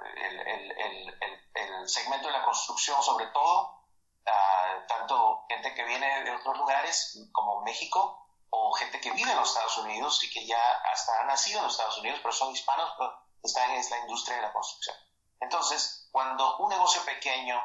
el, 1.55 1.87
segmento 1.87 2.27
de 2.27 2.33
la 2.33 2.43
construcción, 2.43 3.01
sobre 3.01 3.27
todo, 3.27 3.87
ah, 4.25 4.85
tanto 4.87 5.45
gente 5.47 5.73
que 5.73 5.85
viene 5.85 6.23
de 6.25 6.31
otros 6.35 6.57
lugares 6.57 7.17
como 7.31 7.61
México 7.61 8.26
o 8.49 8.71
gente 8.73 8.99
que 9.01 9.11
vive 9.11 9.31
en 9.31 9.37
los 9.37 9.49
Estados 9.49 9.77
Unidos 9.77 10.23
y 10.23 10.29
que 10.29 10.45
ya 10.45 10.61
hasta 10.91 11.21
han 11.21 11.27
nacido 11.27 11.59
en 11.59 11.65
los 11.65 11.73
Estados 11.73 11.97
Unidos, 11.97 12.19
pero 12.21 12.33
son 12.33 12.51
hispanos, 12.51 12.93
pero 12.97 13.13
están 13.43 13.71
en 13.71 13.89
la 13.89 13.99
industria 13.99 14.37
de 14.37 14.41
la 14.43 14.53
construcción. 14.53 14.95
Entonces, 15.39 16.07
cuando 16.11 16.57
un 16.57 16.69
negocio 16.69 17.03
pequeño 17.05 17.61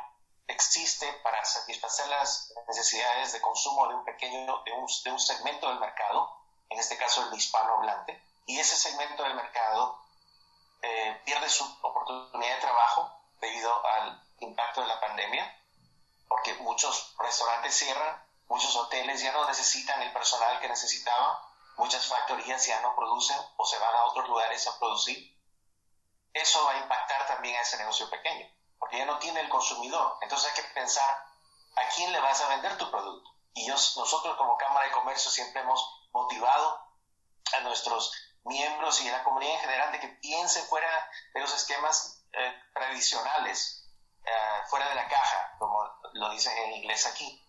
existe 0.47 1.11
para 1.25 1.45
satisfacer 1.45 2.07
las 2.09 2.53
necesidades 2.69 3.33
de 3.33 3.41
consumo 3.41 3.89
de 3.89 3.95
un 3.95 4.05
pequeño, 4.05 4.63
de 4.65 4.73
un, 4.73 4.87
de 5.05 5.11
un 5.11 5.19
segmento 5.19 5.69
del 5.69 5.81
mercado, 5.81 6.31
en 6.69 6.79
este 6.79 6.97
caso 6.97 7.27
el 7.27 7.35
hispanohablante, 7.35 8.23
y 8.47 8.59
ese 8.59 8.77
segmento 8.77 9.23
del 9.23 9.35
mercado 9.35 9.99
eh, 10.83 11.21
pierde 11.25 11.49
su 11.49 11.65
oportunidad 11.83 12.57
de 12.57 12.61
trabajo 12.61 13.11
debido 13.41 13.87
al 13.87 14.23
impacto 14.41 14.83
de 14.83 14.89
la 14.89 15.01
pandemia, 15.01 15.59
porque 16.29 16.55
muchos 16.55 17.15
restaurantes 17.19 17.75
cierran, 17.75 18.23
muchos 18.53 18.77
hoteles 18.77 19.23
ya 19.23 19.33
no 19.33 19.47
necesitan 19.47 20.03
el 20.03 20.13
personal 20.13 20.61
que 20.61 20.69
necesitaban, 20.69 21.39
muchas 21.79 22.05
factorías 22.07 22.67
ya 22.67 22.83
no 22.83 22.95
producen 22.95 23.39
o 23.57 23.65
se 23.65 23.79
van 23.79 23.95
a 23.95 24.05
otros 24.05 24.29
lugares 24.29 24.67
a 24.67 24.79
producir. 24.79 25.19
Eso 26.35 26.63
va 26.67 26.73
a 26.73 26.79
impactar 26.83 27.27
también 27.29 27.57
a 27.57 27.63
ese 27.63 27.79
negocio 27.79 28.11
pequeño 28.11 28.47
porque 28.79 28.99
ya 28.99 29.07
no 29.07 29.19
tiene 29.19 29.41
el 29.41 29.49
consumidor. 29.49 30.19
Entonces 30.21 30.51
hay 30.51 30.63
que 30.63 30.69
pensar 30.75 31.09
a 31.77 31.89
quién 31.95 32.13
le 32.13 32.21
vas 32.21 32.43
a 32.43 32.49
vender 32.49 32.77
tu 32.77 32.91
producto. 32.91 33.31
Y 33.55 33.67
nosotros 33.69 34.37
como 34.37 34.59
Cámara 34.59 34.85
de 34.85 34.93
Comercio 34.93 35.31
siempre 35.31 35.63
hemos 35.63 36.11
motivado 36.13 36.79
a 37.57 37.61
nuestros 37.61 38.13
miembros 38.45 39.01
y 39.01 39.09
a 39.09 39.13
la 39.13 39.25
comunidad 39.25 39.55
en 39.55 39.61
general 39.61 39.93
de 39.93 40.01
que 40.01 40.09
piense 40.09 40.61
fuera 40.65 41.11
de 41.33 41.41
los 41.41 41.55
esquemas 41.55 42.23
eh, 42.35 42.55
tradicionales, 42.75 43.89
eh, 44.27 44.63
fuera 44.69 44.87
de 44.91 44.95
la 44.95 45.09
caja, 45.09 45.57
como 45.59 45.91
lo 46.13 46.29
dicen 46.29 46.57
en 46.59 46.73
inglés 46.75 47.07
aquí, 47.07 47.42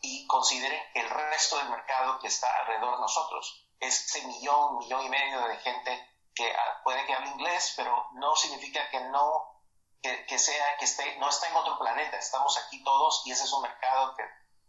y 0.00 0.26
considere 0.26 0.90
el 0.94 1.08
resto 1.08 1.58
del 1.58 1.70
mercado 1.70 2.18
que 2.18 2.28
está 2.28 2.48
alrededor 2.60 2.96
de 2.96 3.00
nosotros. 3.00 3.66
Ese 3.78 4.26
millón, 4.26 4.78
millón 4.78 5.04
y 5.04 5.08
medio 5.08 5.40
de 5.46 5.56
gente 5.58 6.08
que 6.34 6.50
ah, 6.50 6.80
puede 6.84 7.04
que 7.06 7.14
hable 7.14 7.30
inglés, 7.30 7.74
pero 7.76 8.08
no 8.12 8.36
significa 8.36 8.88
que 8.90 9.00
no 9.00 9.60
que, 10.02 10.38
sea, 10.38 10.76
que 10.78 10.86
esté, 10.86 11.18
no 11.18 11.28
está 11.28 11.48
en 11.48 11.56
otro 11.56 11.78
planeta, 11.78 12.16
estamos 12.16 12.56
aquí 12.56 12.82
todos 12.82 13.22
y 13.26 13.32
ese 13.32 13.44
es 13.44 13.52
un 13.52 13.62
mercado 13.62 14.16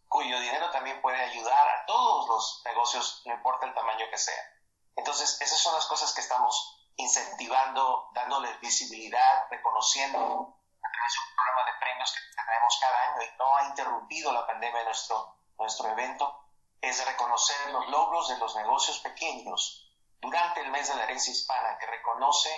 cuyo 0.10 0.40
dinero 0.42 0.70
también 0.72 1.02
puede 1.02 1.22
ayudar 1.22 1.70
a 1.70 1.86
todos 1.86 2.28
los 2.28 2.62
negocios, 2.66 3.22
no 3.26 3.34
importa 3.34 3.66
el 3.66 3.74
tamaño 3.74 4.06
que 4.10 4.18
sea. 4.18 4.44
Entonces, 4.98 5.40
esas 5.40 5.58
son 5.58 5.74
las 5.74 5.86
cosas 5.86 6.14
que 6.14 6.20
estamos 6.20 6.90
incentivando, 6.98 8.10
dándoles 8.14 8.60
visibilidad, 8.60 9.48
reconociendo 9.50 10.61
de 11.12 11.20
un 11.20 11.36
programa 11.36 11.72
de 11.72 11.80
premios 11.80 12.12
que 12.14 12.36
tenemos 12.36 12.80
cada 12.80 13.00
año 13.10 13.22
y 13.22 13.38
no 13.38 13.56
ha 13.56 13.64
interrumpido 13.68 14.32
la 14.32 14.48
pandemia 14.48 14.80
de 14.80 14.86
nuestro, 14.86 15.36
nuestro 15.58 15.90
evento, 15.90 16.46
es 16.82 17.06
reconocer 17.06 17.72
los 17.72 17.88
logros 17.90 18.30
de 18.30 18.38
los 18.38 18.56
negocios 18.56 19.00
pequeños 19.00 19.88
durante 20.20 20.62
el 20.62 20.72
mes 20.72 20.88
de 20.88 20.96
la 20.96 21.04
herencia 21.04 21.32
hispana, 21.32 21.78
que 21.80 21.88
reconoce 21.88 22.50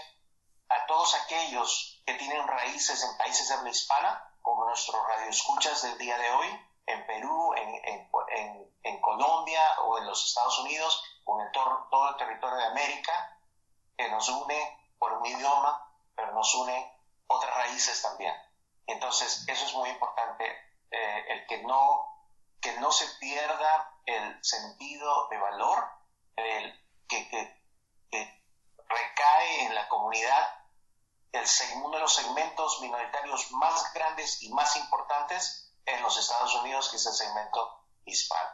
a 0.70 0.86
todos 0.86 1.16
aquellos 1.16 2.02
que 2.06 2.14
tienen 2.16 2.48
raíces 2.48 3.04
en 3.04 3.18
países 3.18 3.48
de 3.48 3.56
habla 3.56 3.70
hispana, 3.70 4.30
como 4.42 4.66
nuestros 4.66 5.02
radioescuchas 5.08 5.82
del 5.84 5.98
día 5.98 6.18
de 6.18 6.30
hoy, 6.32 6.68
en 6.86 7.06
Perú, 7.06 7.54
en, 7.56 7.70
en, 7.86 8.74
en, 8.84 9.02
Colombia 9.02 9.62
o 9.84 9.98
en 9.98 10.06
los 10.06 10.26
Estados 10.26 10.60
Unidos, 10.60 11.02
o 11.24 11.40
en 11.42 11.52
todo 11.52 12.10
el 12.10 12.18
territorio 12.18 12.58
de 12.58 12.66
América, 12.66 13.38
que 13.98 14.10
nos 14.10 14.28
une 14.28 14.90
por 15.00 15.14
un 15.14 15.26
idioma, 15.26 15.90
pero 16.16 16.34
nos 16.34 16.54
une 16.56 16.93
raíces 17.66 18.02
también. 18.02 18.34
Entonces, 18.88 19.46
eso 19.48 19.66
es 19.66 19.74
muy 19.74 19.90
importante, 19.90 20.46
eh, 20.92 21.26
el 21.30 21.48
que 21.48 21.64
no, 21.64 22.06
que 22.62 22.74
no 22.80 22.92
se 22.92 23.06
pierda 23.20 24.00
el 24.06 24.44
sentido 24.44 25.28
de 25.30 25.38
valor 25.38 25.86
que 27.08 27.64
recae 28.90 29.66
en 29.66 29.76
la 29.76 29.88
comunidad 29.88 30.48
el, 31.32 31.44
uno 31.84 31.96
de 31.96 32.00
los 32.00 32.14
segmentos 32.14 32.80
minoritarios 32.82 33.52
más 33.54 33.92
grandes 33.94 34.42
y 34.44 34.50
más 34.50 34.76
importantes 34.78 35.74
en 35.86 36.02
los 36.02 36.18
Estados 36.18 36.56
Unidos, 36.62 36.90
que 36.90 36.98
es 36.98 37.06
el 37.06 37.14
segmento 37.14 37.88
hispano. 38.06 38.50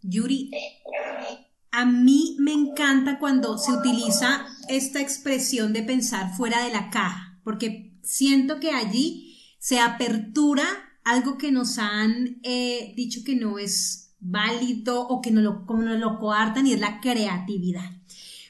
Yuri, 0.00 0.50
a 1.70 1.84
mí 1.84 2.36
me 2.40 2.52
encanta 2.52 3.18
cuando 3.18 3.56
se 3.58 3.70
utiliza 3.70 4.46
esta 4.68 5.00
expresión 5.00 5.72
de 5.72 5.82
pensar 5.82 6.34
fuera 6.36 6.62
de 6.62 6.70
la 6.70 6.90
caja, 6.90 7.31
porque 7.44 7.98
siento 8.02 8.60
que 8.60 8.70
allí 8.70 9.38
se 9.58 9.80
apertura 9.80 10.64
algo 11.04 11.38
que 11.38 11.52
nos 11.52 11.78
han 11.78 12.40
eh, 12.42 12.92
dicho 12.96 13.20
que 13.24 13.34
no 13.34 13.58
es 13.58 14.14
válido 14.20 15.06
o 15.08 15.20
que 15.20 15.30
no 15.30 15.40
lo, 15.40 15.66
como 15.66 15.82
nos 15.82 15.98
lo 15.98 16.18
coartan 16.18 16.66
y 16.66 16.72
es 16.72 16.80
la 16.80 17.00
creatividad. 17.00 17.90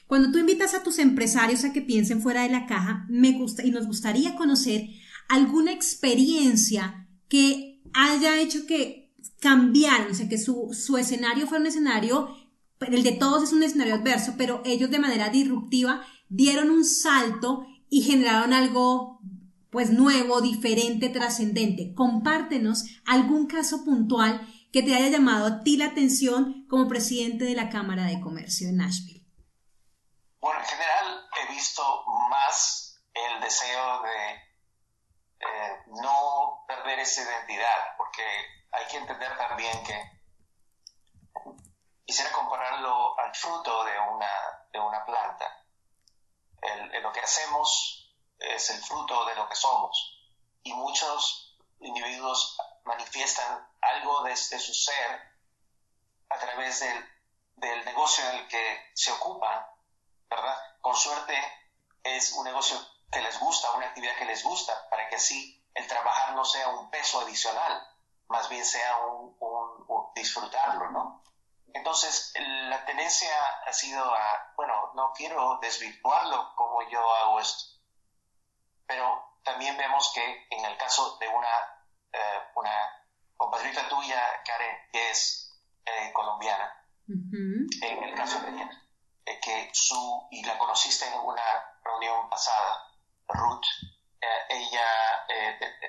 Cuando 0.07 0.31
tú 0.31 0.37
invitas 0.37 0.73
a 0.75 0.83
tus 0.83 0.99
empresarios 0.99 1.63
a 1.63 1.73
que 1.73 1.81
piensen 1.81 2.21
fuera 2.21 2.43
de 2.43 2.49
la 2.49 2.67
caja, 2.67 3.05
me 3.09 3.31
gusta 3.31 3.65
y 3.65 3.71
nos 3.71 3.87
gustaría 3.87 4.35
conocer 4.35 4.89
alguna 5.27 5.71
experiencia 5.71 7.07
que 7.27 7.81
haya 7.93 8.39
hecho 8.39 8.67
que 8.67 9.15
cambiaran, 9.39 10.11
o 10.11 10.13
sea, 10.13 10.29
que 10.29 10.37
su, 10.37 10.69
su 10.73 10.97
escenario 10.97 11.47
fuera 11.47 11.61
un 11.61 11.67
escenario, 11.67 12.29
el 12.79 13.03
de 13.03 13.13
todos 13.13 13.43
es 13.43 13.53
un 13.53 13.63
escenario 13.63 13.95
adverso, 13.95 14.35
pero 14.37 14.61
ellos 14.65 14.91
de 14.91 14.99
manera 14.99 15.29
disruptiva 15.29 16.05
dieron 16.29 16.69
un 16.69 16.85
salto 16.85 17.65
y 17.93 18.01
generaron 18.01 18.53
algo 18.53 19.19
pues 19.69 19.91
nuevo, 19.91 20.41
diferente, 20.41 21.09
trascendente. 21.09 21.93
Compártenos 21.93 22.85
algún 23.05 23.45
caso 23.45 23.85
puntual 23.85 24.47
que 24.71 24.81
te 24.81 24.95
haya 24.95 25.09
llamado 25.09 25.45
a 25.45 25.63
ti 25.63 25.77
la 25.77 25.85
atención 25.85 26.65
como 26.67 26.87
presidente 26.87 27.45
de 27.45 27.53
la 27.53 27.69
Cámara 27.69 28.05
de 28.05 28.19
Comercio 28.19 28.65
de 28.65 28.73
Nashville. 28.73 29.23
Bueno, 30.41 30.59
en 30.59 30.65
general 30.65 31.29
he 31.39 31.53
visto 31.53 31.83
más 32.31 32.99
el 33.13 33.39
deseo 33.41 34.01
de 34.01 34.33
eh, 35.39 35.83
no 36.01 36.65
perder 36.67 36.97
esa 36.97 37.21
identidad, 37.21 37.95
porque 37.95 38.23
hay 38.71 38.87
que 38.89 38.97
entender 38.97 39.37
también 39.37 39.83
que 39.83 40.01
quisiera 42.05 42.31
compararlo 42.31 43.19
al 43.19 43.35
fruto 43.35 43.85
de 43.85 43.91
una, 44.15 44.31
de 44.71 44.79
una 44.79 45.05
planta. 45.05 45.62
Lo 47.01 47.11
que 47.11 47.19
hacemos 47.19 48.15
es 48.39 48.69
el 48.69 48.81
fruto 48.83 49.25
de 49.25 49.35
lo 49.35 49.47
que 49.47 49.55
somos. 49.55 50.19
Y 50.63 50.73
muchos 50.73 51.57
individuos 51.79 52.57
manifiestan 52.85 53.67
algo 53.81 54.23
desde 54.23 54.59
su 54.59 54.73
ser 54.73 55.21
a 56.29 56.39
través 56.39 56.79
del, 56.79 57.09
del 57.55 57.85
negocio 57.85 58.27
en 58.29 58.37
el 58.37 58.47
que 58.47 58.91
se 58.93 59.11
ocupan, 59.11 59.65
¿verdad? 60.29 60.57
Con 60.81 60.95
suerte 60.95 61.35
es 62.03 62.33
un 62.33 62.45
negocio 62.45 62.77
que 63.11 63.21
les 63.21 63.39
gusta, 63.39 63.71
una 63.73 63.87
actividad 63.87 64.17
que 64.17 64.25
les 64.25 64.43
gusta, 64.43 64.89
para 64.89 65.07
que 65.07 65.15
así 65.15 65.63
el 65.73 65.87
trabajar 65.87 66.35
no 66.35 66.43
sea 66.43 66.69
un 66.69 66.89
peso 66.89 67.19
adicional, 67.21 67.87
más 68.27 68.49
bien 68.49 68.65
sea 68.65 68.97
un, 69.05 69.35
un 69.39 70.13
disfrutarlo, 70.15 70.91
¿no? 70.91 71.23
Entonces, 71.73 72.31
la 72.35 72.85
tendencia 72.85 73.33
ha 73.65 73.73
sido 73.73 74.03
a, 74.03 74.53
bueno, 74.55 74.91
no 74.93 75.11
quiero 75.15 75.57
desvirtuarlo 75.59 76.53
como 76.55 76.87
yo 76.87 76.99
hago 77.15 77.39
esto, 77.39 77.81
pero 78.85 79.39
también 79.43 79.75
vemos 79.75 80.11
que 80.13 80.47
en 80.51 80.65
el 80.65 80.77
caso 80.77 81.17
de 81.17 81.27
una, 81.27 81.49
eh, 82.11 82.41
una 82.55 83.05
compadrita 83.35 83.89
tuya, 83.89 84.21
Karen, 84.45 84.77
que 84.91 85.09
es 85.09 85.51
eh, 85.85 86.11
colombiana, 86.13 86.79
en 87.07 88.03
el 88.03 88.15
caso 88.15 88.39
de 88.41 88.51
ella, 88.51 88.69
eh, 89.25 89.39
que 89.41 89.69
su, 89.73 90.27
y 90.29 90.43
la 90.43 90.59
conociste 90.59 91.07
en 91.07 91.19
una 91.19 91.43
reunión 91.83 92.29
pasada, 92.29 92.87
Ruth, 93.27 93.65
ella, 94.47 95.25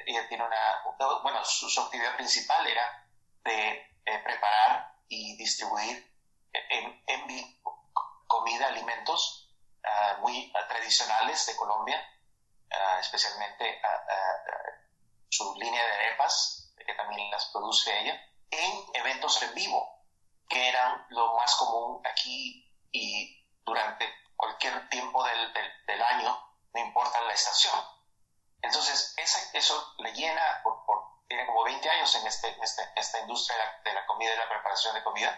ella 0.07 0.29
tiene 0.29 0.45
una, 0.45 0.83
bueno, 1.23 1.45
su, 1.45 1.81
actividad 1.81 2.17
principal 2.17 2.67
era 2.67 3.07
de 3.45 3.87
preparar 4.25 4.94
y 5.09 5.37
distribuir 5.37 6.11
en, 6.53 7.03
en 7.07 7.61
comida, 8.27 8.69
alimentos 8.69 9.51
muy 10.21 10.51
tradicionales 10.69 11.47
de 11.47 11.57
Colombia, 11.57 12.03
Ah, 12.75 12.99
especialmente 12.99 13.81
su 15.29 15.55
línea 15.55 15.85
de 15.85 15.93
arepas, 15.93 16.73
que 16.77 16.95
también 16.95 17.31
las 17.31 17.47
produce 17.53 18.01
ella, 18.01 18.21
en 18.51 18.85
eventos 18.95 19.43
en 19.43 19.55
vivo, 19.55 20.05
que 20.49 20.69
eran 20.69 21.05
lo 21.11 21.35
más 21.35 21.55
común 21.57 22.01
aquí 22.05 22.69
y 22.91 23.45
durante 23.65 24.07
cualquier 24.37 24.89
tiempo 24.89 25.25
del, 25.25 25.53
del, 25.87 26.03
año, 26.03 26.39
no 26.73 26.81
importa 26.81 27.21
la 27.23 27.33
estación. 27.33 27.75
Entonces, 28.63 29.15
eso 29.53 29.95
le 29.99 30.13
llena, 30.13 30.61
por, 30.63 30.85
tiene 31.35 31.47
como 31.47 31.65
20 31.65 31.91
años 31.91 32.15
en, 32.15 32.27
este, 32.29 32.57
este 32.63 32.83
esta 32.95 33.19
industria 33.21 33.59
de 33.59 33.65
la, 33.65 33.81
de 33.91 33.95
la, 33.95 34.07
comida 34.07 34.33
y 34.33 34.37
la 34.37 34.49
preparación 34.49 34.95
de 34.95 35.03
comida, 35.03 35.37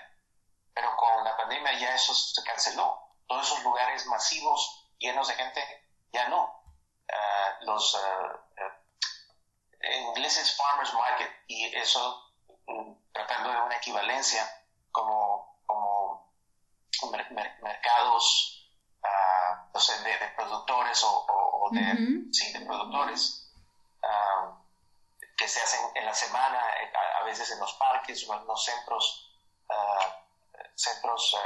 pero 0.74 0.94
con 0.94 1.24
la 1.24 1.34
pandemia 1.38 1.72
ya 1.78 1.94
eso 1.94 2.14
se 2.14 2.42
canceló. 2.44 3.00
Todos 3.26 3.46
esos 3.46 3.64
lugares 3.64 4.04
masivos, 4.06 4.92
llenos 4.98 5.26
de 5.28 5.34
gente, 5.34 5.88
ya 6.12 6.28
no. 6.28 6.62
Eh, 7.08 7.64
los 7.64 7.98
en 9.80 10.02
inglés 10.02 10.36
es 10.36 10.56
farmers 10.56 10.92
market 10.92 11.30
y 11.46 11.74
eso 11.76 12.30
mm, 12.66 12.92
tratando 13.12 13.52
de 13.52 13.60
una 13.62 13.76
equivalencia 13.76 14.44
como, 14.90 15.62
como 15.64 16.30
mercados 17.62 18.70
ah, 19.02 19.70
de, 19.72 20.28
productores 20.36 21.02
o, 21.04 21.68
de, 21.72 22.28
sí, 22.32 22.52
de 22.52 22.66
productores 22.66 23.46
que 25.36 25.48
se 25.48 25.60
hacen 25.60 25.80
en 25.94 26.06
la 26.06 26.14
semana, 26.14 26.60
a, 27.20 27.24
veces 27.24 27.50
en 27.50 27.58
los 27.60 27.72
parques 27.74 28.28
o 28.28 28.34
en 28.34 28.46
los 28.46 28.64
centros, 28.64 29.30
ah, 29.68 30.22
centros 30.74 31.36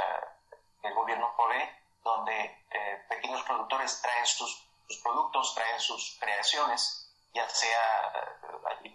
que 0.81 0.87
el 0.87 0.93
gobierno 0.93 1.33
provee, 1.35 1.69
donde 2.03 2.65
pequeños 3.09 3.43
productores 3.43 4.01
traen 4.01 4.25
sus 4.25 4.71
productos, 4.99 5.55
traen 5.55 5.79
sus 5.79 6.17
creaciones, 6.19 7.09
ya 7.33 7.47
sea 7.49 8.11
eh, 8.15 8.91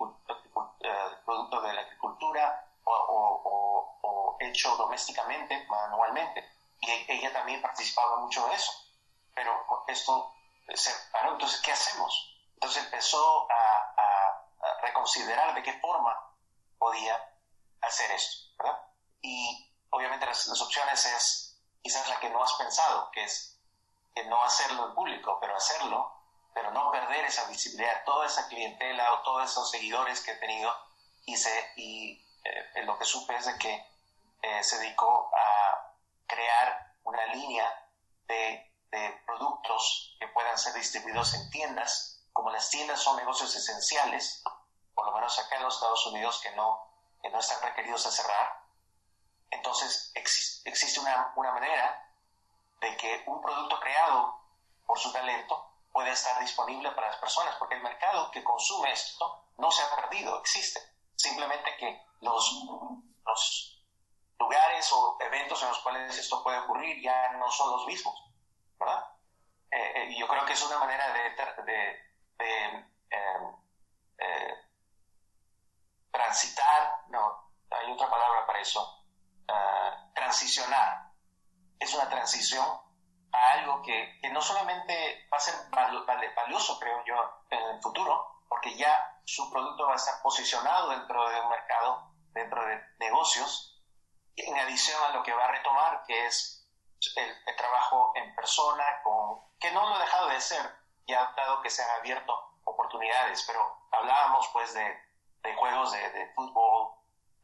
eh, 0.81 1.17
producto 1.25 1.61
de 1.63 1.73
la 1.73 1.81
agricultura 1.81 2.69
o, 2.85 4.37
hecho 4.39 4.77
domésticamente, 4.77 5.67
manualmente. 5.67 6.45
Y 6.81 6.91
ella 7.11 7.33
también 7.33 7.63
participaba 7.63 8.19
mucho 8.19 8.47
en 8.47 8.53
eso. 8.53 8.71
Pero 9.35 9.85
esto 9.89 10.35
se 10.75 10.93
paró, 11.11 11.33
entonces, 11.33 11.61
¿qué 11.63 11.73
hacemos? 11.73 12.37
Entonces 12.55 12.85
empezó 12.85 13.49
a, 13.51 13.96
reconsiderar 14.87 15.55
de 15.55 15.63
qué 15.63 15.79
forma 15.81 16.15
podía 16.79 17.17
hacer 17.83 18.11
esto. 18.13 18.47
Y 19.21 19.73
obviamente 19.91 20.27
las, 20.27 20.61
opciones 20.61 21.05
es 21.07 21.61
quizás 21.83 22.09
la 22.09 22.21
que 22.21 22.31
no 22.31 22.43
has 22.43 22.53
pensado, 22.55 23.11
que 23.13 23.25
es 23.25 23.61
no 24.27 24.43
hacerlo 24.43 24.89
en 24.89 24.95
público, 24.95 25.39
pero 25.41 25.57
hacerlo, 25.57 26.13
pero 26.55 26.71
no 26.71 26.91
perder 26.91 27.25
esa 27.25 27.45
visibilidad, 27.47 28.05
toda 28.05 28.27
esa 28.27 28.49
clientela 28.49 29.13
o 29.13 29.23
todos 29.23 29.51
esos 29.51 29.71
seguidores 29.71 30.21
que 30.21 30.33
he 30.33 30.37
tenido 30.37 30.75
y, 31.27 31.37
se, 31.37 31.73
y 31.77 32.25
eh, 32.45 32.83
lo 32.85 32.99
que 32.99 33.05
supe 33.05 33.37
es 33.37 33.47
que 33.59 33.87
eh, 34.43 34.65
se 34.65 34.79
dedicó 34.79 35.31
a 35.37 35.93
crear 36.27 36.95
una 37.05 37.27
línea 37.27 37.91
de, 38.27 38.73
de, 38.91 39.23
productos 39.27 40.17
que 40.19 40.29
puedan 40.29 40.57
ser 40.59 40.73
distribuidos 40.75 41.35
en 41.35 41.51
tiendas, 41.51 42.27
como 42.33 42.51
las 42.51 42.71
tiendas 42.71 43.01
son 43.01 43.17
negocios 43.17 43.55
esenciales, 43.55 44.43
lo 45.07 45.13
menos 45.13 45.39
acá 45.39 45.57
en 45.57 45.63
los 45.63 45.75
Estados 45.75 46.07
Unidos 46.07 46.41
que 46.43 46.51
no, 46.53 46.91
que 47.23 47.31
no 47.31 47.39
están 47.39 47.63
requeridos 47.63 48.07
a 48.07 48.11
cerrar, 48.11 48.63
entonces 49.51 50.13
existe 50.15 51.01
una, 51.01 51.33
una 51.37 51.53
manera 51.53 52.11
de 52.81 52.97
que 52.97 53.25
un 53.27 53.41
producto 53.41 53.81
creado 53.81 54.41
por 54.87 54.99
su 54.99 55.13
talento 55.13 55.73
puede 55.93 56.11
estar 56.11 56.39
disponible 56.41 56.91
para 56.93 57.09
las 57.09 57.17
personas, 57.17 57.57
porque 57.57 57.75
el 57.75 57.83
mercado 57.83 58.31
que 58.31 58.45
consume 58.45 58.93
esto 58.93 59.45
no 59.57 59.71
se 59.71 59.83
ha 59.83 59.97
perdido, 59.97 60.39
existe. 60.41 60.81
Simplemente 61.15 61.75
que 61.79 62.05
los, 62.21 62.65
los 63.25 63.83
lugares 64.39 64.93
o 64.93 65.17
eventos 65.21 65.63
en 65.63 65.69
los 65.69 65.79
cuales 65.81 66.19
esto 66.19 66.43
puede 66.43 66.59
ocurrir 66.59 67.03
ya 67.03 67.33
no 67.33 67.51
son 67.51 67.71
los 67.73 67.87
mismos, 67.87 68.15
¿verdad? 68.79 69.09
Eh, 69.71 69.93
eh, 69.97 70.17
yo 70.19 70.29
creo 70.29 70.45
que 70.45 70.53
es 70.53 70.63
una 70.63 70.79
manera 70.79 71.13
de, 71.13 71.31
de, 71.65 71.91
em, 72.39 72.87
eh, 74.19 74.55
transitar, 76.11 77.05
no, 77.09 77.53
hay 77.71 77.91
otra 77.91 78.09
palabra 78.75 78.97
para 79.47 79.53
eso, 79.53 80.13
transicionar. 80.15 81.13
Es 81.79 81.95
una 81.95 82.09
transición 82.09 82.67
a 83.33 83.53
algo 83.53 83.83
que, 83.83 84.19
no 84.33 84.41
solamente 84.41 85.29
va 85.33 85.37
a 85.37 85.41
ser 85.41 85.55
valioso, 85.71 86.79
creo 86.79 87.05
yo, 87.05 87.15
en 87.51 87.77
el 87.77 87.83
futuro, 87.83 88.43
porque 88.49 88.77
ya 88.77 89.21
su 89.25 89.51
producto 89.51 89.87
va 89.87 89.93
a 89.93 89.97
estar 89.97 90.23
posicionado 90.23 90.91
dentro 90.91 91.29
de 91.29 91.41
un 91.41 91.49
mercado, 91.49 92.13
dentro 92.33 92.65
de 92.65 92.81
negocios, 92.99 93.83
en 94.37 94.59
adición 94.59 95.03
a 95.05 95.17
lo 95.17 95.23
que 95.23 95.33
va 95.33 95.45
a 95.45 95.53
retomar, 95.53 96.05
que 96.07 96.27
es 96.27 96.69
el, 97.17 97.57
trabajo 97.57 98.13
en 98.17 98.35
persona, 98.35 98.85
con, 99.03 99.41
que 99.59 99.71
no 99.73 99.89
lo 99.89 99.97
ha 99.97 100.01
dejado 100.01 100.29
de 100.29 100.41
ser, 100.41 100.79
ya 101.07 101.33
dado 101.37 101.63
que 101.63 101.71
se 101.71 101.83
han 101.83 101.91
abierto 101.99 102.33
oportunidades, 102.65 103.45
pero 103.47 103.89
hablábamos 103.93 104.49
pues 104.53 104.75
de, 104.75 105.07
de 105.43 105.55
juegos 105.57 105.93
de, 105.93 106.33
fútbol, 106.35 106.95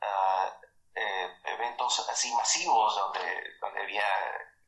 ah, 0.03 0.53
eh, 0.95 1.39
eventos 1.45 2.09
así 2.09 2.33
masivos 2.35 2.95
donde, 2.97 3.57
donde 3.61 3.83
había 3.83 4.05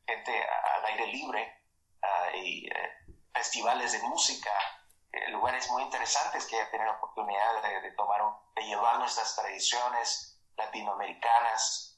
gente 0.05 0.47
al 0.75 0.85
aire 0.85 1.07
libre 1.07 1.61
ah, 2.01 2.29
y 2.33 2.67
eh, 2.67 2.93
festivales 3.33 3.91
de 3.91 3.99
música, 4.07 4.51
eh, 5.11 5.29
lugares 5.29 5.69
muy 5.71 5.83
interesantes 5.83 6.45
que 6.45 6.63
tener 6.65 6.87
la 6.87 6.93
oportunidad 6.93 7.61
de, 7.61 7.91
tomar, 7.91 8.21
de 8.55 8.63
llevar 8.63 8.99
nuestras 8.99 9.35
tradiciones 9.35 10.39
latinoamericanas 10.55 11.91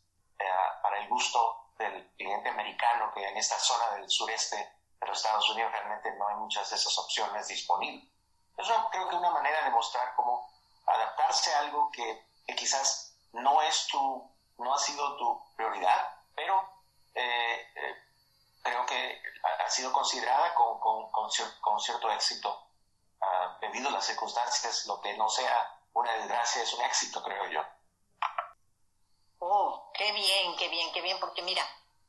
para 0.82 1.00
el 1.00 1.08
gusto 1.10 1.72
del 1.80 2.12
cliente 2.16 2.50
americano 2.50 3.12
que 3.14 3.28
en 3.28 3.38
esta 3.38 3.58
zona 3.58 3.96
del 3.96 4.10
sureste 4.10 4.56
de 5.00 5.08
los 5.08 5.18
Estados 5.18 5.50
Unidos 5.50 5.72
realmente 5.72 6.12
no 6.16 6.28
hay 6.28 6.36
muchas 6.36 6.70
de 6.70 6.76
esas 6.76 6.98
opciones 6.98 7.48
disponibles. 7.48 8.08
Eso 8.58 8.90
creo 8.92 9.08
que 9.08 9.16
es 9.16 9.20
una 9.20 9.32
manera 9.32 9.64
de 9.64 9.70
mostrar 9.70 10.16
cómo 10.16 10.50
adaptarse 10.88 11.54
a 11.54 11.60
algo 11.60 11.92
que, 11.92 12.26
quizás 12.56 13.07
no 13.34 13.62
es 13.62 13.88
tu, 13.88 14.32
no 14.58 14.74
ha 14.74 14.78
sido 14.78 15.18
tu 15.18 15.56
prioridad, 15.56 16.24
pero 16.36 16.56
eh, 17.14 17.68
eh, 17.76 17.96
creo 18.62 18.86
que 18.86 19.22
ha 19.44 19.70
sido 19.70 19.92
considerada 19.92 20.54
con, 20.54 20.80
con, 21.12 21.80
cierto 21.80 22.12
éxito 22.12 22.68
uh, 23.22 23.60
debido 23.62 23.90
a 23.90 23.92
las 23.92 24.06
circunstancias, 24.06 24.86
lo 24.88 25.02
que 25.02 25.16
no 25.18 25.30
sea 25.30 25.80
una 25.94 26.14
desgracia 26.14 26.64
es 26.64 26.74
un 26.74 26.84
éxito, 26.86 27.24
creo 27.24 27.50
yo. 27.50 27.62
Oh, 29.40 29.92
qué 29.94 30.12
bien, 30.12 30.56
qué 30.58 30.68
bien, 30.70 30.92
qué 30.92 31.02
bien, 31.02 31.20
porque 31.20 31.42
mira, 31.42 31.64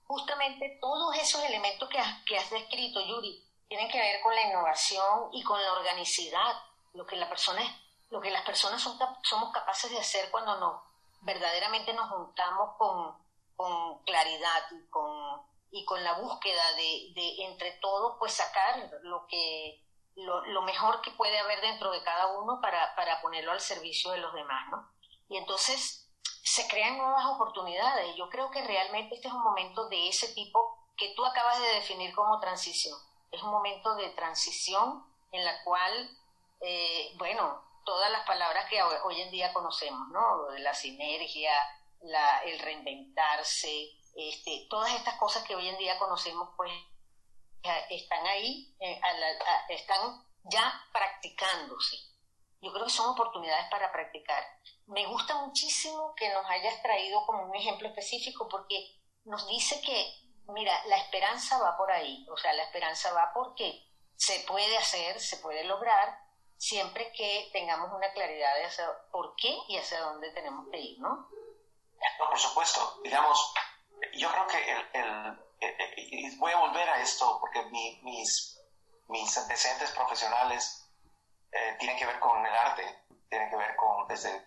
justamente 0.06 0.78
todos 0.80 1.16
esos 1.16 1.42
elementos 1.44 1.88
que 1.88 1.98
has, 1.98 2.24
que 2.24 2.38
has 2.38 2.50
descrito, 2.50 3.00
Yuri, 3.00 3.44
tienen 3.68 3.90
que 3.90 3.98
ver 3.98 4.20
con 4.22 4.34
la 4.34 4.42
innovación 4.42 5.28
y 5.32 5.42
con 5.42 5.62
la 5.62 5.72
organicidad, 5.74 6.62
lo 6.94 7.06
que 7.06 7.16
la 7.16 7.28
persona 7.28 7.62
lo 8.10 8.20
que 8.20 8.30
las 8.30 8.44
personas 8.44 8.82
son, 8.82 8.98
somos 9.22 9.52
capaces 9.52 9.90
de 9.90 9.98
hacer 9.98 10.30
cuando 10.30 10.58
nos 10.58 10.82
verdaderamente 11.20 11.92
nos 11.94 12.08
juntamos 12.10 12.76
con, 12.76 13.16
con 13.56 14.02
claridad 14.04 14.62
y 14.70 14.88
con, 14.88 15.42
y 15.70 15.84
con 15.84 16.02
la 16.02 16.14
búsqueda 16.14 16.72
de, 16.76 17.12
de, 17.14 17.44
entre 17.44 17.72
todos 17.80 18.16
pues 18.18 18.32
sacar 18.32 18.90
lo 19.02 19.26
que 19.26 19.84
lo, 20.16 20.44
lo, 20.46 20.62
mejor 20.62 21.00
que 21.00 21.12
puede 21.12 21.38
haber 21.38 21.60
dentro 21.60 21.92
de 21.92 22.02
cada 22.02 22.38
uno 22.38 22.60
para, 22.60 22.94
para 22.96 23.20
ponerlo 23.20 23.52
al 23.52 23.60
servicio 23.60 24.10
de 24.10 24.18
los 24.18 24.32
demás, 24.34 24.68
¿no? 24.70 24.90
Y 25.28 25.36
entonces 25.36 26.10
se 26.42 26.66
crean 26.66 26.98
nuevas 26.98 27.26
oportunidades. 27.26 28.16
Yo 28.16 28.28
creo 28.28 28.50
que 28.50 28.66
realmente 28.66 29.14
este 29.14 29.28
es 29.28 29.34
un 29.34 29.42
momento 29.42 29.88
de 29.88 30.08
ese 30.08 30.34
tipo 30.34 30.88
que 30.96 31.14
tú 31.14 31.24
acabas 31.24 31.60
de 31.60 31.74
definir 31.74 32.12
como 32.14 32.40
transición 32.40 32.98
es 33.30 33.42
un 33.42 33.50
momento 33.50 33.94
de 33.96 34.10
transición 34.10 35.04
en 35.32 35.44
la 35.44 35.62
cual, 35.64 36.18
eh, 36.60 37.12
bueno, 37.16 37.62
todas 37.88 38.10
las 38.10 38.26
palabras 38.26 38.68
que 38.68 38.82
hoy 38.82 39.22
en 39.22 39.30
día 39.30 39.50
conocemos, 39.54 40.08
¿no? 40.12 40.44
De 40.52 40.58
la 40.58 40.74
sinergia, 40.74 41.54
el 42.44 42.58
reinventarse, 42.58 43.92
este, 44.14 44.66
todas 44.68 44.94
estas 44.94 45.14
cosas 45.14 45.42
que 45.44 45.56
hoy 45.56 45.68
en 45.68 45.78
día 45.78 45.98
conocemos, 45.98 46.50
pues 46.54 46.70
están 47.88 48.26
ahí, 48.26 48.76
eh, 48.78 49.00
están 49.70 50.22
ya 50.42 50.84
practicándose. 50.92 51.96
Yo 52.60 52.70
creo 52.74 52.84
que 52.84 52.90
son 52.90 53.08
oportunidades 53.08 53.70
para 53.70 53.90
practicar. 53.90 54.44
Me 54.88 55.06
gusta 55.06 55.36
muchísimo 55.36 56.12
que 56.14 56.28
nos 56.28 56.44
hayas 56.44 56.82
traído 56.82 57.24
como 57.24 57.44
un 57.44 57.56
ejemplo 57.56 57.88
específico 57.88 58.48
porque 58.50 59.00
nos 59.24 59.48
dice 59.48 59.80
que 59.80 60.28
mira, 60.52 60.78
la 60.88 60.98
esperanza 60.98 61.58
va 61.58 61.74
por 61.78 61.90
ahí, 61.90 62.26
o 62.30 62.36
sea, 62.36 62.52
la 62.52 62.64
esperanza 62.64 63.14
va 63.14 63.32
porque 63.32 63.82
se 64.14 64.40
puede 64.40 64.76
hacer, 64.76 65.18
se 65.20 65.38
puede 65.38 65.64
lograr, 65.64 66.27
siempre 66.58 67.12
que 67.12 67.48
tengamos 67.52 67.90
una 67.92 68.12
claridad 68.12 68.54
de 68.56 68.66
hacia 68.66 68.86
por 69.10 69.34
qué 69.36 69.56
y 69.68 69.78
hacia 69.78 70.00
dónde 70.00 70.30
tenemos 70.32 70.66
que 70.70 70.78
ir, 70.78 70.98
¿no? 70.98 71.08
No, 71.08 72.28
por 72.28 72.38
supuesto. 72.38 73.00
Digamos, 73.02 73.54
yo 74.14 74.30
creo 74.30 74.46
que 74.46 74.98
el, 74.98 75.38
y 75.96 76.36
voy 76.36 76.52
a 76.52 76.58
volver 76.58 76.88
a 76.88 77.00
esto 77.00 77.38
porque 77.40 77.62
mis, 78.02 78.60
mis 79.08 79.38
antecedentes 79.38 79.90
profesionales 79.92 80.84
eh, 81.52 81.76
tienen 81.78 81.96
que 81.96 82.06
ver 82.06 82.18
con 82.18 82.44
el 82.44 82.54
arte, 82.54 83.04
tienen 83.28 83.48
que 83.50 83.56
ver 83.56 83.74
con 83.76 84.06
desde 84.08 84.46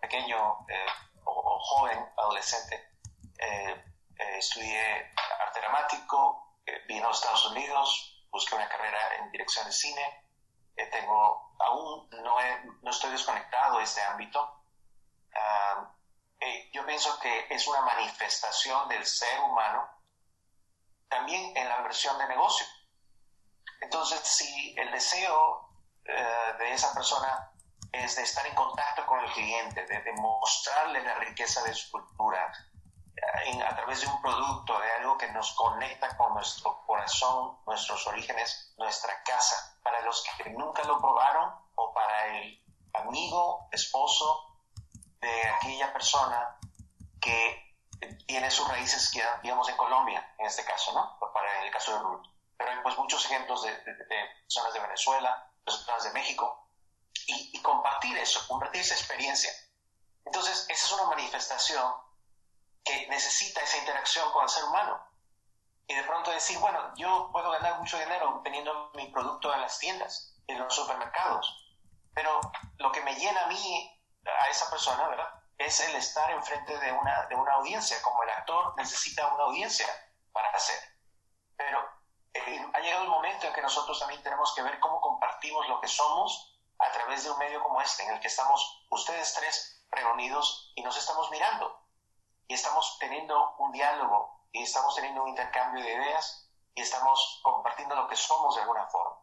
pequeño 0.00 0.66
eh, 0.68 0.86
o, 1.24 1.58
joven, 1.60 1.98
adolescente. 2.16 2.92
Eh, 3.38 3.84
eh, 4.18 4.38
estudié 4.38 5.12
arte 5.40 5.60
dramático, 5.60 6.58
eh, 6.66 6.82
vine 6.88 7.06
a 7.06 7.10
Estados 7.10 7.46
Unidos, 7.46 8.26
busqué 8.30 8.54
una 8.56 8.68
carrera 8.68 9.16
en 9.18 9.30
dirección 9.30 9.66
de 9.66 9.72
cine, 9.72 10.02
eh, 10.02 10.27
tengo, 10.86 11.54
aún 11.58 12.08
no, 12.10 12.36
no, 12.82 12.90
estoy 12.90 13.10
desconectado 13.10 13.78
de 13.78 13.84
este 13.84 14.02
ámbito. 14.02 14.62
Ah, 15.34 15.94
yo 16.72 16.86
pienso 16.86 17.18
que 17.20 17.46
es 17.50 17.66
una 17.66 17.82
manifestación 17.82 18.88
del 18.88 19.04
ser 19.04 19.40
humano 19.40 19.88
también 21.08 21.56
en 21.56 21.68
la 21.68 21.80
versión 21.82 22.16
de 22.18 22.28
negocio. 22.28 22.66
Entonces, 23.80 24.20
si 24.20 24.74
el 24.78 24.90
deseo 24.90 25.68
de 26.04 26.72
esa 26.72 26.92
persona 26.94 27.52
es 27.92 28.16
de 28.16 28.22
estar 28.22 28.46
en 28.46 28.54
contacto 28.54 29.06
con 29.06 29.20
el 29.20 29.32
cliente, 29.32 29.84
de 29.86 30.02
demostrarle 30.02 31.02
la 31.02 31.14
riqueza 31.16 31.62
de 31.64 31.74
su 31.74 31.90
cultura, 31.90 32.52
a 33.66 33.76
través 33.76 34.00
de 34.00 34.06
un 34.06 34.20
producto, 34.20 34.78
de 34.78 34.92
algo 34.92 35.18
que 35.18 35.30
nos 35.32 35.52
conecta 35.52 36.16
con 36.16 36.34
nuestro 36.34 36.82
corazón, 36.86 37.58
nuestros 37.66 38.06
orígenes, 38.06 38.74
nuestra 38.78 39.22
casa. 39.22 39.78
Para 39.82 40.00
los 40.02 40.22
que 40.22 40.50
nunca 40.50 40.82
lo 40.84 40.98
probaron 40.98 41.54
o 41.74 41.92
para 41.92 42.26
el 42.38 42.62
amigo, 42.94 43.68
esposo 43.72 44.56
de 45.20 45.48
aquella 45.48 45.92
persona 45.92 46.58
que 47.20 47.76
tiene 48.26 48.50
sus 48.50 48.68
raíces, 48.68 49.10
digamos, 49.42 49.68
en 49.68 49.76
Colombia, 49.76 50.34
en 50.38 50.46
este 50.46 50.64
caso, 50.64 50.92
¿no? 50.92 51.18
Para 51.32 51.64
el 51.64 51.70
caso 51.70 51.92
de 51.92 51.98
Ruth. 51.98 52.26
Pero 52.56 52.70
hay 52.70 52.78
pues 52.82 52.98
muchos 52.98 53.24
ejemplos 53.26 53.62
de, 53.62 53.72
personas 53.72 54.72
de 54.72 54.80
Venezuela, 54.80 55.52
personas 55.64 56.04
de 56.04 56.12
México, 56.12 56.68
y, 57.26 57.50
y 57.56 57.62
compartir 57.62 58.16
eso, 58.18 58.46
compartir 58.48 58.80
esa 58.80 58.94
experiencia. 58.94 59.50
Entonces, 60.24 60.66
esa 60.68 60.86
es 60.86 60.92
una 60.92 61.04
manifestación 61.04 61.92
que 62.88 63.06
necesita 63.08 63.60
esa 63.60 63.76
interacción 63.76 64.32
con 64.32 64.44
el 64.44 64.48
ser 64.48 64.64
humano. 64.64 64.98
Y 65.86 65.94
de 65.94 66.02
pronto 66.04 66.30
decir, 66.30 66.58
bueno, 66.58 66.92
yo 66.96 67.28
puedo 67.32 67.50
ganar 67.50 67.78
mucho 67.78 67.98
dinero 67.98 68.40
teniendo 68.42 68.90
mi 68.94 69.08
producto 69.08 69.52
en 69.52 69.60
las 69.60 69.78
tiendas, 69.78 70.34
en 70.46 70.58
los 70.58 70.74
supermercados, 70.74 71.66
pero 72.14 72.40
lo 72.78 72.90
que 72.90 73.02
me 73.02 73.14
llena 73.14 73.44
a 73.44 73.46
mí, 73.48 74.02
a 74.24 74.48
esa 74.48 74.70
persona, 74.70 75.06
¿verdad? 75.08 75.28
Es 75.58 75.80
el 75.80 75.94
estar 75.96 76.30
enfrente 76.30 76.78
de 76.78 76.92
una, 76.92 77.26
de 77.26 77.34
una 77.34 77.52
audiencia, 77.54 78.00
como 78.02 78.22
el 78.22 78.30
actor 78.30 78.74
necesita 78.76 79.26
una 79.34 79.44
audiencia 79.44 79.86
para 80.32 80.48
hacer. 80.50 80.78
Pero 81.56 81.78
eh, 82.32 82.66
ha 82.72 82.80
llegado 82.80 83.04
el 83.04 83.10
momento 83.10 83.46
en 83.46 83.52
que 83.52 83.62
nosotros 83.62 83.98
también 83.98 84.22
tenemos 84.22 84.54
que 84.54 84.62
ver 84.62 84.78
cómo 84.80 85.00
compartimos 85.00 85.68
lo 85.68 85.80
que 85.80 85.88
somos 85.88 86.58
a 86.78 86.90
través 86.92 87.24
de 87.24 87.30
un 87.30 87.38
medio 87.38 87.62
como 87.62 87.82
este, 87.82 88.04
en 88.04 88.14
el 88.14 88.20
que 88.20 88.28
estamos 88.28 88.86
ustedes 88.90 89.34
tres 89.34 89.84
reunidos 89.90 90.72
y 90.74 90.82
nos 90.82 90.96
estamos 90.96 91.30
mirando 91.30 91.87
y 92.48 92.54
estamos 92.54 92.96
teniendo 92.98 93.54
un 93.58 93.70
diálogo 93.72 94.42
y 94.50 94.62
estamos 94.62 94.94
teniendo 94.96 95.22
un 95.22 95.28
intercambio 95.28 95.84
de 95.84 95.92
ideas 95.92 96.50
y 96.74 96.80
estamos 96.80 97.40
compartiendo 97.42 97.94
lo 97.94 98.08
que 98.08 98.16
somos 98.16 98.54
de 98.54 98.62
alguna 98.62 98.86
forma. 98.86 99.18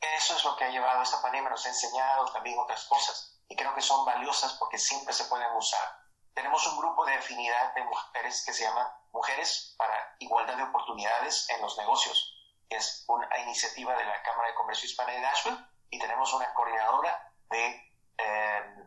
Eso 0.00 0.36
es 0.36 0.44
lo 0.44 0.56
que 0.56 0.64
ha 0.64 0.70
llevado 0.70 1.02
esta 1.02 1.20
pandemia, 1.20 1.50
nos 1.50 1.66
ha 1.66 1.68
enseñado 1.68 2.24
también 2.32 2.58
otras 2.58 2.84
cosas 2.86 3.42
y 3.48 3.56
creo 3.56 3.74
que 3.74 3.82
son 3.82 4.04
valiosas 4.04 4.54
porque 4.54 4.78
siempre 4.78 5.12
se 5.12 5.24
pueden 5.24 5.52
usar. 5.56 6.00
Tenemos 6.32 6.64
un 6.68 6.78
grupo 6.78 7.04
de 7.04 7.14
afinidad 7.14 7.74
de 7.74 7.84
mujeres 7.84 8.44
que 8.46 8.52
se 8.52 8.62
llama 8.62 8.96
Mujeres 9.12 9.74
para 9.76 10.14
Igualdad 10.20 10.56
de 10.56 10.62
Oportunidades 10.62 11.50
en 11.50 11.60
los 11.60 11.76
Negocios, 11.76 12.36
que 12.68 12.76
es 12.76 13.04
una 13.08 13.28
iniciativa 13.40 13.94
de 13.96 14.04
la 14.04 14.22
Cámara 14.22 14.48
de 14.48 14.54
Comercio 14.54 14.86
Hispana 14.88 15.12
de 15.12 15.20
Nashville 15.20 15.58
y 15.90 15.98
tenemos 15.98 16.32
una 16.32 16.54
coordinadora 16.54 17.32
de 17.50 17.92
eh, 18.16 18.79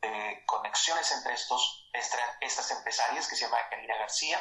de 0.00 0.44
conexiones 0.46 1.10
entre 1.12 1.34
estos, 1.34 1.88
estas 1.92 2.70
empresarias 2.70 3.26
que 3.28 3.36
se 3.36 3.44
llama 3.44 3.68
Karina 3.68 3.96
García, 3.96 4.38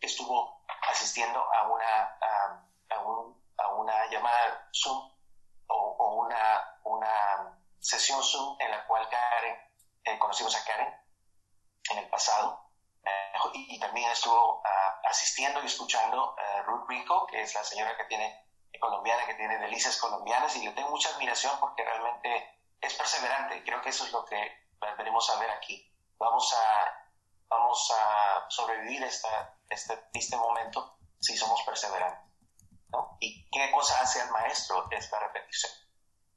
que 0.00 0.06
estuvo 0.06 0.64
asistiendo 0.88 1.40
a 1.40 1.68
una, 1.68 2.18
a, 3.58 3.74
una 3.74 4.06
llamada 4.10 4.68
Zoom 4.72 5.12
o, 5.66 6.24
una, 6.24 6.80
una, 6.84 7.56
sesión 7.78 8.22
Zoom 8.22 8.56
en 8.60 8.70
la 8.70 8.86
cual 8.86 9.08
Karen, 9.08 9.56
eh, 10.04 10.18
conocimos 10.18 10.54
a 10.54 10.64
Karen 10.64 10.94
en 11.90 11.98
el 11.98 12.08
pasado, 12.08 12.70
eh, 13.04 13.32
y, 13.54 13.78
también 13.78 14.10
estuvo 14.10 14.62
ah, 14.64 15.00
asistiendo 15.04 15.62
y 15.62 15.66
escuchando 15.66 16.36
a 16.38 16.42
eh, 16.42 16.62
Ruth 16.62 16.86
Rico, 16.88 17.26
que 17.26 17.40
es 17.42 17.54
la 17.54 17.64
señora 17.64 17.96
que 17.96 18.04
tiene 18.04 18.46
colombiana, 18.78 19.26
que 19.26 19.34
tiene 19.34 19.58
delicias 19.58 19.96
colombianas, 19.96 20.54
y 20.56 20.64
le 20.64 20.72
tengo 20.72 20.90
mucha 20.90 21.08
admiración 21.10 21.58
porque 21.60 21.84
realmente 21.84 22.60
es 22.80 22.94
perseverante. 22.94 23.62
Creo 23.64 23.80
que 23.80 23.90
eso 23.90 24.04
es 24.04 24.12
lo 24.12 24.24
que 24.24 24.59
venimos 24.96 25.28
a 25.30 25.38
ver 25.40 25.50
aquí. 25.50 25.86
Vamos 26.18 26.54
a, 26.54 27.08
vamos 27.48 27.92
a 27.96 28.46
sobrevivir 28.48 29.02
esta, 29.04 29.58
este 29.68 29.96
triste 30.12 30.36
momento 30.36 30.98
si 31.18 31.36
somos 31.36 31.62
perseverantes. 31.62 32.30
¿no? 32.88 33.16
¿Y 33.20 33.48
qué 33.50 33.70
cosa 33.72 34.00
hace 34.00 34.20
el 34.22 34.30
maestro? 34.30 34.86
Es 34.90 35.10
la 35.10 35.20
repetición. 35.20 35.72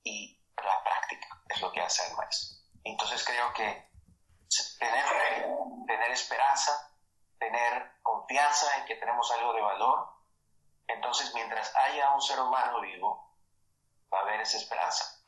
Y 0.04 0.40
la 0.58 0.84
práctica 0.84 1.28
es 1.50 1.62
lo 1.62 1.72
que 1.72 1.82
hace 1.82 2.08
el 2.08 2.16
maestro. 2.16 2.58
Entonces 2.84 3.24
creo 3.26 3.54
que 3.54 3.92
tener 4.80 5.06
tener 5.88 6.12
esperanza, 6.12 6.92
tener 7.40 7.92
confianza 8.02 8.78
en 8.78 8.86
que 8.86 8.96
tenemos 8.96 9.30
algo 9.32 9.54
de 9.54 9.62
valor, 9.62 10.10
entonces 10.88 11.34
mientras 11.34 11.74
haya 11.76 12.14
un 12.14 12.22
ser 12.22 12.40
humano 12.40 12.82
vivo, 12.82 13.38
va 14.14 14.20
a 14.20 14.22
haber 14.22 14.42
esa 14.42 14.58
esperanza. 14.58 15.24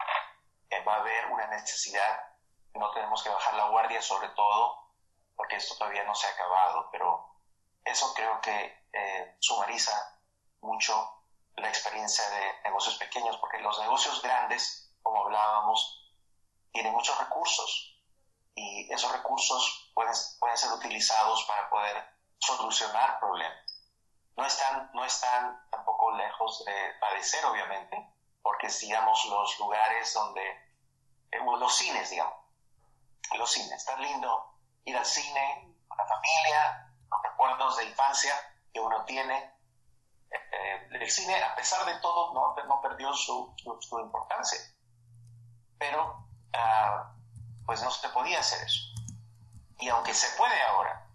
Eh, 0.69 0.83
va 0.83 0.95
a 0.95 0.99
haber 0.99 1.27
una 1.27 1.47
necesidad, 1.47 2.34
no 2.79 2.91
tenemos 2.91 3.23
que 3.23 3.29
bajar 3.29 3.53
la 3.55 3.69
guardia 3.69 4.01
sobre 4.01 4.29
todo, 4.29 4.91
porque 5.35 5.57
esto 5.57 5.75
todavía 5.77 6.03
no 6.03 6.15
se 6.15 6.27
ha 6.27 6.31
acabado, 6.31 6.89
pero 6.91 7.35
eso 7.83 8.13
creo 8.13 8.39
que 8.41 8.87
eh, 8.93 9.37
sumariza 9.39 9.91
mucho 10.61 11.23
la 11.55 11.69
experiencia 11.69 12.27
de 12.29 12.61
negocios 12.63 12.95
pequeños, 12.95 13.37
porque 13.37 13.59
los 13.59 13.79
negocios 13.79 14.21
grandes, 14.21 14.93
como 15.01 15.25
hablábamos, 15.25 16.11
tienen 16.71 16.93
muchos 16.93 17.17
recursos 17.19 17.95
y 18.55 18.91
esos 18.91 19.11
recursos 19.11 19.91
pueden, 19.93 20.13
pueden 20.39 20.57
ser 20.57 20.71
utilizados 20.71 21.43
para 21.45 21.69
poder 21.69 22.09
solucionar 22.37 23.19
problemas. 23.19 23.65
No 24.35 24.45
están, 24.45 24.89
no 24.93 25.05
están 25.05 25.65
tampoco 25.69 26.11
lejos 26.11 26.63
de 26.65 26.93
padecer, 26.99 27.45
obviamente, 27.45 28.13
porque 28.41 28.67
digamos 28.67 29.25
los 29.25 29.59
lugares 29.59 30.13
donde, 30.13 30.45
eh, 31.31 31.39
los 31.39 31.75
cines, 31.75 32.09
digamos, 32.09 32.44
los 33.33 33.51
cines, 33.51 33.73
está 33.73 33.97
lindo 33.97 34.55
ir 34.85 34.95
al 34.95 35.05
cine 35.05 35.75
con 35.87 35.97
la 35.97 36.05
familia, 36.05 36.93
los 37.09 37.21
recuerdos 37.23 37.77
de 37.77 37.85
infancia 37.85 38.33
que 38.73 38.79
uno 38.79 39.03
tiene. 39.05 39.53
Eh, 40.31 40.87
el 40.91 41.09
cine, 41.09 41.41
a 41.43 41.55
pesar 41.55 41.85
de 41.85 41.99
todo, 41.99 42.33
no, 42.33 42.55
no 42.65 42.81
perdió 42.81 43.13
su, 43.13 43.53
su, 43.79 43.99
importancia. 43.99 44.59
Pero, 45.77 46.27
uh, 46.53 47.65
pues 47.65 47.81
no 47.81 47.91
se 47.91 48.09
podía 48.09 48.39
hacer 48.39 48.65
eso. 48.65 48.81
Y 49.79 49.89
aunque 49.89 50.13
se 50.13 50.35
puede 50.37 50.61
ahora, 50.63 51.07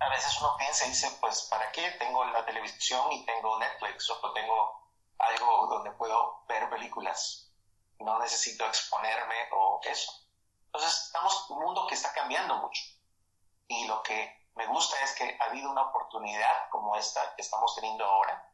a 0.00 0.08
veces 0.08 0.40
uno 0.40 0.56
piensa 0.56 0.86
y 0.86 0.90
dice, 0.90 1.16
pues, 1.20 1.42
¿para 1.42 1.70
qué 1.72 1.90
tengo 1.92 2.24
la 2.26 2.44
televisión 2.44 3.12
y 3.12 3.24
tengo 3.24 3.58
Netflix 3.58 4.10
o 4.10 4.32
tengo 4.32 4.90
algo 5.18 5.66
donde 5.68 5.90
puedo 5.92 6.44
ver 6.48 6.68
películas? 6.70 7.52
No 8.00 8.18
necesito 8.18 8.66
exponerme 8.66 9.34
o 9.52 9.80
eso. 9.84 10.23
Entonces, 10.74 11.04
estamos 11.04 11.46
en 11.48 11.56
un 11.56 11.62
mundo 11.62 11.86
que 11.86 11.94
está 11.94 12.12
cambiando 12.12 12.56
mucho. 12.56 12.82
Y 13.68 13.86
lo 13.86 14.02
que 14.02 14.48
me 14.56 14.66
gusta 14.66 15.00
es 15.02 15.14
que 15.14 15.38
ha 15.40 15.44
habido 15.44 15.70
una 15.70 15.82
oportunidad 15.82 16.68
como 16.68 16.96
esta 16.96 17.34
que 17.36 17.42
estamos 17.42 17.76
teniendo 17.76 18.04
ahora 18.04 18.50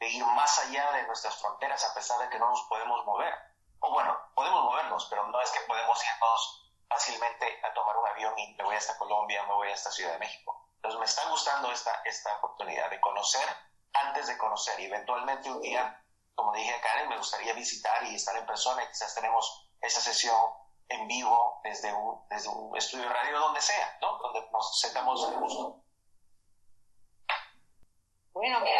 de 0.00 0.08
ir 0.08 0.24
más 0.26 0.58
allá 0.58 0.90
de 0.90 1.04
nuestras 1.04 1.36
fronteras 1.36 1.84
a 1.84 1.94
pesar 1.94 2.18
de 2.18 2.28
que 2.30 2.38
no 2.40 2.50
nos 2.50 2.62
podemos 2.62 3.06
mover. 3.06 3.32
O 3.78 3.92
bueno, 3.92 4.18
podemos 4.34 4.64
movernos, 4.64 5.06
pero 5.08 5.24
no 5.28 5.40
es 5.40 5.50
que 5.52 5.60
podemos 5.60 6.04
irnos 6.04 6.72
fácilmente 6.88 7.60
a 7.64 7.72
tomar 7.72 7.96
un 7.96 8.08
avión 8.08 8.36
y 8.36 8.54
me 8.54 8.64
voy 8.64 8.74
hasta 8.74 8.98
Colombia, 8.98 9.44
me 9.44 9.54
voy 9.54 9.70
hasta 9.70 9.92
Ciudad 9.92 10.14
de 10.14 10.18
México. 10.18 10.68
Entonces 10.74 10.98
me 10.98 11.06
está 11.06 11.28
gustando 11.28 11.70
esta, 11.70 12.02
esta 12.04 12.38
oportunidad 12.38 12.90
de 12.90 13.00
conocer 13.00 13.48
antes 13.92 14.26
de 14.26 14.36
conocer 14.36 14.80
y 14.80 14.86
eventualmente 14.86 15.48
un 15.48 15.60
día, 15.60 16.04
como 16.34 16.52
dije 16.52 16.74
a 16.74 16.80
Karen, 16.80 17.08
me 17.08 17.18
gustaría 17.18 17.52
visitar 17.52 18.02
y 18.02 18.16
estar 18.16 18.36
en 18.36 18.46
persona 18.46 18.82
y 18.82 18.88
quizás 18.88 19.14
tenemos 19.14 19.70
esa 19.80 20.00
sesión 20.00 20.61
en 20.94 21.06
vivo 21.08 21.60
desde 21.62 21.92
un, 21.92 22.26
desde 22.28 22.48
un 22.48 22.76
estudio 22.76 23.04
de 23.04 23.12
radio 23.12 23.38
donde 23.38 23.60
sea, 23.60 23.98
¿no? 24.00 24.18
Donde 24.18 24.40
nos 24.50 24.80
sentamos 24.80 25.30
de 25.30 25.36
gusto. 25.36 25.82
Bueno, 28.32 28.60
me 28.60 28.70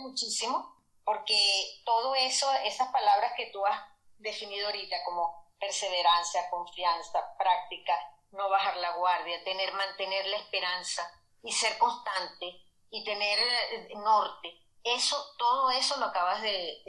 muchísimo 0.00 0.76
porque 1.04 1.80
todo 1.84 2.14
eso, 2.14 2.46
esas 2.64 2.88
palabras 2.88 3.32
que 3.36 3.50
tú 3.50 3.64
has 3.64 3.80
definido 4.18 4.66
ahorita 4.66 4.96
como 5.04 5.48
perseverancia, 5.58 6.50
confianza, 6.50 7.34
práctica, 7.38 7.94
no 8.32 8.48
bajar 8.50 8.76
la 8.76 8.96
guardia, 8.96 9.42
tener, 9.42 9.72
mantener 9.72 10.26
la 10.26 10.36
esperanza 10.36 11.10
y 11.42 11.52
ser 11.52 11.78
constante 11.78 12.62
y 12.90 13.04
tener 13.04 13.38
eh, 13.38 13.88
norte. 13.96 14.52
Eso, 14.96 15.16
todo 15.38 15.70
eso 15.70 15.96
lo 15.98 16.06
acabas 16.06 16.42
de, 16.42 16.82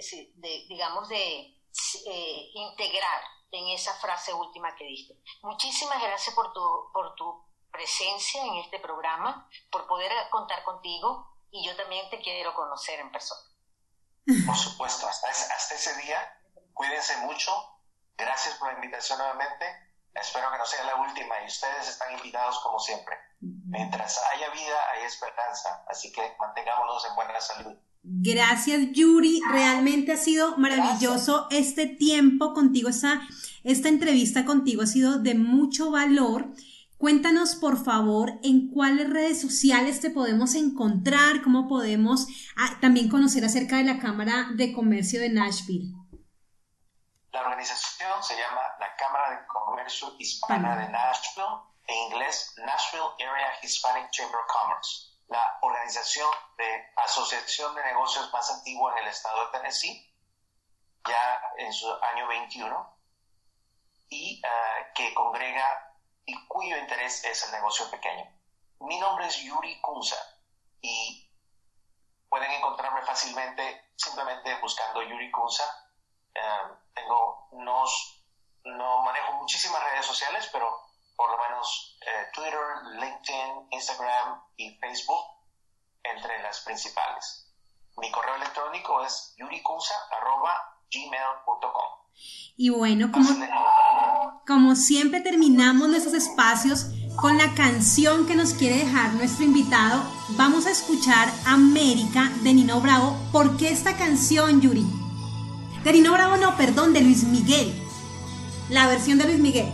digamos, 0.67 1.09
de 1.09 1.57
eh, 2.07 2.49
integrar 2.53 3.21
en 3.51 3.67
esa 3.69 3.93
frase 3.95 4.33
última 4.33 4.75
que 4.75 4.85
diste. 4.85 5.15
Muchísimas 5.41 6.01
gracias 6.01 6.35
por 6.35 6.53
tu, 6.53 6.91
por 6.93 7.15
tu 7.15 7.45
presencia 7.71 8.43
en 8.43 8.55
este 8.57 8.79
programa, 8.79 9.49
por 9.71 9.87
poder 9.87 10.11
contar 10.29 10.63
contigo 10.63 11.35
y 11.51 11.65
yo 11.65 11.75
también 11.75 12.09
te 12.09 12.19
quiero 12.19 12.53
conocer 12.53 12.99
en 12.99 13.11
persona. 13.11 13.41
Por 14.45 14.55
supuesto, 14.55 15.07
hasta, 15.07 15.29
hasta 15.29 15.75
ese 15.75 15.95
día, 16.03 16.41
cuídense 16.73 17.17
mucho, 17.17 17.51
Gracias 18.19 18.55
por 18.55 18.67
la 18.67 18.73
invitación 18.73 19.17
nuevamente. 19.17 19.65
Espero 20.13 20.51
que 20.51 20.57
no 20.57 20.65
sea 20.65 20.83
la 20.83 20.95
última 20.95 21.41
y 21.41 21.47
ustedes 21.47 21.87
están 21.87 22.11
invitados 22.11 22.59
como 22.59 22.77
siempre. 22.77 23.15
Mientras 23.39 24.21
haya 24.33 24.49
vida, 24.49 24.91
hay 24.91 25.05
esperanza. 25.05 25.85
Así 25.87 26.11
que 26.11 26.35
mantengámonos 26.37 27.05
en 27.05 27.15
buena 27.15 27.39
salud. 27.39 27.79
Gracias 28.01 28.91
Yuri, 28.93 29.41
realmente 29.51 30.13
ha 30.13 30.17
sido 30.17 30.57
maravilloso 30.57 31.47
este 31.51 31.85
tiempo 31.85 32.53
contigo, 32.53 32.89
esta, 32.89 33.21
esta 33.63 33.89
entrevista 33.89 34.45
contigo. 34.45 34.81
Ha 34.81 34.87
sido 34.87 35.19
de 35.19 35.35
mucho 35.35 35.91
valor. 35.91 36.53
Cuéntanos 36.97 37.55
por 37.55 37.81
favor 37.81 38.39
en 38.43 38.71
cuáles 38.71 39.09
redes 39.09 39.39
sociales 39.39 40.01
te 40.01 40.09
podemos 40.09 40.55
encontrar, 40.55 41.41
cómo 41.43 41.67
podemos 41.67 42.27
ah, 42.57 42.77
también 42.81 43.09
conocer 43.09 43.45
acerca 43.45 43.77
de 43.77 43.85
la 43.85 43.99
Cámara 43.99 44.49
de 44.55 44.73
Comercio 44.73 45.21
de 45.21 45.29
Nashville. 45.29 45.93
La 47.31 47.41
organización 47.41 48.23
se 48.23 48.35
llama 48.35 48.61
la 48.79 48.95
Cámara 48.97 49.31
de 49.31 49.47
Comercio 49.47 50.15
Hispana. 50.17 50.75
de 50.75 50.89
Nashville, 50.89 51.45
en 51.87 51.95
inglés 52.07 52.53
Nashville 52.65 53.13
Area 53.19 53.47
Hispanic 53.61 54.09
Chamber 54.11 54.35
of 54.35 54.47
Commerce, 54.47 55.08
la 55.29 55.59
organización 55.61 56.29
de 56.57 56.91
asociación 56.97 57.75
de 57.75 57.83
negocios 57.83 58.31
más 58.33 58.49
antigua 58.51 58.93
en 58.93 59.03
el 59.03 59.07
estado 59.09 59.45
de 59.45 59.51
Tennessee, 59.51 60.15
ya 61.07 61.41
en 61.57 61.71
su 61.71 61.91
año 62.03 62.27
21, 62.27 62.97
y 64.09 64.41
eh, 64.43 64.87
que 64.95 65.13
congrega 65.13 65.95
y 66.25 66.47
cuyo 66.47 66.77
interés 66.77 67.23
es 67.25 67.43
el 67.43 67.51
negocio 67.51 67.89
pequeño. 67.91 68.25
Mi 68.81 68.99
nombre 68.99 69.27
es 69.27 69.37
Yuri 69.37 69.79
Kunza 69.81 70.17
y 70.81 71.29
pueden 72.27 72.51
encontrarme 72.51 73.03
fácilmente 73.03 73.91
simplemente 73.95 74.59
buscando 74.61 75.03
Yuri 75.03 75.29
Kunza. 75.31 75.63
Eh, 76.33 76.77
tengo 76.93 77.47
unos, 77.51 78.23
no 78.63 79.03
manejo 79.03 79.33
muchísimas 79.33 79.83
redes 79.83 80.05
sociales, 80.05 80.49
pero 80.51 80.85
por 81.15 81.29
lo 81.29 81.37
menos 81.37 81.88
eh, 82.01 82.27
Twitter, 82.33 82.59
LinkedIn, 82.99 83.67
Instagram 83.71 84.41
y 84.57 84.75
Facebook 84.77 85.39
entre 86.03 86.41
las 86.41 86.59
principales. 86.61 87.45
Mi 87.97 88.09
correo 88.11 88.35
electrónico 88.35 89.03
es 89.03 89.33
yurikunza.gmail.com. 89.37 91.99
Y 92.57 92.69
bueno, 92.69 93.11
como, 93.11 93.29
como 94.45 94.75
siempre 94.75 95.21
terminamos 95.21 95.87
nuestros 95.87 96.13
espacios 96.13 96.87
con 97.15 97.37
la 97.37 97.53
canción 97.53 98.27
que 98.27 98.35
nos 98.35 98.53
quiere 98.53 98.77
dejar 98.77 99.13
nuestro 99.13 99.45
invitado, 99.45 100.03
vamos 100.29 100.65
a 100.65 100.71
escuchar 100.71 101.29
América 101.45 102.31
de 102.43 102.53
Nino 102.53 102.81
Bravo. 102.81 103.17
¿Por 103.31 103.57
qué 103.57 103.69
esta 103.69 103.95
canción, 103.97 104.61
Yuri? 104.61 104.85
De 105.83 105.93
Nino 105.93 106.13
Bravo, 106.13 106.37
no, 106.37 106.55
perdón, 106.55 106.93
de 106.93 107.01
Luis 107.01 107.23
Miguel. 107.23 107.73
La 108.69 108.87
versión 108.87 109.17
de 109.17 109.25
Luis 109.25 109.39
Miguel. 109.39 109.73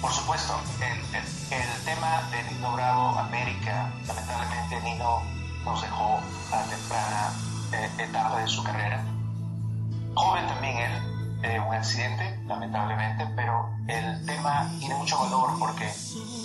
Por 0.00 0.12
supuesto, 0.12 0.54
el, 0.80 1.84
tema 1.84 2.22
de 2.30 2.42
Nino 2.54 2.72
Bravo, 2.72 3.18
América, 3.18 3.92
lamentablemente 4.06 4.80
Nino 4.82 5.22
nos 5.64 5.82
dejó 5.82 6.20
a 6.52 6.62
temprana 6.62 7.32
eh, 7.72 7.90
etapa 7.98 8.38
de 8.38 8.48
su 8.48 8.62
carrera. 8.62 9.04
Joven 10.14 10.46
también 10.46 10.76
él, 10.78 11.40
eh, 11.42 11.60
un 11.60 11.74
accidente, 11.74 12.40
lamentablemente, 12.46 13.26
pero 13.36 13.70
el 13.88 14.26
tema 14.26 14.70
tiene 14.78 14.94
mucho 14.94 15.18
valor 15.18 15.58
porque 15.58 15.86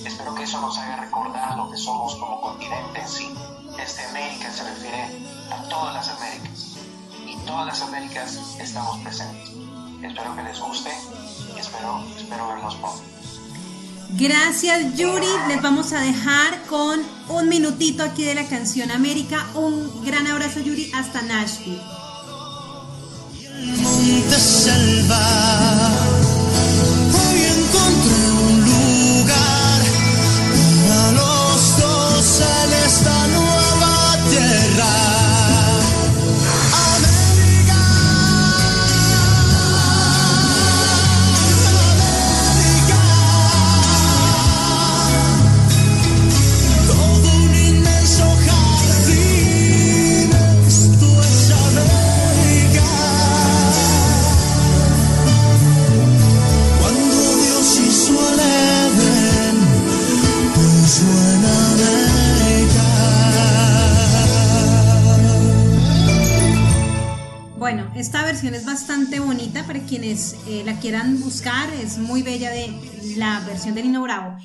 espero 0.05 0.35
que 0.35 0.43
eso 0.43 0.59
nos 0.61 0.77
haga 0.77 0.97
recordar 0.97 1.55
lo 1.55 1.69
que 1.71 1.77
somos 1.77 2.15
como 2.15 2.41
continente 2.41 3.01
en 3.01 3.07
sí. 3.07 3.33
Este 3.79 4.05
América 4.05 4.51
se 4.51 4.63
refiere 4.63 5.27
a 5.51 5.69
todas 5.69 5.93
las 5.93 6.09
Américas 6.09 6.75
todas 7.45 7.67
las 7.67 7.81
Américas 7.81 8.39
estamos 8.59 8.97
presentes. 8.99 9.51
Espero 10.01 10.35
que 10.35 10.43
les 10.43 10.59
guste 10.59 10.91
y 11.55 11.59
espero, 11.59 12.03
espero 12.17 12.47
verlos 12.47 12.75
pronto. 12.75 13.14
Gracias 14.09 14.95
Yuri, 14.95 15.27
les 15.47 15.61
vamos 15.61 15.91
a 15.93 15.99
dejar 16.01 16.61
con 16.69 17.01
un 17.29 17.49
minutito 17.49 18.03
aquí 18.03 18.23
de 18.23 18.35
la 18.35 18.45
canción 18.45 18.91
América. 18.91 19.45
Un 19.55 20.05
gran 20.05 20.27
abrazo 20.27 20.59
Yuri 20.59 20.91
hasta 20.93 21.21
Nashville. 21.21 21.81
Eh, 70.15 70.63
la 70.65 70.79
quieran 70.79 71.19
buscar, 71.19 71.69
es 71.73 71.97
muy 71.97 72.21
bella 72.21 72.49
de 72.49 72.71
la 73.17 73.41
versión 73.41 73.75
de 73.75 73.83
Nino 73.83 74.01
Bravo. 74.01 74.37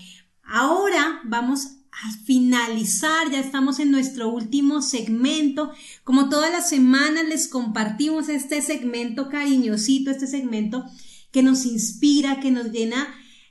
Ahora 0.42 1.20
vamos 1.24 1.66
a 1.92 2.12
finalizar, 2.24 3.30
ya 3.30 3.38
estamos 3.38 3.78
en 3.78 3.92
nuestro 3.92 4.30
último 4.30 4.82
segmento. 4.82 5.70
Como 6.02 6.28
todas 6.28 6.50
las 6.50 6.68
semanas 6.68 7.24
les 7.28 7.46
compartimos 7.46 8.28
este 8.28 8.62
segmento 8.62 9.28
cariñosito, 9.28 10.10
este 10.10 10.26
segmento 10.26 10.84
que 11.30 11.44
nos 11.44 11.64
inspira, 11.64 12.40
que 12.40 12.50
nos 12.50 12.72
llena 12.72 13.06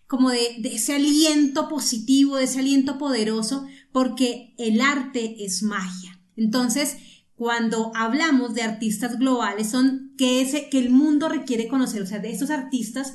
como 0.06 0.30
de, 0.30 0.58
de, 0.60 0.76
ese 0.76 0.96
aliento 0.96 1.70
positivo, 1.70 2.36
de 2.36 2.44
ese 2.44 2.60
aliento 2.60 2.98
poderoso, 2.98 3.66
porque 3.94 4.56
el 4.58 4.82
arte 4.82 5.46
es 5.46 5.64
magia. 5.64 6.20
Entonces, 6.36 6.98
cuando 7.40 7.94
hablamos 7.96 8.54
de 8.54 8.64
artistas 8.64 9.18
globales, 9.18 9.70
son 9.70 10.12
que, 10.18 10.42
ese, 10.42 10.68
que 10.68 10.78
el 10.78 10.90
mundo 10.90 11.30
requiere 11.30 11.70
conocer, 11.70 12.02
o 12.02 12.06
sea, 12.06 12.20
de 12.20 12.32
estos 12.32 12.50
artistas 12.50 13.14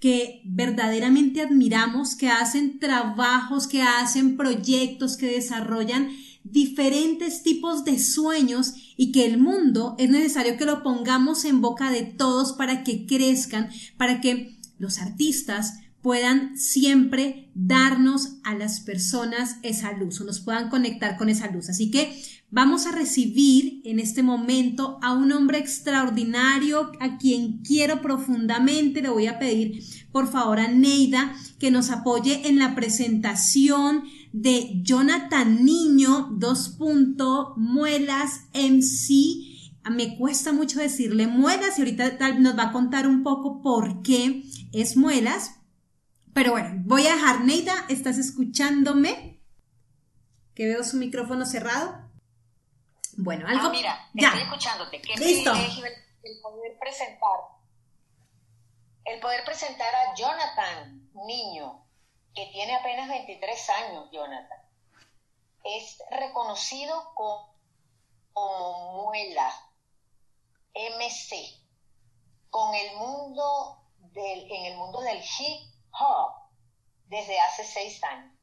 que 0.00 0.40
verdaderamente 0.46 1.42
admiramos, 1.42 2.14
que 2.14 2.30
hacen 2.30 2.78
trabajos, 2.78 3.66
que 3.66 3.82
hacen 3.82 4.38
proyectos, 4.38 5.18
que 5.18 5.26
desarrollan 5.26 6.08
diferentes 6.42 7.42
tipos 7.42 7.84
de 7.84 7.98
sueños 7.98 8.72
y 8.96 9.12
que 9.12 9.26
el 9.26 9.36
mundo 9.36 9.94
es 9.98 10.08
necesario 10.08 10.56
que 10.56 10.64
lo 10.64 10.82
pongamos 10.82 11.44
en 11.44 11.60
boca 11.60 11.90
de 11.90 12.04
todos 12.04 12.54
para 12.54 12.82
que 12.82 13.04
crezcan, 13.04 13.68
para 13.98 14.22
que 14.22 14.58
los 14.78 15.00
artistas 15.00 15.80
puedan 16.00 16.56
siempre 16.56 17.50
darnos 17.54 18.36
a 18.44 18.54
las 18.54 18.80
personas 18.80 19.56
esa 19.62 19.92
luz 19.92 20.20
o 20.20 20.24
nos 20.24 20.40
puedan 20.40 20.70
conectar 20.70 21.18
con 21.18 21.28
esa 21.28 21.50
luz. 21.50 21.68
Así 21.68 21.90
que 21.90 22.16
Vamos 22.50 22.86
a 22.86 22.92
recibir 22.92 23.82
en 23.84 23.98
este 23.98 24.22
momento 24.22 24.98
a 25.02 25.12
un 25.14 25.32
hombre 25.32 25.58
extraordinario 25.58 26.92
a 27.00 27.18
quien 27.18 27.58
quiero 27.58 28.00
profundamente. 28.00 29.02
Le 29.02 29.08
voy 29.08 29.26
a 29.26 29.40
pedir 29.40 29.82
por 30.12 30.30
favor 30.30 30.60
a 30.60 30.68
Neida 30.68 31.34
que 31.58 31.72
nos 31.72 31.90
apoye 31.90 32.48
en 32.48 32.60
la 32.60 32.76
presentación 32.76 34.04
de 34.32 34.80
Jonathan 34.82 35.64
Niño, 35.64 36.28
dos 36.38 36.68
punto, 36.68 37.54
muelas 37.56 38.42
MC. 38.54 39.56
Me 39.90 40.16
cuesta 40.16 40.52
mucho 40.52 40.78
decirle 40.78 41.26
muelas 41.26 41.78
y 41.78 41.82
ahorita 41.82 42.38
nos 42.38 42.56
va 42.56 42.64
a 42.64 42.72
contar 42.72 43.08
un 43.08 43.24
poco 43.24 43.60
por 43.60 44.02
qué 44.02 44.44
es 44.72 44.96
muelas. 44.96 45.56
Pero 46.32 46.52
bueno, 46.52 46.80
voy 46.84 47.06
a 47.06 47.16
dejar, 47.16 47.44
Neida, 47.44 47.74
¿estás 47.88 48.18
escuchándome? 48.18 49.42
Que 50.54 50.66
veo 50.66 50.84
su 50.84 50.96
micrófono 50.96 51.44
cerrado. 51.44 52.05
Bueno, 53.16 53.46
algo. 53.48 53.68
Ah, 53.68 53.70
mira, 53.70 54.10
estoy 54.14 54.42
escuchándote. 54.42 55.00
Qué 55.00 55.14
Listo. 55.16 55.52
privilegio 55.52 55.86
el, 56.22 56.40
poder 56.40 56.78
presentar. 56.78 57.40
El 59.04 59.20
poder 59.20 59.44
presentar 59.44 59.94
a 59.94 60.14
Jonathan, 60.14 61.10
niño, 61.26 61.86
que 62.34 62.46
tiene 62.52 62.74
apenas 62.74 63.08
23 63.08 63.70
años, 63.70 64.10
Jonathan. 64.12 64.58
Es 65.64 65.98
reconocido 66.10 67.12
como, 67.14 67.54
como 68.32 69.04
Muela, 69.04 69.50
MC, 70.74 71.58
con 72.50 72.74
el 72.74 72.96
mundo 72.96 73.82
del, 74.12 74.50
en 74.50 74.66
el 74.66 74.76
mundo 74.76 75.00
del 75.00 75.18
hip 75.18 75.72
hop 75.92 76.32
desde 77.06 77.40
hace 77.40 77.64
seis 77.64 78.02
años, 78.04 78.34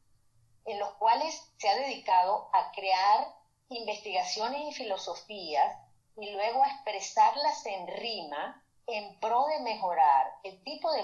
en 0.66 0.80
los 0.80 0.90
cuales 0.96 1.54
se 1.58 1.70
ha 1.70 1.76
dedicado 1.76 2.50
a 2.54 2.72
crear 2.72 3.43
investigaciones 3.70 4.62
y 4.70 4.74
filosofías 4.74 5.78
y 6.18 6.32
luego 6.32 6.64
expresarlas 6.66 7.66
en 7.66 7.88
rima 7.88 8.64
en 8.86 9.20
pro 9.20 9.46
de 9.46 9.60
mejorar 9.62 10.34
el 10.44 10.62
tipo 10.64 10.92
de, 10.92 11.04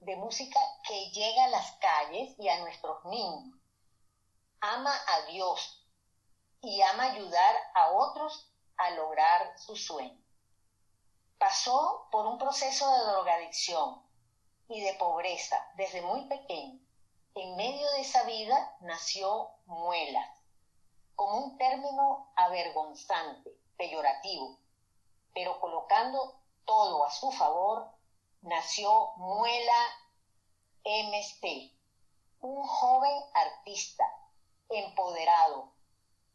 de 0.00 0.16
música 0.16 0.58
que 0.86 1.10
llega 1.10 1.44
a 1.44 1.48
las 1.48 1.72
calles 1.72 2.34
y 2.38 2.48
a 2.48 2.58
nuestros 2.58 3.04
niños. 3.04 3.56
Ama 4.60 4.94
a 5.06 5.26
Dios 5.26 5.86
y 6.60 6.80
ama 6.82 7.04
ayudar 7.12 7.56
a 7.74 7.92
otros 7.92 8.50
a 8.76 8.90
lograr 8.90 9.58
su 9.58 9.76
sueño. 9.76 10.18
Pasó 11.38 12.08
por 12.10 12.26
un 12.26 12.38
proceso 12.38 12.90
de 12.90 13.04
drogadicción 13.04 14.02
y 14.68 14.80
de 14.80 14.94
pobreza 14.94 15.56
desde 15.76 16.02
muy 16.02 16.26
pequeño. 16.26 16.80
En 17.34 17.56
medio 17.56 17.90
de 17.92 18.00
esa 18.00 18.22
vida 18.24 18.76
nació 18.80 19.50
Muelas, 19.66 20.33
como 21.16 21.44
un 21.44 21.58
término 21.58 22.32
avergonzante, 22.36 23.50
peyorativo, 23.76 24.58
pero 25.34 25.60
colocando 25.60 26.40
todo 26.64 27.04
a 27.04 27.10
su 27.10 27.30
favor, 27.32 27.90
nació 28.42 29.12
Muela 29.16 29.80
MST, 30.84 31.44
un 32.40 32.66
joven 32.66 33.22
artista 33.32 34.04
empoderado, 34.68 35.72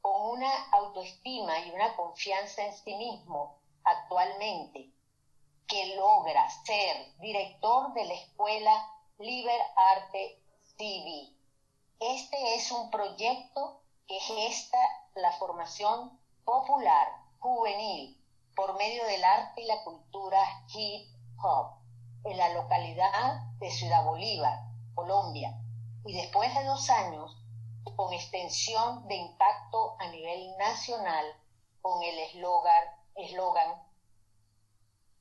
con 0.02 0.32
una 0.32 0.72
autoestima 0.72 1.60
y 1.60 1.72
una 1.72 1.96
confianza 1.96 2.66
en 2.66 2.74
sí 2.74 2.96
mismo 2.96 3.60
actualmente, 3.84 4.92
que 5.68 5.96
logra 5.96 6.50
ser 6.66 7.16
director 7.20 7.94
de 7.94 8.06
la 8.06 8.14
escuela 8.14 8.92
Liber 9.20 9.62
Arte 9.76 10.42
TV. 10.78 11.30
Este 12.00 12.56
es 12.56 12.72
un 12.72 12.90
proyecto 12.90 13.82
que 14.10 14.20
gesta 14.20 14.80
la 15.14 15.32
formación 15.34 16.20
popular, 16.44 17.08
juvenil, 17.38 18.20
por 18.56 18.76
medio 18.76 19.06
del 19.06 19.24
arte 19.24 19.62
y 19.62 19.68
la 19.68 19.84
cultura 19.84 20.40
hip 20.74 21.08
hop 21.44 21.76
en 22.26 22.36
la 22.36 22.50
localidad 22.56 23.36
de 23.60 23.70
Ciudad 23.70 24.04
Bolívar, 24.04 24.62
Colombia, 24.96 25.54
y 26.06 26.14
después 26.14 26.52
de 26.56 26.64
dos 26.64 26.90
años, 26.90 27.38
con 27.96 28.12
extensión 28.12 29.08
de 29.08 29.16
impacto 29.16 29.96
a 30.00 30.08
nivel 30.08 30.58
nacional, 30.58 31.26
con 31.80 32.02
el 32.02 32.18
eslogan 32.18 33.90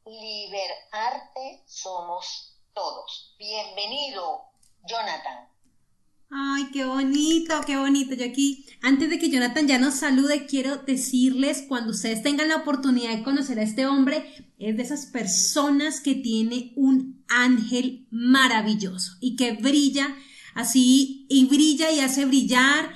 Liberarte 0.07 1.63
somos 1.67 2.57
todos. 2.73 3.35
Bienvenido, 3.39 4.45
Jonathan. 4.85 5.58
Ay, 6.31 6.71
qué 6.73 6.85
bonito, 6.85 7.55
qué 7.67 7.79
bonito. 7.79 8.15
Yo 8.15 8.27
aquí, 8.27 8.67
antes 8.83 9.09
de 9.09 9.19
que 9.19 9.31
Jonathan 9.31 9.67
ya 9.67 9.79
nos 9.79 9.95
salude, 9.95 10.47
quiero 10.47 10.77
decirles, 10.77 11.65
cuando 11.67 11.93
ustedes 11.93 12.23
tengan 12.23 12.49
la 12.49 12.57
oportunidad 12.57 13.17
de 13.17 13.23
conocer 13.23 13.59
a 13.59 13.63
este 13.63 13.87
hombre, 13.87 14.53
es 14.59 14.77
de 14.77 14.83
esas 14.83 15.07
personas 15.07 16.01
que 16.01 16.15
tiene 16.15 16.73
un 16.77 17.25
ángel 17.29 18.07
maravilloso 18.11 19.13
y 19.21 19.37
que 19.37 19.53
brilla 19.53 20.15
así 20.55 21.27
y 21.31 21.47
brilla 21.47 21.91
y 21.93 22.01
hace 22.01 22.27
brillar 22.27 22.95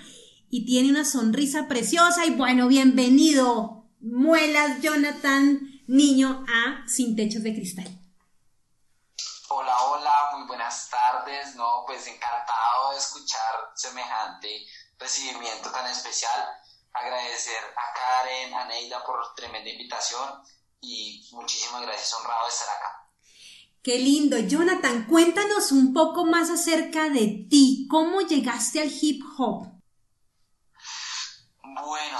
y 0.50 0.66
tiene 0.66 0.90
una 0.90 1.06
sonrisa 1.06 1.68
preciosa 1.68 2.26
y 2.26 2.30
bueno, 2.32 2.68
bienvenido, 2.68 3.88
muelas 4.00 4.82
Jonathan, 4.82 5.80
niño 5.86 6.44
a 6.48 6.86
Sin 6.86 7.16
Techos 7.16 7.42
de 7.42 7.54
Cristal. 7.54 7.88
Hola, 9.48 9.74
hola, 9.90 10.10
muy 10.36 10.46
buenas 10.46 10.88
tardes. 11.32 11.54
No, 11.56 11.84
pues 11.86 12.06
encantado 12.06 12.92
de 12.92 12.98
escuchar 12.98 13.70
semejante 13.74 14.66
recibimiento 14.98 15.70
tan 15.70 15.86
especial. 15.86 16.48
Agradecer 16.92 17.58
a 17.76 17.94
Karen, 17.94 18.54
a 18.54 18.64
Neida 18.66 19.04
por 19.04 19.34
tremenda 19.34 19.70
invitación 19.70 20.42
y 20.80 21.26
muchísimas 21.32 21.82
gracias, 21.82 22.12
honrado 22.14 22.44
de 22.44 22.52
estar 22.52 22.76
acá. 22.76 23.08
Qué 23.82 23.98
lindo. 23.98 24.38
Jonathan, 24.38 25.06
cuéntanos 25.06 25.72
un 25.72 25.92
poco 25.92 26.24
más 26.24 26.50
acerca 26.50 27.08
de 27.08 27.46
ti. 27.50 27.86
¿Cómo 27.90 28.20
llegaste 28.20 28.80
al 28.80 28.90
hip 28.90 29.22
hop? 29.38 29.68
Bueno, 31.62 32.18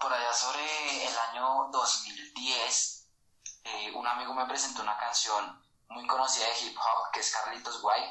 por 0.00 0.12
allá 0.12 0.32
sobre 0.32 1.06
el 1.06 1.18
año 1.30 1.70
2010, 1.72 3.08
eh, 3.64 3.92
un 3.94 4.06
amigo 4.06 4.34
me 4.34 4.46
presentó 4.46 4.82
una 4.82 4.96
canción 4.96 5.60
muy 5.90 6.06
conocida 6.06 6.46
de 6.46 6.60
hip 6.60 6.78
hop, 6.78 7.10
que 7.12 7.20
es 7.20 7.32
Carlitos 7.32 7.82
Guay, 7.82 8.02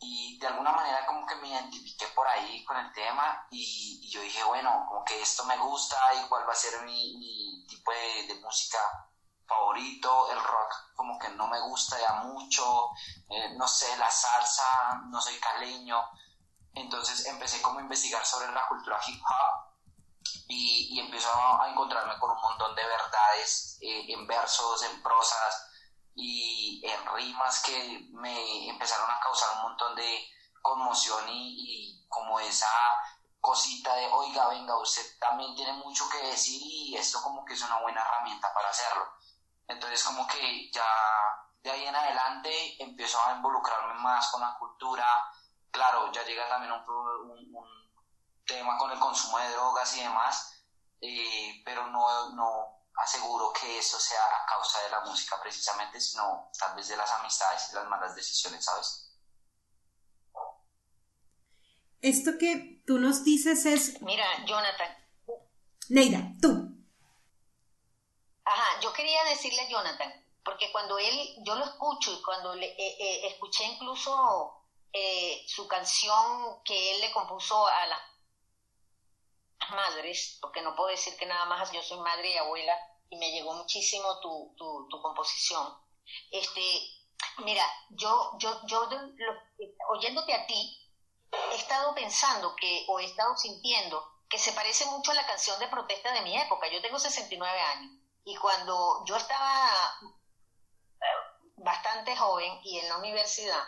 y 0.00 0.38
de 0.38 0.46
alguna 0.46 0.72
manera 0.72 1.04
como 1.06 1.26
que 1.26 1.36
me 1.36 1.48
identifiqué 1.48 2.06
por 2.08 2.26
ahí 2.26 2.64
con 2.64 2.76
el 2.78 2.90
tema 2.92 3.46
y, 3.50 4.10
yo 4.10 4.22
dije, 4.22 4.42
bueno, 4.44 4.86
como 4.88 5.04
que 5.04 5.20
esto 5.20 5.44
me 5.44 5.56
gusta 5.58 5.96
y 6.14 6.26
cuál 6.28 6.48
va 6.48 6.52
a 6.52 6.56
ser 6.56 6.82
mi, 6.82 7.66
tipo 7.68 7.92
de, 7.92 8.34
música 8.42 8.78
favorito, 9.46 10.30
el 10.32 10.42
rock 10.42 10.74
como 10.94 11.18
que 11.18 11.28
no 11.30 11.46
me 11.48 11.60
gusta 11.60 12.00
ya 12.00 12.14
mucho, 12.22 12.88
eh, 13.28 13.54
no 13.56 13.68
sé, 13.68 13.94
la 13.98 14.10
salsa, 14.10 15.00
no 15.10 15.20
soy 15.20 15.38
caleño, 15.38 16.02
entonces 16.74 17.26
empecé 17.26 17.60
como 17.60 17.80
a 17.80 17.82
investigar 17.82 18.24
sobre 18.24 18.50
la 18.52 18.66
cultura 18.66 18.98
hip 19.06 19.20
hop 19.20 19.74
y, 20.48 20.96
y 20.96 21.00
empiezo 21.00 21.28
a 21.34 21.68
encontrarme 21.68 22.18
con 22.18 22.30
un 22.30 22.40
montón 22.40 22.74
de 22.74 22.86
verdades 22.86 23.76
eh, 23.82 24.12
en 24.12 24.26
versos, 24.26 24.82
en 24.84 25.02
prosas, 25.02 25.69
y 26.14 26.82
en 26.84 27.06
rimas 27.14 27.62
que 27.62 28.08
me 28.12 28.68
empezaron 28.68 29.10
a 29.10 29.20
causar 29.20 29.56
un 29.56 29.62
montón 29.62 29.94
de 29.94 30.28
conmoción 30.60 31.24
y, 31.28 32.04
como 32.08 32.40
esa 32.40 32.68
cosita 33.40 33.94
de, 33.94 34.06
oiga, 34.06 34.48
venga, 34.48 34.76
usted 34.78 35.02
también 35.18 35.54
tiene 35.54 35.72
mucho 35.74 36.08
que 36.10 36.18
decir 36.26 36.60
y 36.62 36.96
esto 36.96 37.22
como 37.22 37.44
que 37.44 37.54
es 37.54 37.62
una 37.62 37.80
buena 37.80 38.02
herramienta 38.02 38.52
para 38.52 38.68
hacerlo. 38.68 39.06
Entonces 39.66 40.02
como 40.02 40.26
que 40.26 40.70
ya 40.70 40.84
de 41.62 41.70
ahí 41.70 41.86
en 41.86 41.94
adelante 41.94 42.82
empiezo 42.82 43.18
a 43.22 43.32
involucrarme 43.32 43.94
más 43.94 44.30
con 44.30 44.40
la 44.40 44.56
cultura. 44.58 45.06
Claro, 45.70 46.10
ya 46.12 46.24
llega 46.24 46.48
también 46.48 46.72
un, 46.72 47.54
un, 47.54 47.80
tema 48.44 48.76
con 48.78 48.90
el 48.90 48.98
consumo 48.98 49.38
de 49.38 49.50
drogas 49.50 49.96
y 49.96 50.00
demás, 50.00 50.64
eh, 51.00 51.62
pero 51.64 51.86
no, 51.86 52.30
no 52.30 52.79
aseguro 53.00 53.52
que 53.52 53.78
esto 53.78 53.98
sea 53.98 54.22
a 54.24 54.46
causa 54.46 54.82
de 54.82 54.90
la 54.90 55.00
música 55.00 55.40
precisamente, 55.42 56.00
sino 56.00 56.50
tal 56.58 56.76
vez 56.76 56.88
de 56.88 56.96
las 56.96 57.10
amistades 57.10 57.70
y 57.70 57.74
las 57.74 57.86
malas 57.88 58.14
decisiones, 58.14 58.64
¿sabes? 58.64 59.06
Esto 62.02 62.32
que 62.38 62.82
tú 62.86 62.98
nos 62.98 63.24
dices 63.24 63.66
es... 63.66 64.00
Mira, 64.02 64.24
Jonathan. 64.46 64.96
Neida, 65.88 66.20
tú. 66.40 66.70
Ajá, 68.44 68.80
yo 68.80 68.92
quería 68.92 69.22
decirle 69.24 69.60
a 69.60 69.68
Jonathan, 69.68 70.12
porque 70.44 70.72
cuando 70.72 70.98
él, 70.98 71.36
yo 71.44 71.54
lo 71.56 71.64
escucho 71.64 72.12
y 72.12 72.22
cuando 72.22 72.54
le, 72.54 72.66
eh, 72.66 72.96
eh, 72.98 73.26
escuché 73.28 73.64
incluso 73.64 74.64
eh, 74.92 75.44
su 75.46 75.68
canción 75.68 76.62
que 76.64 76.94
él 76.94 77.00
le 77.00 77.12
compuso 77.12 77.66
a 77.66 77.86
las 77.86 78.00
madres, 79.70 80.38
porque 80.40 80.62
no 80.62 80.74
puedo 80.74 80.88
decir 80.88 81.16
que 81.16 81.26
nada 81.26 81.44
más 81.44 81.70
yo 81.70 81.82
soy 81.82 82.00
madre 82.00 82.32
y 82.32 82.36
abuela, 82.36 82.74
y 83.10 83.16
me 83.16 83.30
llegó 83.32 83.52
muchísimo 83.54 84.20
tu, 84.20 84.54
tu, 84.56 85.02
composición. 85.02 85.76
Este, 86.30 86.62
mira, 87.38 87.64
yo, 87.90 88.32
yo, 88.38 88.60
yo 88.66 88.88
oyéndote 89.90 90.32
a 90.32 90.46
ti, 90.46 90.78
he 91.52 91.56
estado 91.56 91.94
pensando 91.94 92.54
que, 92.56 92.86
o 92.88 93.00
he 93.00 93.04
estado 93.04 93.36
sintiendo 93.36 94.02
que 94.28 94.38
se 94.38 94.52
parece 94.52 94.86
mucho 94.86 95.10
a 95.10 95.14
la 95.14 95.26
canción 95.26 95.58
de 95.58 95.68
protesta 95.68 96.12
de 96.12 96.22
mi 96.22 96.36
época. 96.36 96.68
Yo 96.68 96.80
tengo 96.80 96.98
69 96.98 97.60
años 97.60 98.00
y 98.24 98.36
cuando 98.36 99.04
yo 99.04 99.16
estaba 99.16 99.68
eh, 100.02 101.50
bastante 101.56 102.16
joven 102.16 102.60
y 102.62 102.78
en 102.78 102.88
la 102.88 102.98
universidad, 102.98 103.64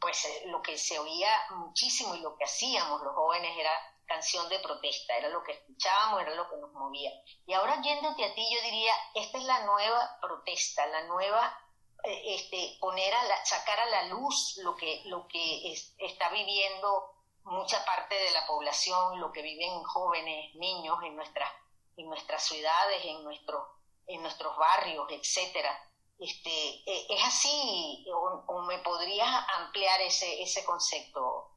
pues 0.00 0.24
eh, 0.24 0.42
lo 0.46 0.60
que 0.60 0.76
se 0.76 0.98
oía 0.98 1.30
muchísimo 1.50 2.16
y 2.16 2.20
lo 2.20 2.36
que 2.36 2.44
hacíamos 2.44 3.00
los 3.02 3.14
jóvenes 3.14 3.56
era 3.56 3.70
canción 4.10 4.48
de 4.48 4.58
protesta, 4.58 5.16
era 5.16 5.28
lo 5.28 5.42
que 5.44 5.52
escuchábamos, 5.52 6.22
era 6.22 6.34
lo 6.34 6.50
que 6.50 6.56
nos 6.56 6.72
movía. 6.72 7.12
Y 7.46 7.52
ahora 7.52 7.80
yéndote 7.80 8.24
a 8.24 8.34
ti, 8.34 8.44
yo 8.52 8.60
diría, 8.62 8.92
esta 9.14 9.38
es 9.38 9.44
la 9.44 9.64
nueva 9.66 10.18
protesta, 10.20 10.84
la 10.88 11.04
nueva 11.04 11.56
eh, 12.02 12.34
este, 12.34 12.76
poner 12.80 13.14
a 13.14 13.24
la, 13.24 13.44
sacar 13.44 13.78
a 13.78 13.86
la 13.86 14.02
luz 14.06 14.58
lo 14.64 14.74
que, 14.74 15.02
lo 15.04 15.28
que 15.28 15.72
está 15.98 16.28
viviendo 16.30 17.12
mucha 17.44 17.84
parte 17.84 18.16
de 18.16 18.32
la 18.32 18.46
población, 18.48 19.20
lo 19.20 19.30
que 19.30 19.42
viven 19.42 19.80
jóvenes, 19.84 20.54
niños 20.56 20.98
en 21.04 21.14
nuestras, 21.14 21.50
en 21.96 22.08
nuestras 22.08 22.42
ciudades, 22.42 23.04
en, 23.04 23.22
nuestros 23.22 23.62
en 24.08 24.22
nuestros 24.22 24.56
barrios, 24.56 25.06
etcétera. 25.08 25.72
Este, 26.18 26.50
eh, 26.50 27.06
¿Es 27.10 27.24
así 27.24 28.04
o, 28.12 28.62
me 28.62 28.78
podrías 28.78 29.46
ampliar 29.56 30.00
ese, 30.00 30.42
ese 30.42 30.64
concepto, 30.64 31.49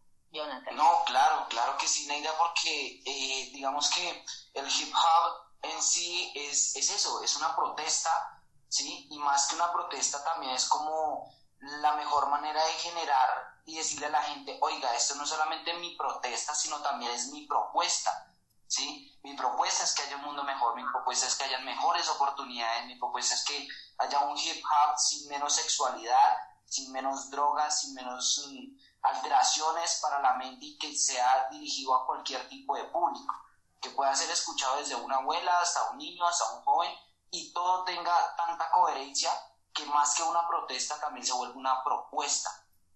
No, 0.73 1.03
claro, 1.05 1.47
claro 1.47 1.77
que 1.77 1.87
sí, 1.87 2.07
Neida, 2.07 2.35
porque 2.37 3.01
eh, 3.05 3.51
digamos 3.53 3.89
que 3.91 4.25
el 4.53 4.67
hip 4.67 4.93
hop 4.93 5.53
en 5.61 5.81
sí 5.81 6.31
es, 6.35 6.75
es 6.75 6.89
eso, 6.89 7.21
es 7.21 7.35
una 7.35 7.55
protesta 7.55 8.33
¿sí? 8.73 9.07
Y 9.11 9.19
más 9.19 9.47
que 9.47 9.55
una 9.55 9.71
protesta 9.71 10.23
también 10.23 10.55
es 10.55 10.65
como 10.65 11.31
la 11.59 11.93
mejor 11.93 12.27
manera 12.29 12.65
de 12.65 12.73
generar 12.73 13.29
y 13.65 13.77
decirle 13.77 14.07
a 14.07 14.09
la 14.09 14.23
gente, 14.23 14.57
oiga, 14.61 14.93
esto 14.95 15.13
no 15.15 15.23
es 15.23 15.29
solamente 15.29 15.73
mi 15.75 15.95
protesta, 15.95 16.55
sino 16.55 16.81
también 16.81 17.11
es 17.11 17.27
mi 17.27 17.45
propuesta, 17.45 18.33
¿sí? 18.67 19.15
Mi 19.23 19.35
propuesta 19.35 19.83
es 19.83 19.93
que 19.93 20.01
haya 20.01 20.15
un 20.15 20.23
mundo 20.23 20.43
mejor, 20.43 20.75
mi 20.75 20.83
propuesta 20.91 21.27
es 21.27 21.35
que 21.35 21.43
haya 21.43 21.59
mejores 21.59 22.09
oportunidades, 22.09 22.87
mi 22.87 22.97
propuesta 22.97 23.35
es 23.35 23.45
que 23.45 23.67
haya 23.99 24.19
un 24.21 24.37
hip 24.37 24.63
hop 24.65 24.97
sin 24.97 25.29
menos 25.29 25.53
sexualidad, 25.53 26.37
sin 26.65 26.91
menos 26.91 27.29
drogas, 27.29 27.79
sin 27.79 27.93
menos 27.93 28.43
mm, 28.49 28.75
alteraciones 29.03 29.99
para 30.01 30.21
la 30.21 30.33
mente 30.33 30.65
y 30.65 30.77
que 30.77 30.95
sea 30.95 31.47
dirigido 31.51 31.93
a 31.93 32.05
cualquier 32.05 32.47
tipo 32.47 32.75
de 32.75 32.85
público, 32.85 33.33
que 33.81 33.89
pueda 33.91 34.15
ser 34.15 34.29
escuchado 34.31 34.77
desde 34.77 34.95
una 34.95 35.17
abuela 35.17 35.59
hasta 35.59 35.91
un 35.91 35.97
niño, 35.97 36.25
hasta 36.25 36.53
un 36.53 36.63
joven, 36.63 36.91
y 37.31 37.51
todo 37.51 37.83
tenga 37.83 38.35
tanta 38.35 38.71
coherencia 38.71 39.31
que 39.73 39.85
más 39.85 40.15
que 40.15 40.23
una 40.23 40.47
protesta 40.47 40.99
también 40.99 41.25
se 41.25 41.33
vuelve 41.33 41.57
una 41.57 41.83
propuesta, 41.83 42.49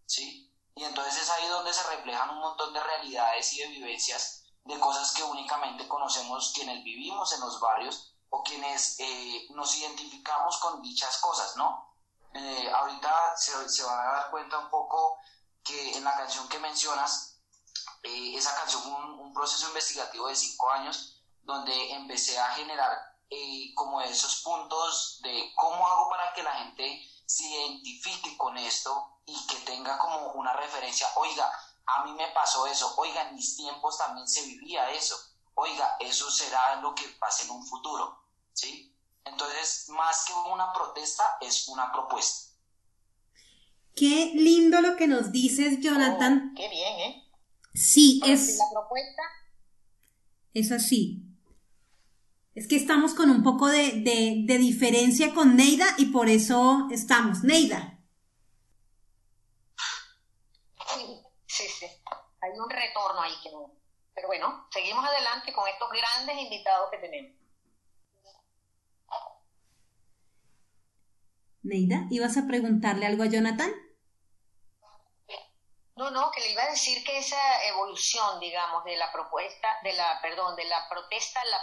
¿sí? 0.06 0.54
Y 0.76 0.84
entonces 0.84 1.24
es 1.24 1.30
ahí 1.32 1.48
donde 1.48 1.74
se 1.74 1.84
reflejan 1.90 2.30
un 2.30 2.40
montón 2.40 2.72
de 2.72 2.84
realidades 2.84 3.52
y 3.54 3.60
de 3.60 3.68
vivencias 3.68 4.44
de 4.64 4.80
cosas 4.80 5.12
que 5.14 5.24
únicamente 5.24 5.88
conocemos 5.88 6.52
quienes 6.54 6.84
vivimos 6.84 7.34
en 7.34 7.40
los 7.40 7.60
barrios 7.60 8.14
o 8.30 8.44
quienes 8.44 9.00
eh, 9.00 9.48
nos 9.52 9.76
identificamos 9.76 10.58
con 10.58 10.82
dichas 10.82 11.18
cosas, 11.18 11.56
¿no? 11.56 11.96
Eh, 12.34 12.72
ahorita 12.72 13.36
se, 13.36 13.68
se, 13.70 13.84
van 13.84 14.00
a 14.00 14.12
dar 14.12 14.30
cuenta 14.30 14.60
un 14.60 14.70
poco 14.70 15.18
que 15.68 15.98
en 15.98 16.04
la 16.04 16.16
canción 16.16 16.48
que 16.48 16.60
mencionas, 16.60 17.40
eh, 18.04 18.36
esa 18.36 18.56
canción 18.56 18.82
fue 18.84 18.92
un, 18.94 19.20
un 19.20 19.34
proceso 19.34 19.68
investigativo 19.68 20.28
de 20.28 20.36
cinco 20.36 20.70
años 20.70 21.22
donde 21.44 21.92
empecé 21.92 22.40
a 22.40 22.52
generar 22.52 23.18
eh, 23.30 23.74
como 23.76 24.00
esos 24.02 24.42
puntos 24.42 25.20
de 25.22 25.52
cómo 25.56 25.86
hago 25.86 26.10
para 26.10 26.34
que 26.34 26.44
la 26.44 26.54
gente 26.54 27.02
se 27.26 27.44
identifique 27.44 28.38
con 28.38 28.58
esto 28.58 29.20
y 29.26 29.48
que 29.48 29.58
tenga 29.58 29.98
como 29.98 30.32
una 30.32 30.54
referencia, 30.54 31.10
oiga, 31.16 31.52
a 31.86 32.06
mí 32.06 32.14
me 32.14 32.28
pasó 32.30 32.66
eso, 32.68 32.94
oiga, 32.98 33.24
en 33.24 33.36
mis 33.36 33.58
tiempos 33.58 33.98
también 33.98 34.28
se 34.28 34.44
vivía 34.44 34.90
eso, 34.92 35.18
oiga, 35.56 35.98
eso 36.00 36.32
será 36.32 36.78
lo 36.78 36.96
que 36.96 37.08
pase 37.20 37.44
en 37.44 37.52
un 37.52 37.68
futuro, 37.68 38.24
¿sí? 38.54 38.96
Entonces, 39.26 39.90
más 39.90 40.24
que 40.24 40.34
una 40.34 40.72
protesta, 40.72 41.38
es 41.42 41.68
una 41.68 41.92
propuesta. 41.92 42.47
Qué 43.98 44.32
lindo 44.36 44.80
lo 44.82 44.96
que 44.96 45.08
nos 45.08 45.32
dices, 45.32 45.80
Jonathan. 45.82 46.52
Oh, 46.52 46.56
qué 46.56 46.70
bien, 46.70 47.00
¿eh? 47.00 47.24
Sí, 47.74 48.22
es... 48.28 48.60
La 48.60 48.66
propuesta... 48.72 49.24
Es 50.54 50.72
así. 50.72 51.24
Es 52.54 52.68
que 52.68 52.76
estamos 52.76 53.16
con 53.16 53.32
un 53.32 53.42
poco 53.42 53.68
de, 53.68 54.04
de, 54.04 54.58
diferencia 54.60 55.34
con 55.34 55.56
Neida 55.56 55.86
y 55.98 56.08
por 56.08 56.30
eso 56.30 56.88
estamos. 56.92 57.44
Neida. 57.44 58.00
Sí, 61.48 61.64
sí, 61.68 61.86
Hay 62.42 62.52
un 62.52 62.70
retorno 62.70 63.22
ahí 63.22 63.34
que 63.42 63.52
no. 63.52 63.74
Pero 64.14 64.28
bueno, 64.28 64.68
seguimos 64.72 65.04
adelante 65.04 65.54
con 65.54 65.68
estos 65.68 65.90
grandes 65.90 66.44
invitados 66.44 66.90
que 66.92 66.98
tenemos. 67.00 67.36
Neida, 71.64 72.08
¿ibas 72.12 72.38
a 72.38 72.48
preguntarle 72.48 73.08
algo 73.08 73.24
a 73.24 73.28
Jonathan? 73.28 73.72
No, 75.98 76.12
no, 76.12 76.30
que 76.30 76.42
le 76.42 76.52
iba 76.52 76.62
a 76.62 76.70
decir 76.70 77.04
que 77.04 77.18
esa 77.18 77.66
evolución, 77.66 78.40
digamos, 78.40 78.84
de 78.84 78.96
la 78.98 79.12
propuesta, 79.12 79.68
de 79.84 79.94
la, 79.94 80.22
perdón, 80.22 80.56
de 80.56 80.66
la 80.66 80.88
protesta 80.90 81.44
la 81.46 81.60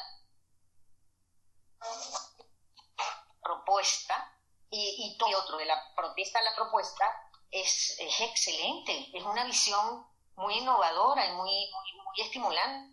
propuesta 3.40 4.36
y, 4.70 5.16
y, 5.20 5.34
otro 5.34 5.58
de 5.58 5.66
la 5.66 5.94
protesta 5.94 6.40
a 6.40 6.42
la 6.42 6.54
propuesta 6.56 7.04
es, 7.50 7.96
excelente, 8.20 9.10
es 9.12 9.22
una 9.22 9.44
visión 9.44 10.04
muy 10.36 10.54
innovadora 10.54 11.28
y 11.28 11.36
muy, 11.36 11.50
muy, 11.70 12.26
estimulante. 12.26 12.92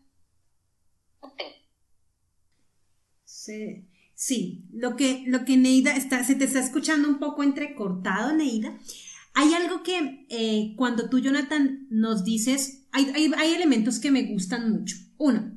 Sí, 3.24 3.90
sí, 4.14 4.68
lo 4.74 4.96
que, 4.96 5.24
lo 5.26 5.44
que 5.44 5.58
Neida 5.58 5.96
está, 5.96 6.24
se 6.24 6.36
te 6.36 6.46
está 6.46 6.60
escuchando 6.60 7.08
un 7.08 7.20
poco 7.20 7.42
entrecortado, 7.42 8.32
Neida. 8.34 8.78
Hay 9.34 9.54
algo 9.54 9.84
que 9.84 10.26
eh, 10.30 10.74
cuando 10.76 11.10
tú, 11.10 11.20
Jonathan, 11.20 11.88
nos 11.90 12.24
dices, 12.24 12.84
hay, 12.92 13.12
hay, 13.16 13.32
hay 13.38 13.54
elementos 13.54 14.00
que 14.00 14.12
me 14.12 14.24
gustan 14.24 14.72
mucho. 14.72 14.98
Uno, 15.18 15.52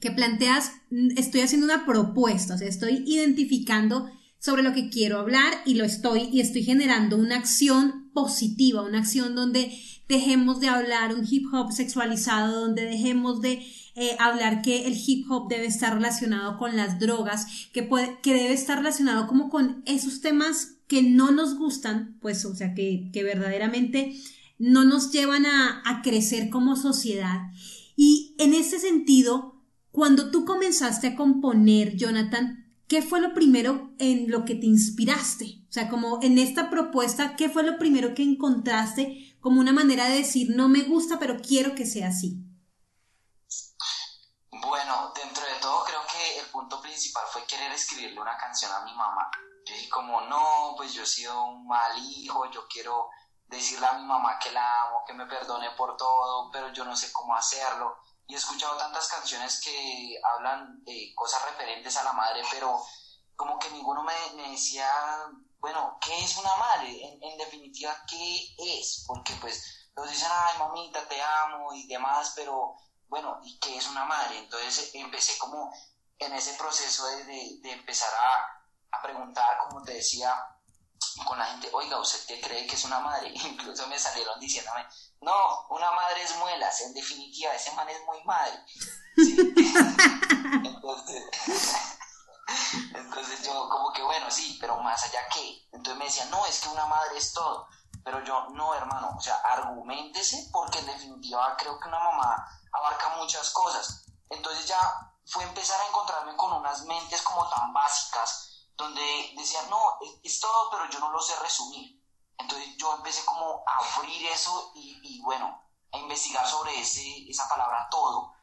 que 0.00 0.10
planteas, 0.10 0.72
mm, 0.90 1.10
estoy 1.16 1.40
haciendo 1.42 1.66
una 1.66 1.86
propuesta, 1.86 2.54
o 2.54 2.58
sea, 2.58 2.68
estoy 2.68 3.04
identificando 3.06 4.10
sobre 4.38 4.62
lo 4.62 4.74
que 4.74 4.90
quiero 4.90 5.18
hablar 5.18 5.54
y 5.64 5.74
lo 5.74 5.84
estoy 5.84 6.28
y 6.30 6.40
estoy 6.40 6.62
generando 6.62 7.16
una 7.16 7.36
acción 7.36 8.10
positiva, 8.12 8.82
una 8.82 8.98
acción 8.98 9.34
donde 9.34 9.72
dejemos 10.06 10.60
de 10.60 10.68
hablar 10.68 11.14
un 11.14 11.26
hip 11.28 11.46
hop 11.52 11.72
sexualizado, 11.72 12.60
donde 12.60 12.84
dejemos 12.84 13.40
de 13.40 13.64
eh, 13.94 14.16
hablar 14.18 14.60
que 14.60 14.86
el 14.86 14.94
hip 14.94 15.30
hop 15.30 15.48
debe 15.48 15.66
estar 15.66 15.94
relacionado 15.94 16.58
con 16.58 16.76
las 16.76 16.98
drogas, 16.98 17.46
que, 17.72 17.82
puede, 17.82 18.18
que 18.22 18.34
debe 18.34 18.52
estar 18.52 18.78
relacionado 18.78 19.26
como 19.26 19.48
con 19.48 19.82
esos 19.86 20.20
temas 20.20 20.76
que 20.94 21.02
no 21.02 21.32
nos 21.32 21.58
gustan, 21.58 22.16
pues, 22.22 22.44
o 22.44 22.54
sea, 22.54 22.72
que, 22.72 23.10
que 23.12 23.24
verdaderamente 23.24 24.14
no 24.58 24.84
nos 24.84 25.10
llevan 25.10 25.44
a, 25.44 25.82
a 25.84 26.02
crecer 26.02 26.50
como 26.50 26.76
sociedad. 26.76 27.40
Y 27.96 28.36
en 28.38 28.54
ese 28.54 28.78
sentido, 28.78 29.60
cuando 29.90 30.30
tú 30.30 30.44
comenzaste 30.44 31.08
a 31.08 31.16
componer, 31.16 31.96
Jonathan, 31.96 32.72
¿qué 32.86 33.02
fue 33.02 33.20
lo 33.20 33.34
primero 33.34 33.92
en 33.98 34.30
lo 34.30 34.44
que 34.44 34.54
te 34.54 34.66
inspiraste? 34.66 35.64
O 35.68 35.72
sea, 35.72 35.88
como 35.88 36.20
en 36.22 36.38
esta 36.38 36.70
propuesta, 36.70 37.34
¿qué 37.34 37.48
fue 37.48 37.64
lo 37.64 37.76
primero 37.76 38.14
que 38.14 38.22
encontraste 38.22 39.36
como 39.40 39.60
una 39.60 39.72
manera 39.72 40.08
de 40.08 40.18
decir, 40.18 40.54
no 40.54 40.68
me 40.68 40.82
gusta, 40.82 41.18
pero 41.18 41.38
quiero 41.42 41.74
que 41.74 41.86
sea 41.86 42.06
así? 42.10 42.38
Bueno, 44.52 45.12
dentro 45.20 45.42
de 45.42 45.60
todo 45.60 45.82
creo 45.86 46.00
que 46.06 46.38
el 46.38 46.46
punto 46.64 46.80
principal 46.80 47.24
fue 47.30 47.44
querer 47.44 47.70
escribirle 47.72 48.18
una 48.18 48.38
canción 48.38 48.72
a 48.72 48.80
mi 48.80 48.94
mamá. 48.94 49.30
Yo 49.66 49.74
dije 49.74 49.88
como, 49.90 50.22
no, 50.22 50.72
pues 50.78 50.94
yo 50.94 51.02
he 51.02 51.06
sido 51.06 51.44
un 51.44 51.66
mal 51.66 51.92
hijo, 51.98 52.50
yo 52.50 52.66
quiero 52.68 53.10
decirle 53.46 53.86
a 53.86 53.98
mi 53.98 54.04
mamá 54.04 54.38
que 54.38 54.50
la 54.50 54.82
amo, 54.84 55.04
que 55.06 55.12
me 55.12 55.26
perdone 55.26 55.70
por 55.72 55.94
todo, 55.98 56.50
pero 56.50 56.72
yo 56.72 56.84
no 56.86 56.96
sé 56.96 57.12
cómo 57.12 57.36
hacerlo. 57.36 57.98
Y 58.26 58.34
he 58.34 58.38
escuchado 58.38 58.78
tantas 58.78 59.08
canciones 59.08 59.60
que 59.60 60.18
hablan 60.24 60.82
de 60.84 61.12
cosas 61.14 61.44
referentes 61.44 61.94
a 61.98 62.04
la 62.04 62.14
madre, 62.14 62.42
pero 62.50 62.82
como 63.36 63.58
que 63.58 63.70
ninguno 63.70 64.02
me, 64.02 64.14
decía, 64.50 64.88
bueno, 65.58 65.98
¿qué 66.00 66.18
es 66.24 66.34
una 66.38 66.56
madre? 66.56 66.88
En, 67.04 67.22
en, 67.22 67.36
definitiva, 67.36 67.94
¿qué 68.08 68.54
es? 68.56 69.04
Porque 69.06 69.34
pues 69.34 69.90
los 69.96 70.10
dicen, 70.10 70.30
ay, 70.32 70.58
mamita, 70.58 71.06
te 71.06 71.20
amo 71.20 71.74
y 71.74 71.86
demás, 71.86 72.32
pero 72.34 72.76
bueno, 73.08 73.38
¿y 73.42 73.58
qué 73.58 73.76
es 73.76 73.86
una 73.86 74.06
madre? 74.06 74.38
Entonces 74.38 74.90
empecé 74.94 75.36
como 75.36 75.70
en 76.18 76.32
ese 76.34 76.54
proceso 76.54 77.06
de, 77.06 77.24
de, 77.60 77.72
empezar 77.72 78.08
a, 78.14 78.96
a, 78.96 79.02
preguntar, 79.02 79.58
como 79.68 79.82
te 79.82 79.94
decía, 79.94 80.34
con 81.26 81.38
la 81.38 81.46
gente, 81.46 81.70
oiga, 81.72 81.98
¿usted 81.98 82.24
qué 82.26 82.40
cree 82.40 82.66
que 82.66 82.74
es 82.74 82.84
una 82.84 83.00
madre? 83.00 83.30
Incluso 83.34 83.86
me 83.88 83.98
salieron 83.98 84.38
diciéndome, 84.40 84.86
no, 85.20 85.66
una 85.70 85.90
madre 85.92 86.22
es 86.22 86.36
muelas, 86.36 86.80
en 86.82 86.94
definitiva, 86.94 87.54
ese 87.54 87.72
man 87.72 87.88
es 87.88 88.00
muy 88.06 88.22
madre. 88.24 88.64
entonces, 90.64 91.22
entonces 92.94 93.42
yo 93.44 93.68
como 93.68 93.92
que, 93.92 94.02
bueno, 94.02 94.30
sí, 94.30 94.58
pero 94.60 94.80
más 94.80 95.02
allá 95.04 95.28
que, 95.28 95.66
entonces 95.72 95.96
me 95.98 96.04
decían, 96.04 96.30
no, 96.30 96.44
es 96.46 96.60
que 96.60 96.68
una 96.68 96.86
madre 96.86 97.16
es 97.18 97.32
todo. 97.32 97.68
Pero 98.04 98.22
yo, 98.22 98.48
no, 98.50 98.74
hermano, 98.74 99.14
o 99.16 99.20
sea, 99.20 99.36
argumentese 99.36 100.50
porque 100.52 100.78
en 100.78 100.86
definitiva 100.86 101.56
creo 101.56 101.80
que 101.80 101.88
una 101.88 101.98
mamá 101.98 102.46
abarca 102.70 103.16
muchas 103.16 103.50
cosas. 103.50 104.04
Entonces 104.28 104.66
ya 104.66 105.13
fue 105.26 105.44
empezar 105.44 105.80
a 105.80 105.88
encontrarme 105.88 106.36
con 106.36 106.52
unas 106.52 106.82
mentes 106.82 107.22
como 107.22 107.48
tan 107.48 107.72
básicas, 107.72 108.68
donde 108.76 109.32
decían, 109.36 109.68
no, 109.70 109.98
es, 110.22 110.40
todo, 110.40 110.70
pero 110.70 110.88
yo 110.90 110.98
no 110.98 111.10
lo 111.10 111.20
sé 111.20 111.34
resumir. 111.36 112.02
Entonces 112.36 112.76
yo 112.76 112.94
empecé 112.94 113.24
como 113.24 113.62
a 113.66 113.96
abrir 113.96 114.26
eso 114.26 114.72
y, 114.74 115.20
bueno, 115.22 115.62
a 115.92 115.98
investigar 115.98 116.46
sobre 116.46 116.78
ese, 116.80 117.28
esa 117.28 117.48
palabra 117.48 117.88
todo, 117.90 118.34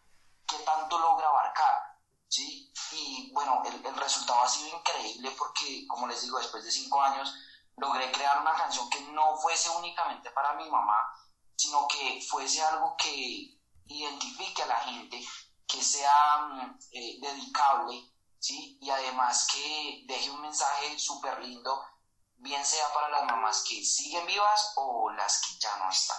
qué 0.48 0.58
tanto 0.60 0.98
logra 0.98 1.28
abarcar, 1.28 2.00
¿sí? 2.28 2.74
Y 2.94 3.32
bueno, 3.34 3.62
el, 3.66 3.86
el 3.86 3.98
resultado 3.98 4.42
ha 4.42 4.48
sido 4.48 4.78
increíble 4.78 5.32
porque, 5.38 5.86
como 5.88 6.08
les 6.08 6.22
digo, 6.22 6.38
después 6.38 6.64
de 6.64 6.72
cinco 6.72 7.02
años, 7.02 7.34
logré 7.78 8.12
crear 8.12 8.40
una 8.40 8.54
canción 8.54 8.90
que 8.90 9.02
no 9.02 9.36
fuese 9.38 9.70
únicamente 9.70 10.32
para 10.32 10.54
mi 10.54 10.70
mamá, 10.70 11.14
sino 11.56 11.88
que 11.88 12.26
fuese 12.30 12.64
algo 12.64 12.96
que 12.98 13.60
identifique 13.86 14.64
a 14.64 14.68
la 14.68 14.80
gente, 14.80 15.22
que 15.72 15.82
sea 15.84 16.48
mm, 16.50 16.78
eh, 16.92 17.20
dedicable, 17.22 18.12
¿sí? 18.40 18.78
Y 18.82 18.90
además 18.90 19.48
que 19.52 20.04
deje 20.08 20.30
un 20.30 20.42
mensaje 20.42 20.98
súper 20.98 21.44
lindo, 21.44 21.80
bien 22.38 22.64
sea 22.66 22.86
para 22.94 23.10
las 23.10 23.26
mamás 23.26 23.64
que 23.68 23.84
siguen 23.84 24.26
vivas 24.26 24.74
o 24.76 25.12
las 25.12 25.42
que 25.42 25.60
ya 25.60 25.70
no 25.84 25.90
están. 25.90 26.18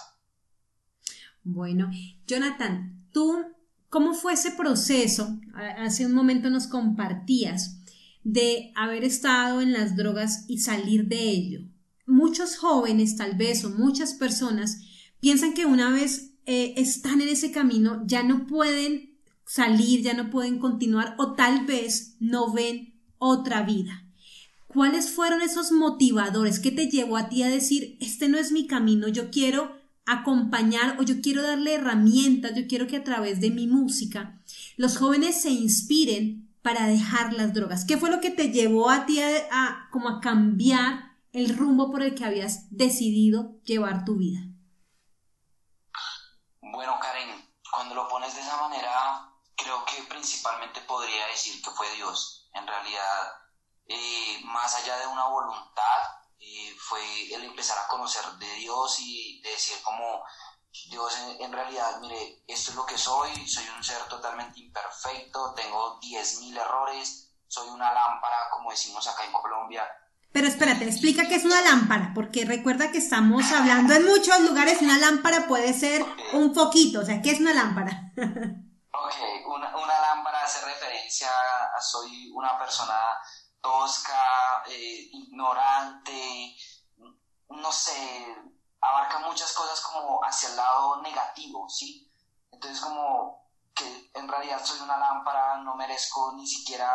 Bueno, 1.43 1.91
Jonathan, 2.25 3.09
tú, 3.11 3.43
¿cómo 3.89 4.13
fue 4.13 4.33
ese 4.33 4.51
proceso? 4.51 5.27
Hace 5.77 6.05
un 6.05 6.13
momento 6.13 6.49
nos 6.49 6.67
compartías 6.67 7.79
de 8.23 8.71
haber 8.75 9.03
estado 9.03 9.59
en 9.59 9.73
las 9.73 9.97
drogas 9.97 10.45
y 10.47 10.59
salir 10.59 11.07
de 11.07 11.19
ello. 11.19 11.59
Muchos 12.05 12.57
jóvenes, 12.57 13.17
tal 13.17 13.35
vez, 13.35 13.65
o 13.65 13.69
muchas 13.69 14.13
personas, 14.13 14.79
piensan 15.19 15.53
que 15.53 15.65
una 15.65 15.89
vez 15.89 16.31
eh, 16.45 16.73
están 16.77 17.21
en 17.21 17.29
ese 17.29 17.51
camino 17.51 18.01
ya 18.05 18.23
no 18.23 18.47
pueden 18.47 19.12
salir, 19.45 20.01
ya 20.01 20.13
no 20.13 20.29
pueden 20.29 20.59
continuar 20.59 21.15
o 21.17 21.33
tal 21.33 21.65
vez 21.65 22.15
no 22.19 22.51
ven 22.51 22.99
otra 23.17 23.63
vida. 23.63 24.05
¿Cuáles 24.67 25.11
fueron 25.11 25.41
esos 25.41 25.71
motivadores 25.71 26.59
que 26.59 26.71
te 26.71 26.87
llevó 26.87 27.17
a 27.17 27.29
ti 27.29 27.43
a 27.43 27.49
decir, 27.49 27.97
este 28.01 28.27
no 28.27 28.37
es 28.39 28.51
mi 28.51 28.65
camino, 28.65 29.07
yo 29.07 29.29
quiero 29.29 29.75
acompañar 30.05 30.97
o 30.99 31.03
yo 31.03 31.21
quiero 31.21 31.41
darle 31.41 31.75
herramientas, 31.75 32.53
yo 32.55 32.67
quiero 32.67 32.87
que 32.87 32.97
a 32.97 33.03
través 33.03 33.39
de 33.39 33.51
mi 33.51 33.67
música 33.67 34.41
los 34.75 34.97
jóvenes 34.97 35.41
se 35.41 35.51
inspiren 35.51 36.49
para 36.63 36.87
dejar 36.87 37.33
las 37.33 37.53
drogas? 37.53 37.85
¿Qué 37.85 37.97
fue 37.97 38.09
lo 38.09 38.19
que 38.19 38.31
te 38.31 38.49
llevó 38.49 38.89
a 38.89 39.05
ti 39.05 39.21
a, 39.21 39.89
como 39.91 40.09
a 40.09 40.21
cambiar 40.21 41.11
el 41.31 41.55
rumbo 41.55 41.91
por 41.91 42.01
el 42.01 42.15
que 42.15 42.25
habías 42.25 42.67
decidido 42.71 43.61
llevar 43.63 44.05
tu 44.05 44.15
vida? 44.15 44.39
Bueno, 46.61 46.97
Karen, 46.99 47.29
cuando 47.71 47.93
lo 47.93 48.07
pones 48.07 48.33
de 48.33 48.41
esa 48.41 48.57
manera, 48.57 48.89
creo 49.55 49.85
que 49.85 50.03
principalmente 50.23 50.79
podría 50.87 51.27
decir 51.27 51.61
que 51.61 51.69
fue 51.71 51.85
Dios. 51.95 52.47
En 52.53 52.65
realidad, 52.65 53.33
eh, 53.87 54.39
más 54.45 54.73
allá 54.75 54.97
de 54.99 55.07
una 55.07 55.25
voluntad, 55.27 55.99
eh, 56.39 56.73
fue 56.79 57.01
el 57.33 57.43
empezar 57.43 57.77
a 57.77 57.87
conocer 57.89 58.23
de 58.39 58.53
Dios 58.55 58.99
y 59.01 59.41
de 59.41 59.49
decir 59.49 59.75
como 59.83 60.23
Dios 60.89 61.13
en, 61.39 61.51
realidad, 61.51 61.99
mire, 61.99 62.41
esto 62.47 62.71
es 62.71 62.77
lo 62.77 62.85
que 62.85 62.97
soy, 62.97 63.47
soy 63.47 63.65
un 63.75 63.83
ser 63.83 64.01
totalmente 64.07 64.61
imperfecto, 64.61 65.53
tengo 65.55 65.99
10.000 65.99 66.57
errores, 66.57 67.29
soy 67.47 67.67
una 67.67 67.93
lámpara, 67.93 68.49
como 68.51 68.71
decimos 68.71 69.05
acá 69.05 69.25
en 69.25 69.33
Colombia. 69.33 69.83
Pero 70.31 70.47
espérate, 70.47 70.85
explica 70.85 71.27
qué 71.27 71.35
es 71.35 71.43
una 71.43 71.61
lámpara, 71.61 72.13
porque 72.15 72.45
recuerda 72.45 72.91
que 72.91 72.97
estamos 72.99 73.51
hablando 73.51 73.93
en 73.93 74.05
muchos 74.05 74.39
lugares, 74.39 74.81
una 74.81 74.97
lámpara 74.97 75.47
puede 75.47 75.73
ser 75.73 76.03
un 76.31 76.55
foquito, 76.55 77.01
o 77.01 77.05
sea, 77.05 77.21
¿qué 77.21 77.31
es 77.31 77.41
una 77.41 77.53
lámpara? 77.53 78.13
ok, 78.93 79.47
una, 79.47 79.75
una, 79.75 79.99
lámpara 79.99 80.02
hace 80.43 80.61
referencia 80.65 81.29
a 81.75 81.81
soy 81.81 82.31
una 82.33 82.57
persona 82.57 83.17
tosca, 83.61 84.63
eh, 84.67 85.09
ignorante, 85.11 86.55
no 87.49 87.71
sé, 87.71 88.35
abarca 88.81 89.19
muchas 89.19 89.53
cosas 89.53 89.79
como 89.81 90.19
hacia 90.23 90.49
el 90.49 90.55
lado 90.57 91.01
negativo, 91.01 91.67
¿sí? 91.69 92.11
Entonces 92.51 92.81
como 92.81 93.47
que 93.73 94.11
en 94.13 94.27
realidad 94.27 94.63
soy 94.63 94.79
una 94.81 94.97
lámpara, 94.97 95.57
no 95.57 95.75
merezco 95.75 96.33
ni 96.35 96.45
siquiera 96.45 96.91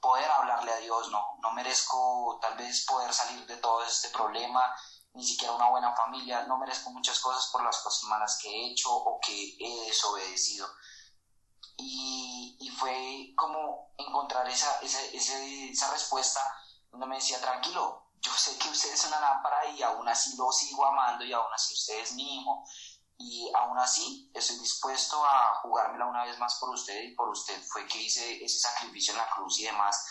poder 0.00 0.30
hablarle 0.30 0.72
a 0.72 0.76
Dios, 0.76 1.10
no, 1.10 1.38
no 1.40 1.52
merezco 1.52 2.38
tal 2.40 2.56
vez 2.56 2.84
poder 2.86 3.12
salir 3.12 3.46
de 3.46 3.56
todo 3.56 3.82
este 3.82 4.10
problema, 4.10 4.62
ni 5.14 5.24
siquiera 5.24 5.54
una 5.54 5.70
buena 5.70 5.94
familia, 5.96 6.44
no 6.46 6.58
merezco 6.58 6.90
muchas 6.90 7.18
cosas 7.20 7.48
por 7.50 7.64
las 7.64 7.78
cosas 7.78 8.02
malas 8.04 8.38
que 8.40 8.48
he 8.48 8.70
hecho 8.70 8.94
o 8.94 9.18
que 9.20 9.56
he 9.58 9.86
desobedecido. 9.86 10.68
Y, 11.78 12.23
fue 12.74 13.32
como 13.36 13.94
encontrar 13.96 14.48
esa, 14.48 14.80
esa, 14.80 15.00
esa 15.02 15.92
respuesta 15.92 16.40
donde 16.90 17.06
me 17.06 17.16
decía, 17.16 17.40
tranquilo, 17.40 18.04
yo 18.20 18.32
sé 18.32 18.56
que 18.58 18.70
usted 18.70 18.92
es 18.92 19.04
una 19.06 19.20
lámpara 19.20 19.66
y 19.66 19.82
aún 19.82 20.08
así 20.08 20.36
lo 20.36 20.50
sigo 20.50 20.86
amando 20.86 21.24
y 21.24 21.32
aún 21.32 21.52
así 21.52 21.74
usted 21.74 22.00
es 22.00 22.12
mi 22.12 22.40
hijo 22.40 22.64
y 23.18 23.52
aún 23.54 23.78
así 23.78 24.30
estoy 24.34 24.58
dispuesto 24.58 25.22
a 25.24 25.60
jugármela 25.62 26.06
una 26.06 26.24
vez 26.24 26.38
más 26.38 26.56
por 26.56 26.70
usted 26.70 27.02
y 27.02 27.14
por 27.14 27.28
usted 27.28 27.62
fue 27.62 27.86
que 27.86 28.00
hice 28.00 28.44
ese 28.44 28.58
sacrificio 28.58 29.12
en 29.12 29.18
la 29.18 29.30
cruz 29.30 29.58
y 29.60 29.64
demás. 29.64 30.06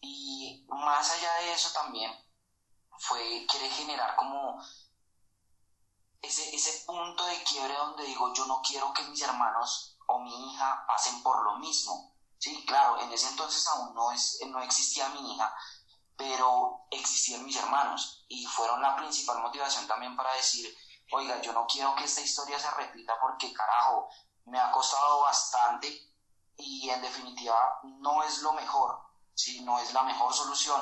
Y 0.00 0.64
más 0.68 1.10
allá 1.10 1.34
de 1.40 1.52
eso 1.52 1.70
también 1.72 2.12
fue 2.98 3.46
querer 3.50 3.70
generar 3.72 4.14
como 4.16 4.62
ese, 6.22 6.54
ese 6.54 6.84
punto 6.86 7.24
de 7.26 7.42
quiebre 7.42 7.74
donde 7.74 8.04
digo 8.04 8.32
yo 8.32 8.46
no 8.46 8.60
quiero 8.62 8.92
que 8.92 9.02
mis 9.04 9.22
hermanos 9.22 9.97
o 10.08 10.18
mi 10.20 10.50
hija 10.50 10.84
pasen 10.86 11.22
por 11.22 11.44
lo 11.44 11.58
mismo. 11.58 12.12
Sí, 12.38 12.64
claro, 12.66 13.00
en 13.00 13.12
ese 13.12 13.28
entonces 13.28 13.66
aún 13.68 13.94
no, 13.94 14.10
es, 14.12 14.38
no 14.46 14.60
existía 14.60 15.08
mi 15.10 15.34
hija, 15.34 15.52
pero 16.16 16.86
existían 16.90 17.44
mis 17.44 17.56
hermanos 17.56 18.24
y 18.28 18.44
fueron 18.46 18.80
la 18.80 18.96
principal 18.96 19.40
motivación 19.40 19.86
también 19.86 20.16
para 20.16 20.32
decir, 20.34 20.72
oiga, 21.12 21.40
yo 21.42 21.52
no 21.52 21.66
quiero 21.66 21.94
que 21.94 22.04
esta 22.04 22.20
historia 22.20 22.58
se 22.58 22.70
repita 22.72 23.14
porque 23.20 23.52
carajo, 23.52 24.08
me 24.46 24.58
ha 24.58 24.70
costado 24.70 25.20
bastante 25.20 25.92
y 26.56 26.88
en 26.88 27.02
definitiva 27.02 27.56
no 27.82 28.22
es 28.22 28.40
lo 28.40 28.52
mejor, 28.52 28.98
¿sí? 29.34 29.60
no 29.62 29.78
es 29.78 29.92
la 29.92 30.02
mejor 30.02 30.32
solución 30.32 30.80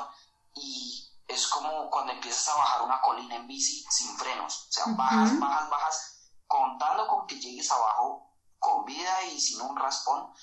y 0.53 1.03
es 1.27 1.47
como 1.47 1.89
cuando 1.89 2.13
empiezas 2.13 2.47
a 2.49 2.55
bajar 2.55 2.81
una 2.83 3.01
colina 3.01 3.35
en 3.35 3.47
bici 3.47 3.83
sin 3.89 4.17
frenos, 4.17 4.67
o 4.69 4.71
sea, 4.71 4.85
bajas, 4.95 5.37
bajas, 5.39 5.69
bajas, 5.69 6.31
contando 6.47 7.07
con 7.07 7.27
que 7.27 7.39
llegues 7.39 7.69
abajo 7.71 8.26
con 8.67 8.83
vida 8.83 9.23
y 9.31 9.39
sin 9.39 9.61
un 9.61 9.77
raspón, 9.77 10.33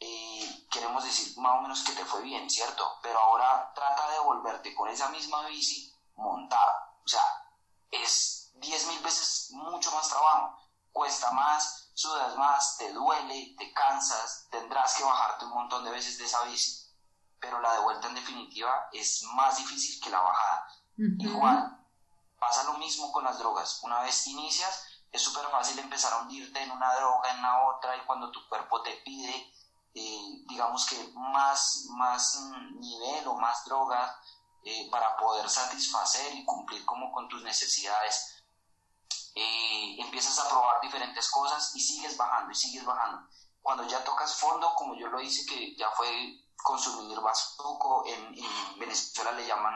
eh, 0.00 0.66
queremos 0.70 1.04
decir 1.04 1.38
más 1.38 1.58
o 1.58 1.62
menos 1.62 1.84
que 1.84 1.92
te 1.92 2.04
fue 2.04 2.22
bien, 2.22 2.50
¿cierto? 2.50 2.98
Pero 3.02 3.18
ahora 3.20 3.72
trata 3.72 4.10
de 4.10 4.18
volverte 4.18 4.74
con 4.74 4.88
esa 4.88 5.08
misma 5.10 5.46
bici 5.46 5.94
montada. 6.16 6.92
O 7.04 7.08
sea, 7.08 7.22
es 7.90 8.50
10 8.54 8.86
mil 8.88 8.98
veces 9.00 9.50
mucho 9.52 9.92
más 9.92 10.08
trabajo. 10.08 10.58
Cuesta 10.92 11.30
más, 11.30 11.90
sudas 11.94 12.34
más, 12.36 12.76
te 12.78 12.92
duele, 12.92 13.54
te 13.56 13.72
cansas, 13.72 14.48
tendrás 14.50 14.96
que 14.96 15.04
bajarte 15.04 15.44
un 15.44 15.52
montón 15.52 15.84
de 15.84 15.92
veces 15.92 16.18
de 16.18 16.24
esa 16.24 16.42
bici. 16.44 16.84
Pero 17.38 17.60
la 17.60 17.74
de 17.74 17.80
vuelta 17.80 18.08
en 18.08 18.16
definitiva 18.16 18.88
es 18.92 19.22
más 19.34 19.56
difícil 19.58 20.02
que 20.02 20.10
la 20.10 20.20
bajada. 20.20 20.66
Igual, 20.96 21.86
pasa 22.40 22.64
lo 22.64 22.74
mismo 22.78 23.12
con 23.12 23.22
las 23.22 23.38
drogas. 23.38 23.80
Una 23.84 24.00
vez 24.00 24.26
inicias, 24.26 24.97
es 25.12 25.22
súper 25.22 25.46
fácil 25.50 25.78
empezar 25.78 26.12
a 26.12 26.18
hundirte 26.18 26.62
en 26.62 26.70
una 26.70 26.94
droga, 26.94 27.30
en 27.30 27.42
la 27.42 27.68
otra, 27.68 27.96
y 27.96 28.00
cuando 28.06 28.30
tu 28.30 28.46
cuerpo 28.48 28.82
te 28.82 28.92
pide 29.04 29.52
eh, 29.94 30.44
digamos 30.48 30.86
que 30.86 31.12
más, 31.14 31.86
más 31.90 32.36
mm, 32.40 32.78
nivel 32.78 33.26
o 33.26 33.34
más 33.34 33.64
droga 33.64 34.16
eh, 34.64 34.88
para 34.90 35.16
poder 35.16 35.48
satisfacer 35.48 36.34
y 36.34 36.44
cumplir 36.44 36.84
como 36.84 37.10
con 37.12 37.28
tus 37.28 37.42
necesidades. 37.42 38.34
empiezas 39.34 40.38
a 40.38 40.48
probar 40.48 40.80
diferentes 40.80 41.30
cosas 41.30 41.74
y 41.74 41.80
sigues 41.80 42.16
bajando 42.16 42.50
y 42.52 42.54
sigues 42.54 42.84
bajando. 42.84 43.28
Cuando 43.62 43.84
ya 43.86 44.04
tocas 44.04 44.34
fondo, 44.34 44.74
como 44.74 44.94
yo 44.94 45.08
lo 45.08 45.20
hice, 45.20 45.46
que 45.46 45.76
ya 45.76 45.90
fue 45.90 46.08
consumir 46.56 47.20
bazuco, 47.20 48.04
en, 48.06 48.38
en 48.38 48.78
Venezuela 48.78 49.32
le 49.32 49.46
llaman 49.46 49.74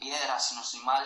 piedra, 0.00 0.38
si 0.38 0.54
no 0.54 0.62
estoy 0.62 0.80
mal, 0.80 1.04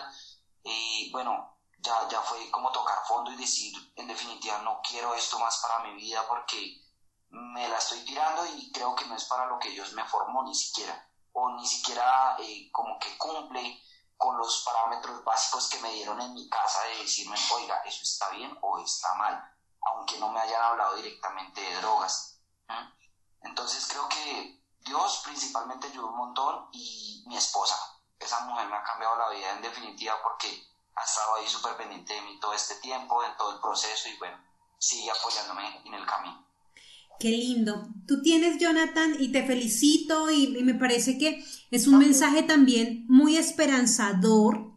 bueno, 1.11 1.57
ya, 1.81 2.07
ya 2.09 2.21
fue 2.21 2.49
como 2.51 2.71
tocar 2.71 3.03
fondo 3.05 3.31
y 3.31 3.35
decir, 3.35 3.73
en 3.95 4.07
definitiva, 4.07 4.59
no 4.59 4.81
quiero 4.87 5.13
esto 5.13 5.39
más 5.39 5.59
para 5.59 5.79
mi 5.79 5.95
vida 5.95 6.25
porque 6.27 6.81
me 7.29 7.67
la 7.67 7.77
estoy 7.77 8.03
tirando 8.05 8.45
y 8.45 8.71
creo 8.71 8.95
que 8.95 9.05
no 9.05 9.15
es 9.15 9.25
para 9.25 9.45
lo 9.45 9.57
que 9.57 9.69
Dios 9.69 9.93
me 9.93 10.05
formó 10.05 10.43
ni 10.43 10.53
siquiera, 10.53 11.09
o 11.33 11.49
ni 11.51 11.65
siquiera 11.65 12.35
eh, 12.39 12.69
como 12.71 12.99
que 12.99 13.17
cumple 13.17 13.81
con 14.17 14.37
los 14.37 14.63
parámetros 14.63 15.23
básicos 15.23 15.67
que 15.69 15.79
me 15.79 15.91
dieron 15.93 16.21
en 16.21 16.33
mi 16.33 16.47
casa 16.47 16.83
de 16.83 16.99
decirme, 16.99 17.35
oiga, 17.55 17.81
eso 17.85 18.03
está 18.03 18.29
bien 18.29 18.55
o 18.61 18.77
está 18.79 19.13
mal, 19.15 19.43
aunque 19.81 20.19
no 20.19 20.29
me 20.29 20.39
hayan 20.39 20.61
hablado 20.61 20.95
directamente 20.95 21.61
de 21.61 21.75
drogas. 21.77 22.39
Entonces 23.41 23.87
creo 23.87 24.07
que 24.07 24.61
Dios 24.79 25.21
principalmente 25.25 25.87
ayudó 25.87 26.07
un 26.07 26.17
montón 26.17 26.69
y 26.71 27.23
mi 27.27 27.35
esposa, 27.35 27.75
esa 28.19 28.41
mujer 28.41 28.67
me 28.67 28.77
ha 28.77 28.83
cambiado 28.83 29.15
la 29.15 29.29
vida 29.29 29.51
en 29.51 29.61
definitiva 29.63 30.15
porque 30.21 30.67
ha 30.95 31.03
estado 31.03 31.35
ahí 31.35 31.47
súper 31.47 31.75
pendiente 31.77 32.13
de 32.13 32.21
mí 32.21 32.39
todo 32.39 32.53
este 32.53 32.75
tiempo, 32.75 33.23
en 33.23 33.35
todo 33.37 33.55
el 33.55 33.61
proceso 33.61 34.09
y 34.09 34.17
bueno, 34.17 34.37
sigue 34.77 35.09
apoyándome 35.11 35.63
en 35.85 35.93
el 35.93 36.05
camino. 36.05 36.45
Qué 37.21 37.29
lindo. 37.29 37.87
Tú 38.07 38.23
tienes, 38.23 38.57
Jonathan, 38.57 39.15
y 39.19 39.31
te 39.31 39.45
felicito 39.45 40.31
y, 40.31 40.47
me 40.63 40.73
parece 40.73 41.19
que 41.19 41.45
es 41.69 41.85
un 41.85 41.99
mensaje 41.99 42.41
también 42.41 43.05
muy 43.07 43.37
esperanzador 43.37 44.71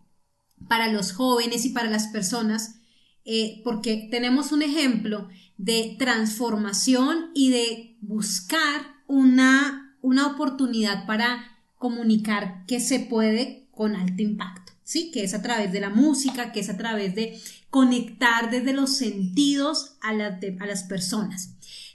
para 0.69 0.89
los 0.89 1.13
jóvenes 1.13 1.65
y 1.65 1.71
para 1.71 1.89
las 1.89 2.09
personas, 2.09 2.81
eh, 3.25 3.63
porque 3.65 4.09
tenemos 4.11 4.53
un 4.53 4.61
ejemplo 4.61 5.29
de 5.57 5.97
transformación 5.99 7.31
y 7.35 7.49
de 7.49 7.97
buscar 8.03 8.95
una, 9.07 9.97
una 10.03 10.27
oportunidad 10.27 11.07
para 11.07 11.59
comunicar 11.77 12.67
que 12.67 12.79
se 12.79 13.01
puede 13.01 13.69
con 13.71 13.97
alto 13.97 14.23
impacto. 14.23 14.64
¿Sí? 14.85 15.11
Que 15.11 15.25
es 15.25 15.35
a 15.35 15.43
través 15.43 15.73
de 15.73 15.81
la 15.81 15.91
música, 15.91 16.53
que 16.53 16.61
es 16.61 16.69
a 16.69 16.77
través 16.77 17.15
de 17.15 17.41
conectar 17.71 18.51
desde 18.51 18.73
los 18.73 18.97
sentidos 18.97 19.97
a, 20.01 20.11
a 20.11 20.67
las 20.67 20.85
personas. 20.85 21.55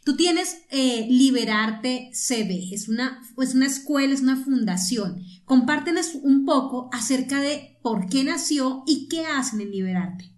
Tú 0.09 0.15
tienes 0.15 0.63
eh, 0.69 1.05
Liberarte 1.07 2.11
CB, 2.13 2.73
es 2.73 2.89
una, 2.89 3.21
es 3.37 3.53
una 3.53 3.67
escuela, 3.67 4.13
es 4.13 4.21
una 4.21 4.43
fundación. 4.43 5.23
Compártenos 5.45 6.15
un 6.15 6.45
poco 6.45 6.89
acerca 6.91 7.39
de 7.39 7.79
por 7.83 8.07
qué 8.09 8.23
nació 8.23 8.83
y 8.87 9.07
qué 9.07 9.27
hacen 9.27 9.61
en 9.61 9.71
Liberarte. 9.71 10.33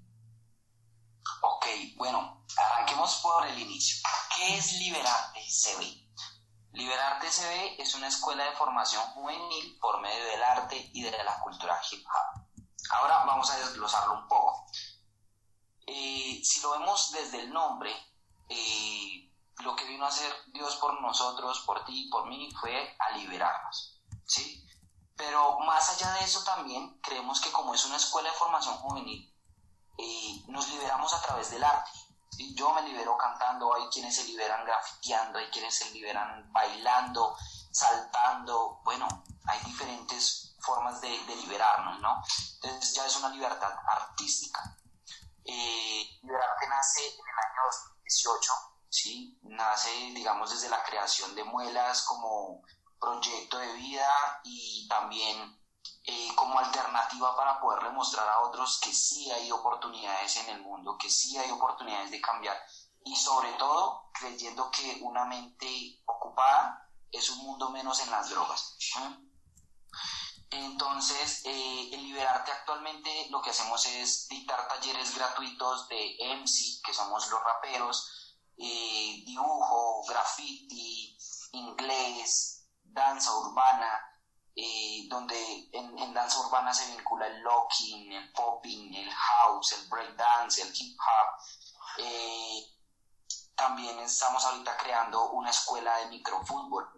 Ok, 1.41 1.65
bueno, 1.95 2.43
arranquemos 2.57 3.21
por 3.23 3.47
el 3.47 3.59
inicio. 3.59 4.01
¿Qué 4.35 4.57
es 4.57 4.73
Liberarte 4.79 5.39
CB? 5.39 6.01
Liberarte 6.73 7.27
CB 7.27 7.81
es 7.81 7.95
una 7.95 8.07
escuela 8.07 8.43
de 8.45 8.55
formación 8.57 9.01
juvenil 9.13 9.77
por 9.79 10.01
medio 10.01 10.23
del 10.25 10.43
arte 10.43 10.89
y 10.93 11.03
de 11.03 11.11
la 11.11 11.39
cultura 11.43 11.79
hip 11.91 12.03
hop. 12.05 12.40
Ahora 12.91 13.23
vamos 13.25 13.49
a 13.49 13.57
desglosarlo 13.57 14.13
un 14.13 14.27
poco. 14.27 14.65
Eh, 15.87 16.41
si 16.43 16.61
lo 16.61 16.71
vemos 16.71 17.11
desde 17.11 17.41
el 17.41 17.51
nombre, 17.51 17.91
eh, 18.49 19.31
lo 19.59 19.75
que 19.75 19.85
vino 19.85 20.05
a 20.05 20.09
hacer 20.09 20.31
Dios 20.47 20.75
por 20.77 20.99
nosotros, 21.01 21.59
por 21.65 21.83
ti, 21.85 22.09
por 22.09 22.27
mí, 22.27 22.49
fue 22.59 22.95
a 22.99 23.17
liberarnos. 23.17 24.01
¿sí? 24.25 24.65
Pero 25.15 25.59
más 25.59 25.89
allá 25.89 26.13
de 26.13 26.25
eso 26.25 26.43
también 26.43 26.99
creemos 27.01 27.39
que 27.39 27.51
como 27.51 27.73
es 27.73 27.85
una 27.85 27.97
escuela 27.97 28.29
de 28.29 28.35
formación 28.35 28.75
juvenil, 28.77 29.31
eh, 29.97 30.43
nos 30.47 30.67
liberamos 30.69 31.13
a 31.13 31.21
través 31.21 31.51
del 31.51 31.63
arte. 31.63 31.91
Yo 32.55 32.73
me 32.73 32.81
libero 32.83 33.17
cantando, 33.17 33.73
hay 33.73 33.87
quienes 33.89 34.15
se 34.15 34.23
liberan 34.23 34.65
grafiteando, 34.65 35.37
hay 35.37 35.49
quienes 35.51 35.75
se 35.75 35.91
liberan 35.91 36.51
bailando, 36.51 37.35
saltando, 37.71 38.81
bueno, 38.83 39.07
hay 39.45 39.59
diferentes 39.65 40.50
formas 40.61 41.01
de, 41.01 41.09
liberarnos, 41.09 41.99
¿no? 41.99 42.21
Entonces 42.61 42.93
ya 42.93 43.05
es 43.05 43.15
una 43.17 43.29
libertad 43.29 43.73
artística. 43.87 44.77
Eh, 45.43 46.19
Liberarte 46.21 46.67
nace 46.67 47.07
en 47.07 47.13
el 47.13 47.39
año 47.49 47.61
2018, 47.71 48.51
¿sí? 48.89 49.39
Nace, 49.43 49.89
digamos, 50.13 50.51
desde 50.51 50.69
la 50.69 50.83
creación 50.83 51.35
de 51.35 51.43
Muelas 51.43 52.03
como 52.03 52.61
proyecto 52.99 53.57
de 53.57 53.73
vida 53.73 54.41
y 54.43 54.87
también 54.87 55.59
eh, 56.03 56.29
como 56.35 56.59
alternativa 56.59 57.35
para 57.35 57.59
poderle 57.59 57.89
mostrar 57.89 58.27
a 58.29 58.41
otros 58.41 58.79
que 58.79 58.93
sí 58.93 59.31
hay 59.31 59.51
oportunidades 59.51 60.37
en 60.37 60.49
el 60.49 60.61
mundo, 60.61 60.97
que 60.99 61.09
sí 61.09 61.37
hay 61.37 61.49
oportunidades 61.49 62.11
de 62.11 62.21
cambiar 62.21 62.57
y 63.03 63.15
sobre 63.15 63.51
todo 63.53 64.09
creyendo 64.13 64.69
que 64.69 64.99
una 65.01 65.25
mente 65.25 66.01
ocupada 66.05 66.87
es 67.11 67.29
un 67.29 67.39
mundo 67.39 67.69
menos 67.69 67.99
en 68.01 68.11
las 68.11 68.29
drogas. 68.29 68.77
Entonces, 70.51 71.45
eh, 71.45 71.89
en 71.93 72.03
Liberarte 72.03 72.51
actualmente 72.51 73.27
lo 73.29 73.41
que 73.41 73.51
hacemos 73.51 73.85
es 73.85 74.27
dictar 74.27 74.67
talleres 74.67 75.15
gratuitos 75.15 75.87
de 75.87 76.17
MC, 76.19 76.81
que 76.85 76.93
somos 76.93 77.29
los 77.29 77.41
raperos, 77.41 78.35
eh, 78.57 79.23
dibujo, 79.25 80.03
graffiti, 80.09 81.17
inglés, 81.53 82.67
danza 82.83 83.33
urbana, 83.33 83.97
eh, 84.53 85.07
donde 85.07 85.69
en, 85.71 86.13
danza 86.13 86.41
urbana 86.41 86.73
se 86.73 86.97
vincula 86.97 87.27
el 87.27 87.41
locking, 87.41 88.11
el 88.11 88.31
popping, 88.33 88.93
el 88.93 89.09
house, 89.09 89.71
el 89.71 89.87
breakdance, 89.87 90.61
el 90.61 90.73
hip 90.75 90.99
hop. 90.99 91.47
también 93.55 93.99
estamos 93.99 94.43
ahorita 94.43 94.75
creando 94.75 95.29
una 95.31 95.49
escuela 95.51 95.95
de 95.99 96.07
microfútbol, 96.07 96.89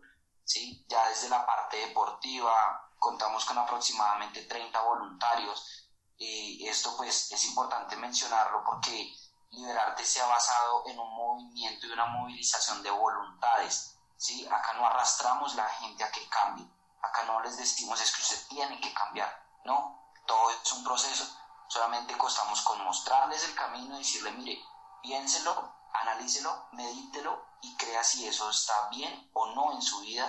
¿sí? 0.43 0.83
ya 0.89 1.07
desde 1.09 1.29
la 1.29 1.45
parte 1.45 1.77
deportiva, 1.77 2.89
contamos 3.03 3.43
con 3.43 3.57
aproximadamente 3.57 4.43
30 4.43 4.81
voluntarios. 4.81 5.89
y 6.17 6.65
esto 6.67 6.95
pues 6.95 7.31
es 7.31 7.45
importante 7.45 7.97
mencionarlo 7.97 8.63
porque 8.63 9.13
Liberarte 9.51 10.05
se 10.05 10.21
ha 10.21 10.25
basado 10.25 10.83
en 10.87 10.97
un 10.97 11.13
movimiento 11.13 11.85
y 11.85 11.91
una 11.91 12.05
movilización 12.05 12.81
de 12.81 12.89
voluntades. 12.89 13.99
¿sí? 14.17 14.47
Acá 14.47 14.73
no 14.73 14.85
arrastramos 14.87 15.53
la 15.55 15.67
gente 15.69 16.03
a 16.03 16.11
que 16.11 16.27
cambie. 16.29 16.65
Acá 17.01 17.23
no 17.25 17.41
les 17.41 17.57
decimos 17.57 17.99
es 18.01 18.15
que 18.15 18.21
usted 18.21 18.47
tiene 18.47 18.79
que 18.79 18.93
cambiar. 18.93 19.29
No, 19.65 20.09
todo 20.25 20.49
es 20.49 20.71
un 20.71 20.83
proceso. 20.83 21.25
Solamente 21.67 22.17
costamos 22.17 22.61
con 22.61 22.83
mostrarles 22.83 23.43
el 23.43 23.53
camino 23.53 23.95
y 23.95 23.99
decirle, 23.99 24.31
mire, 24.31 24.63
piénselo, 25.03 25.75
analícelo, 25.93 26.69
medítelo 26.71 27.45
y 27.61 27.75
crea 27.75 28.03
si 28.03 28.25
eso 28.25 28.49
está 28.49 28.89
bien 28.89 29.29
o 29.33 29.53
no 29.53 29.73
en 29.73 29.81
su 29.81 29.99
vida. 29.99 30.27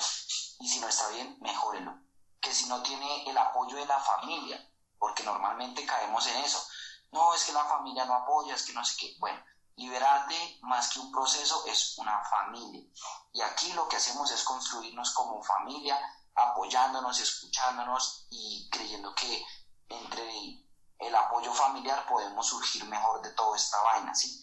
Y 0.59 0.69
si 0.69 0.81
no 0.81 0.89
está 0.89 1.09
bien, 1.09 1.39
mejórelo 1.41 2.04
que 2.45 2.53
si 2.53 2.67
no 2.67 2.83
tiene 2.83 3.29
el 3.29 3.37
apoyo 3.39 3.77
de 3.77 3.87
la 3.87 3.99
familia, 3.99 4.71
porque 4.99 5.23
normalmente 5.23 5.87
caemos 5.87 6.27
en 6.27 6.37
eso. 6.45 6.63
No, 7.11 7.33
es 7.35 7.45
que 7.45 7.53
la 7.53 7.65
familia 7.65 8.05
no 8.05 8.15
apoya, 8.15 8.55
es 8.55 8.65
que 8.65 8.75
no 8.75 8.85
sé 8.85 8.97
qué. 8.99 9.17
Bueno, 9.19 9.43
liberarte 9.77 10.59
más 10.63 10.93
que 10.93 11.01
un 11.01 11.11
proceso 11.11 11.65
es 11.67 11.97
una 11.97 12.23
familia. 12.27 12.85
Y 13.33 13.41
aquí 13.41 13.73
lo 13.73 13.89
que 13.89 13.97
hacemos 13.97 14.31
es 14.31 14.45
construirnos 14.45 15.15
como 15.15 15.43
familia, 15.43 15.99
apoyándonos, 16.35 17.19
escuchándonos 17.19 18.27
y 18.29 18.69
creyendo 18.71 19.15
que 19.15 19.43
entre 19.89 20.67
el 20.99 21.15
apoyo 21.15 21.53
familiar 21.53 22.07
podemos 22.07 22.47
surgir 22.47 22.85
mejor 22.85 23.23
de 23.23 23.31
toda 23.31 23.57
esta 23.57 23.81
vaina, 23.83 24.15
¿sí? 24.15 24.43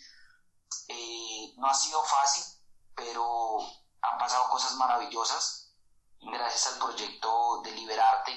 Eh, 0.88 1.54
no 1.58 1.68
ha 1.68 1.74
sido 1.74 2.04
fácil, 2.04 2.44
pero 2.96 3.60
han 4.02 4.18
pasado 4.18 4.50
cosas 4.50 4.74
maravillosas 4.74 5.61
gracias 6.22 6.74
al 6.74 6.80
proyecto 6.80 7.62
de 7.64 7.72
Liberarte, 7.72 8.32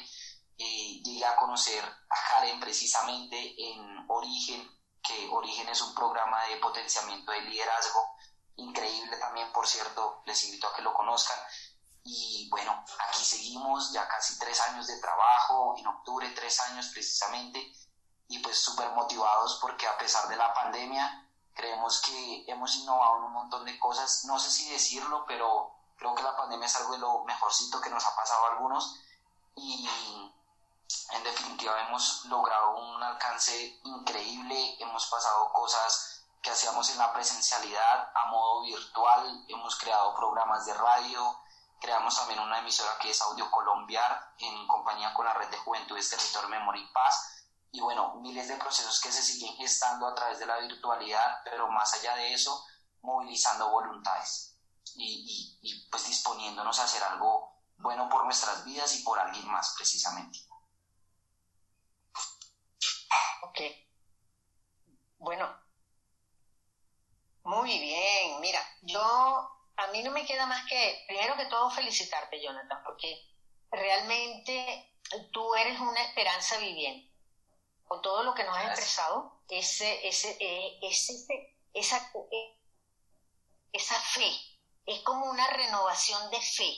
eh, 0.56 1.02
llegué 1.02 1.24
a 1.24 1.36
conocer 1.36 1.85
a 1.85 2.31
Karen 2.31 2.61
precisamente 2.61 3.55
en 3.59 4.05
Origen, 4.09 4.70
que 5.02 5.28
Origen 5.31 5.69
es 5.69 5.82
un 5.82 5.94
programa 5.94 6.44
de 6.47 6.56
potenciamiento 6.56 7.32
de 7.32 7.40
liderazgo, 7.43 8.16
increíble 8.56 9.16
también, 9.19 9.52
por 9.52 9.66
cierto, 9.66 10.23
les 10.27 10.44
invito 10.44 10.69
a 10.69 10.74
que 10.74 10.82
lo 10.82 10.94
conozcan. 10.94 11.39
Y 12.05 12.48
bueno, 12.51 12.85
aquí 13.09 13.24
seguimos 13.24 13.93
ya 13.93 14.06
casi 14.06 14.39
tres 14.39 14.61
años 14.61 14.86
de 14.86 15.01
trabajo, 15.01 15.74
en 15.78 15.86
octubre 15.86 16.28
tres 16.31 16.61
años 16.61 16.89
precisamente, 16.93 17.73
y 18.28 18.39
pues 18.39 18.59
súper 18.59 18.90
motivados 18.90 19.59
porque 19.61 19.86
a 19.86 19.98
pesar 19.98 20.28
de 20.28 20.36
la 20.36 20.52
pandemia, 20.55 21.28
creemos 21.52 22.01
que 22.02 22.44
hemos 22.47 22.74
innovado 22.77 23.19
en 23.19 23.24
un 23.24 23.32
montón 23.32 23.65
de 23.65 23.78
cosas, 23.78 24.24
no 24.27 24.39
sé 24.39 24.51
si 24.51 24.70
decirlo, 24.70 25.24
pero 25.27 25.74
Creo 25.96 26.14
que 26.14 26.22
la 26.22 26.36
pandemia 26.36 26.66
es 26.66 26.76
algo 26.76 26.92
de 26.92 26.98
lo 26.98 27.24
mejorcito 27.24 27.80
que 27.80 27.90
nos 27.90 28.04
ha 28.04 28.16
pasado 28.16 28.44
a 28.44 28.50
algunos 28.52 29.00
y 29.56 29.88
en 31.12 31.24
definitiva 31.24 31.80
hemos 31.86 32.24
logrado 32.26 32.76
un 32.76 33.02
alcance 33.02 33.80
increíble, 33.84 34.76
hemos 34.80 35.06
pasado 35.06 35.52
cosas 35.52 36.24
que 36.42 36.50
hacíamos 36.50 36.90
en 36.90 36.98
la 36.98 37.12
presencialidad 37.12 38.10
a 38.14 38.26
modo 38.26 38.62
virtual. 38.62 39.44
Hemos 39.48 39.76
creado 39.76 40.14
programas 40.14 40.66
de 40.66 40.74
radio, 40.74 41.40
creamos 41.80 42.16
también 42.16 42.40
una 42.40 42.58
emisora 42.58 42.98
que 43.00 43.10
es 43.10 43.22
Audio 43.22 43.50
Colombiar 43.50 44.34
en 44.38 44.66
compañía 44.66 45.14
con 45.14 45.24
la 45.24 45.32
Red 45.32 45.50
de 45.50 45.58
Juventudes 45.58 46.10
Territorio 46.10 46.48
Memoria 46.48 46.82
y 46.82 46.92
Paz. 46.92 47.46
Y 47.72 47.80
bueno, 47.80 48.14
miles 48.16 48.48
de 48.48 48.56
procesos 48.56 49.00
que 49.00 49.10
se 49.10 49.22
siguen 49.22 49.56
gestando 49.56 50.06
a 50.06 50.14
través 50.14 50.38
de 50.38 50.46
la 50.46 50.58
virtualidad, 50.58 51.40
pero 51.44 51.68
más 51.68 51.94
allá 51.94 52.14
de 52.16 52.34
eso, 52.34 52.64
movilizando 53.02 53.70
voluntades 53.70 54.53
y, 54.97 55.59
y 55.62 55.89
pues 55.90 56.06
disponiéndonos 56.06 56.78
a 56.78 56.85
hacer 56.85 57.02
algo 57.02 57.55
bueno 57.77 58.09
por 58.09 58.24
nuestras 58.24 58.65
vidas 58.65 58.94
y 58.97 59.02
por 59.02 59.19
alguien 59.19 59.47
más 59.51 59.74
precisamente. 59.77 60.39
Ok. 63.43 63.61
Bueno, 65.19 65.65
muy 67.44 67.78
bien, 67.78 68.40
mira, 68.40 68.61
yo, 68.82 69.01
a 69.01 69.86
mí 69.93 70.02
no 70.02 70.11
me 70.11 70.24
queda 70.24 70.47
más 70.47 70.65
que, 70.66 71.05
primero 71.06 71.36
que 71.36 71.47
todo, 71.47 71.70
felicitarte, 71.70 72.43
Jonathan, 72.43 72.82
porque 72.85 73.23
realmente 73.70 74.98
tú 75.31 75.55
eres 75.55 75.78
una 75.78 76.02
esperanza 76.02 76.59
viviente. 76.59 77.12
Con 77.85 78.01
todo 78.01 78.23
lo 78.23 78.35
que 78.35 78.44
nos 78.44 78.56
has 78.56 78.66
expresado, 78.70 79.43
ese, 79.48 80.09
ese, 80.09 80.36
eh, 80.40 80.78
ese, 80.82 81.27
esa, 81.74 82.11
esa 83.73 84.01
fe, 84.01 84.32
es 84.86 85.01
como 85.01 85.27
una 85.27 85.47
renovación 85.48 86.31
de 86.31 86.40
fe, 86.40 86.77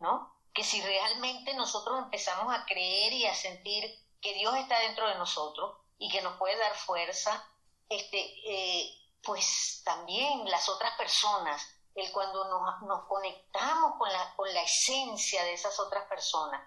¿no? 0.00 0.34
Que 0.54 0.64
si 0.64 0.80
realmente 0.80 1.54
nosotros 1.54 1.98
empezamos 1.98 2.54
a 2.54 2.64
creer 2.64 3.12
y 3.12 3.26
a 3.26 3.34
sentir 3.34 3.84
que 4.20 4.34
Dios 4.34 4.54
está 4.56 4.78
dentro 4.80 5.08
de 5.08 5.16
nosotros 5.16 5.76
y 5.98 6.10
que 6.10 6.22
nos 6.22 6.36
puede 6.38 6.56
dar 6.56 6.74
fuerza, 6.74 7.44
este, 7.88 8.18
eh, 8.18 8.90
pues 9.22 9.82
también 9.84 10.48
las 10.50 10.68
otras 10.68 10.96
personas, 10.96 11.62
el 11.94 12.10
cuando 12.12 12.44
nos, 12.80 13.04
conectamos 13.06 13.96
con 13.98 14.12
la, 14.12 14.34
con 14.34 14.52
la 14.52 14.62
esencia 14.62 15.42
de 15.44 15.54
esas 15.54 15.78
otras 15.78 16.06
personas, 16.08 16.62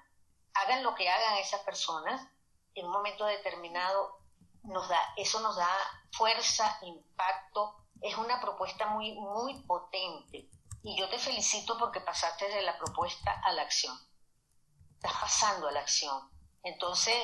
hagan 0.53 0.83
lo 0.83 0.95
que 0.95 1.09
hagan 1.09 1.37
esas 1.37 1.61
personas, 1.61 2.27
en 2.75 2.85
un 2.85 2.91
momento 2.91 3.25
determinado 3.25 4.19
nos 4.63 4.87
da, 4.87 4.99
eso 5.17 5.39
nos 5.39 5.55
da 5.55 5.69
fuerza, 6.11 6.77
impacto, 6.81 7.75
es 8.01 8.17
una 8.17 8.39
propuesta 8.39 8.87
muy, 8.87 9.13
muy 9.13 9.63
potente. 9.63 10.49
Y 10.83 10.97
yo 10.97 11.09
te 11.09 11.19
felicito 11.19 11.77
porque 11.77 12.01
pasaste 12.01 12.47
de 12.47 12.61
la 12.61 12.77
propuesta 12.77 13.41
a 13.43 13.51
la 13.53 13.63
acción. 13.63 13.97
Estás 14.95 15.13
pasando 15.19 15.67
a 15.67 15.71
la 15.71 15.81
acción. 15.81 16.29
Entonces, 16.63 17.15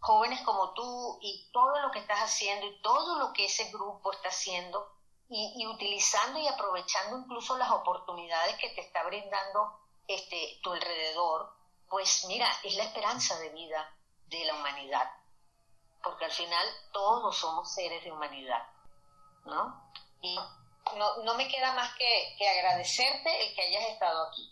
jóvenes 0.00 0.40
como 0.42 0.72
tú 0.74 1.18
y 1.22 1.50
todo 1.52 1.80
lo 1.80 1.90
que 1.90 2.00
estás 2.00 2.20
haciendo 2.20 2.66
y 2.66 2.80
todo 2.82 3.18
lo 3.18 3.32
que 3.32 3.46
ese 3.46 3.70
grupo 3.70 4.12
está 4.12 4.28
haciendo 4.28 4.94
y, 5.28 5.66
utilizando 5.66 6.38
y 6.38 6.46
aprovechando 6.46 7.18
incluso 7.18 7.56
las 7.56 7.70
oportunidades 7.70 8.56
que 8.56 8.70
te 8.70 8.82
está 8.82 9.02
brindando 9.04 9.80
este, 10.06 10.60
tu 10.62 10.72
alrededor, 10.72 11.56
pues 11.88 12.24
mira, 12.26 12.46
es 12.62 12.76
la 12.76 12.84
esperanza 12.84 13.38
de 13.38 13.48
vida 13.50 13.96
de 14.26 14.44
la 14.44 14.54
humanidad, 14.54 15.10
porque 16.02 16.26
al 16.26 16.32
final 16.32 16.66
todos 16.92 17.36
somos 17.36 17.72
seres 17.72 18.04
de 18.04 18.12
humanidad, 18.12 18.68
¿no? 19.46 19.90
Y 20.20 20.38
no, 20.96 21.24
no 21.24 21.34
me 21.34 21.48
queda 21.48 21.74
más 21.74 21.94
que, 21.96 22.34
que 22.38 22.48
agradecerte 22.48 23.48
el 23.48 23.54
que 23.54 23.62
hayas 23.62 23.90
estado 23.90 24.28
aquí. 24.28 24.50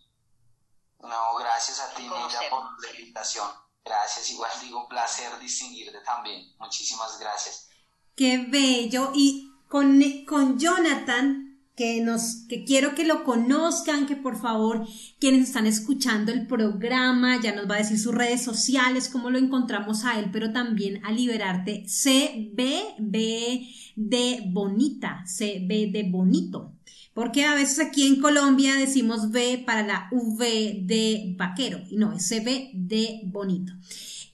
No, 1.01 1.35
gracias 1.35 1.81
a 1.81 1.95
ti, 1.95 2.03
Nila, 2.03 2.41
por 2.51 2.83
la 2.83 2.99
invitación. 2.99 3.49
Gracias, 3.85 4.31
igual 4.31 4.51
digo, 4.61 4.83
un 4.83 4.89
placer 4.89 5.37
distinguirte 5.41 5.99
también. 6.01 6.55
Muchísimas 6.59 7.19
gracias. 7.19 7.69
Qué 8.17 8.39
bello. 8.49 9.11
Y 9.15 9.53
con, 9.69 10.01
con 10.27 10.59
Jonathan, 10.59 11.52
que 11.77 12.03
nos, 12.03 12.45
que 12.49 12.65
quiero 12.65 12.95
que 12.95 13.05
lo 13.05 13.25
conozcan, 13.25 14.07
que 14.07 14.17
por 14.17 14.41
favor, 14.41 14.87
quienes 15.19 15.49
están 15.49 15.67
escuchando 15.67 16.31
el 16.33 16.47
programa, 16.47 17.41
ya 17.41 17.55
nos 17.55 17.69
va 17.69 17.77
a 17.77 17.79
decir 17.79 17.99
sus 17.99 18.15
redes 18.15 18.43
sociales, 18.43 19.09
cómo 19.09 19.31
lo 19.31 19.39
encontramos 19.39 20.05
a 20.05 20.19
él, 20.19 20.31
pero 20.33 20.53
también 20.53 21.05
a 21.05 21.13
Liberarte, 21.13 21.85
CBB 21.87 23.67
de 23.97 24.43
Bonita, 24.47 25.25
CB 25.27 25.93
de 25.93 26.09
Bonito. 26.11 26.73
Porque 27.15 27.45
a 27.45 27.55
veces 27.55 27.79
aquí 27.79 28.07
en 28.07 28.21
Colombia 28.21 28.75
decimos 28.75 29.31
B 29.31 29.63
para 29.67 29.87
la 29.87 30.09
V 30.13 30.81
de 30.85 31.35
vaquero 31.37 31.81
y 31.91 31.97
no, 31.97 32.15
es 32.15 32.27
CB 32.27 32.71
de 32.73 33.21
bonito. 33.25 33.73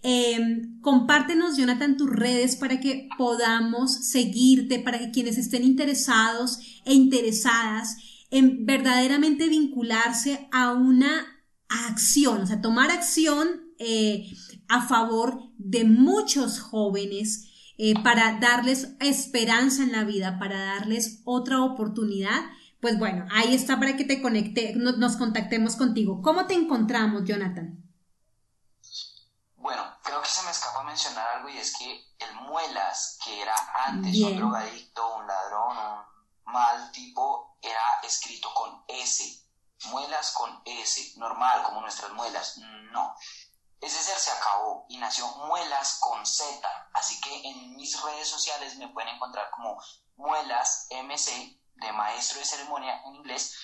Em, 0.02 0.80
compártenos, 0.80 1.56
Jonathan, 1.56 1.96
tus 1.96 2.08
redes 2.08 2.56
para 2.56 2.80
que 2.80 3.08
podamos 3.18 4.08
seguirte, 4.10 4.78
para 4.78 4.98
que 4.98 5.10
quienes 5.10 5.38
estén 5.38 5.64
interesados 5.64 6.58
e 6.84 6.94
interesadas 6.94 7.96
en 8.30 8.64
verdaderamente 8.64 9.48
vincularse 9.48 10.48
a 10.52 10.72
una 10.72 11.26
acción, 11.68 12.42
o 12.42 12.46
sea, 12.46 12.60
tomar 12.60 12.90
acción 12.90 13.48
eh, 13.78 14.30
a 14.68 14.86
favor 14.86 15.42
de 15.58 15.84
muchos 15.84 16.60
jóvenes 16.60 17.48
eh, 17.78 17.94
para 18.02 18.38
darles 18.40 18.94
esperanza 19.00 19.82
en 19.82 19.92
la 19.92 20.04
vida, 20.04 20.38
para 20.38 20.58
darles 20.58 21.20
otra 21.24 21.62
oportunidad 21.62 22.40
pues 22.80 22.98
bueno, 22.98 23.26
ahí 23.32 23.54
está 23.54 23.78
para 23.78 23.96
que 23.96 24.04
te 24.04 24.22
conecte, 24.22 24.74
nos 24.76 25.16
contactemos 25.16 25.74
contigo. 25.74 26.22
¿Cómo 26.22 26.46
te 26.46 26.54
encontramos, 26.54 27.24
Jonathan? 27.24 27.82
Bueno, 29.56 29.82
creo 30.04 30.22
que 30.22 30.28
se 30.28 30.44
me 30.44 30.50
escapa 30.50 30.77
mencionar 30.88 31.28
algo 31.36 31.48
y 31.48 31.58
es 31.58 31.76
que 31.76 32.04
el 32.18 32.34
Muelas, 32.34 33.18
que 33.24 33.42
era 33.42 33.54
antes 33.86 34.16
un 34.22 34.36
drogadicto, 34.36 35.16
un 35.16 35.26
ladrón, 35.26 35.78
un 35.78 36.52
mal 36.52 36.90
tipo, 36.92 37.56
era 37.62 38.00
escrito 38.02 38.52
con 38.54 38.84
S. 38.88 39.44
Muelas 39.84 40.32
con 40.32 40.60
S, 40.64 41.12
normal, 41.16 41.62
como 41.62 41.80
nuestras 41.80 42.10
muelas. 42.12 42.58
No. 42.90 43.14
Ese 43.80 44.02
ser 44.02 44.18
se 44.18 44.32
acabó 44.32 44.86
y 44.88 44.96
nació 44.96 45.28
Muelas 45.46 45.98
con 46.00 46.26
Z. 46.26 46.90
Así 46.94 47.20
que 47.20 47.48
en 47.48 47.76
mis 47.76 48.00
redes 48.02 48.28
sociales 48.28 48.76
me 48.76 48.88
pueden 48.88 49.14
encontrar 49.14 49.50
como 49.50 49.80
Muelas 50.16 50.88
MC 50.90 51.60
de 51.74 51.92
maestro 51.92 52.40
de 52.40 52.44
ceremonia 52.44 53.02
en 53.04 53.14
inglés. 53.14 53.54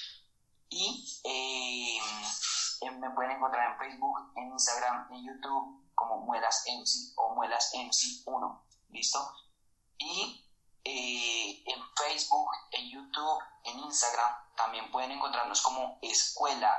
Y 0.69 1.21
eh, 1.25 2.01
me 2.99 3.11
pueden 3.11 3.33
encontrar 3.33 3.73
en 3.73 3.79
Facebook, 3.79 4.33
en 4.37 4.53
Instagram, 4.53 5.13
en 5.13 5.27
YouTube 5.27 5.85
como 5.95 6.19
Muelas 6.23 6.65
MC 6.67 7.13
o 7.17 7.35
Muelas 7.35 7.73
MC1. 7.75 8.63
¿Listo? 8.91 9.33
Y 9.99 10.45
eh, 10.85 11.63
en 11.67 11.83
Facebook, 11.97 12.49
en 12.73 12.91
YouTube, 12.91 13.39
en 13.65 13.79
Instagram 13.81 14.31
también 14.57 14.91
pueden 14.91 15.13
encontrarnos 15.13 15.63
como 15.63 15.99
Escuela 16.03 16.71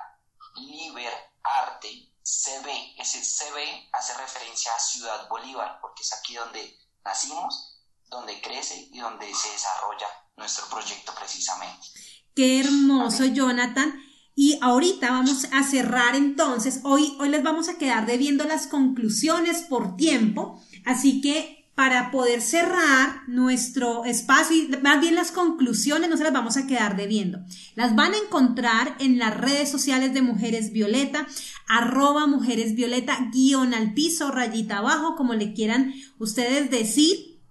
Liber 0.56 1.14
Arte 1.44 2.12
CB. 2.24 2.96
Ese 2.98 3.22
CB 3.22 3.90
hace 3.94 4.14
referencia 4.18 4.74
a 4.74 4.80
Ciudad 4.80 5.28
Bolívar 5.30 5.80
porque 5.82 6.04
es 6.04 6.14
aquí 6.14 6.36
donde 6.36 6.78
nacimos, 7.04 7.80
donde 8.08 8.42
crece 8.42 8.90
y 8.92 9.00
donde 9.00 9.34
se 9.34 9.52
desarrolla 9.52 10.08
nuestro 10.38 10.68
proyecto 10.68 11.14
precisamente. 11.16 11.88
Qué 12.36 12.62
hermoso, 12.62 13.26
Jonathan. 13.26 14.05
Y 14.36 14.58
ahorita 14.62 15.12
vamos 15.12 15.48
a 15.52 15.64
cerrar 15.64 16.16
entonces. 16.16 16.82
Hoy, 16.84 17.14
hoy 17.20 17.30
les 17.30 17.42
vamos 17.42 17.70
a 17.70 17.78
quedar 17.78 18.06
debiendo 18.06 18.44
las 18.44 18.68
conclusiones 18.68 19.64
por 19.70 19.96
tiempo. 19.96 20.62
Así 20.84 21.22
que 21.22 21.66
para 21.76 22.10
poder 22.10 22.42
cerrar 22.42 23.24
nuestro 23.28 24.06
espacio, 24.06 24.56
y 24.56 24.70
más 24.82 25.02
bien 25.02 25.16
las 25.16 25.32
conclusiones, 25.32 26.10
no 26.10 26.16
se 26.16 26.24
las 26.24 26.32
vamos 26.32 26.56
a 26.56 26.68
quedar 26.68 26.96
debiendo. 26.96 27.40
Las 27.76 27.96
van 27.96 28.14
a 28.14 28.18
encontrar 28.18 28.96
en 29.00 29.20
las 29.20 29.36
redes 29.36 29.70
sociales 29.70 30.14
de 30.14 30.22
Mujeres 30.22 30.72
Violeta, 30.72 31.28
arroba 31.68 32.28
Mujeres 32.28 32.76
Violeta, 32.76 33.30
guion 33.34 33.74
al 33.74 33.94
piso, 33.94 34.32
rayita 34.32 34.78
abajo, 34.78 35.16
como 35.16 35.34
le 35.34 35.54
quieran 35.54 35.94
ustedes 36.18 36.72
decir. 36.72 37.42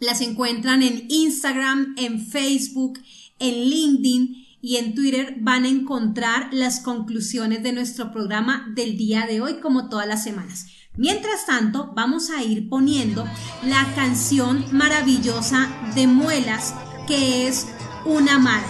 Las 0.00 0.22
encuentran 0.22 0.82
en 0.82 1.04
Instagram, 1.10 1.94
en 1.98 2.26
Facebook, 2.26 2.98
en 3.38 3.68
LinkedIn 3.68 4.45
y 4.60 4.76
en 4.76 4.94
Twitter 4.94 5.36
van 5.40 5.64
a 5.64 5.68
encontrar 5.68 6.48
las 6.52 6.80
conclusiones 6.80 7.62
de 7.62 7.72
nuestro 7.72 8.12
programa 8.12 8.66
del 8.74 8.96
día 8.96 9.26
de 9.26 9.40
hoy 9.40 9.60
como 9.60 9.88
todas 9.88 10.06
las 10.06 10.24
semanas. 10.24 10.66
Mientras 10.96 11.44
tanto, 11.44 11.92
vamos 11.94 12.30
a 12.30 12.42
ir 12.42 12.68
poniendo 12.68 13.26
la 13.64 13.86
canción 13.94 14.64
maravillosa 14.72 15.68
de 15.94 16.06
Muelas, 16.06 16.74
que 17.06 17.46
es 17.46 17.66
Una 18.06 18.38
Madre. 18.38 18.66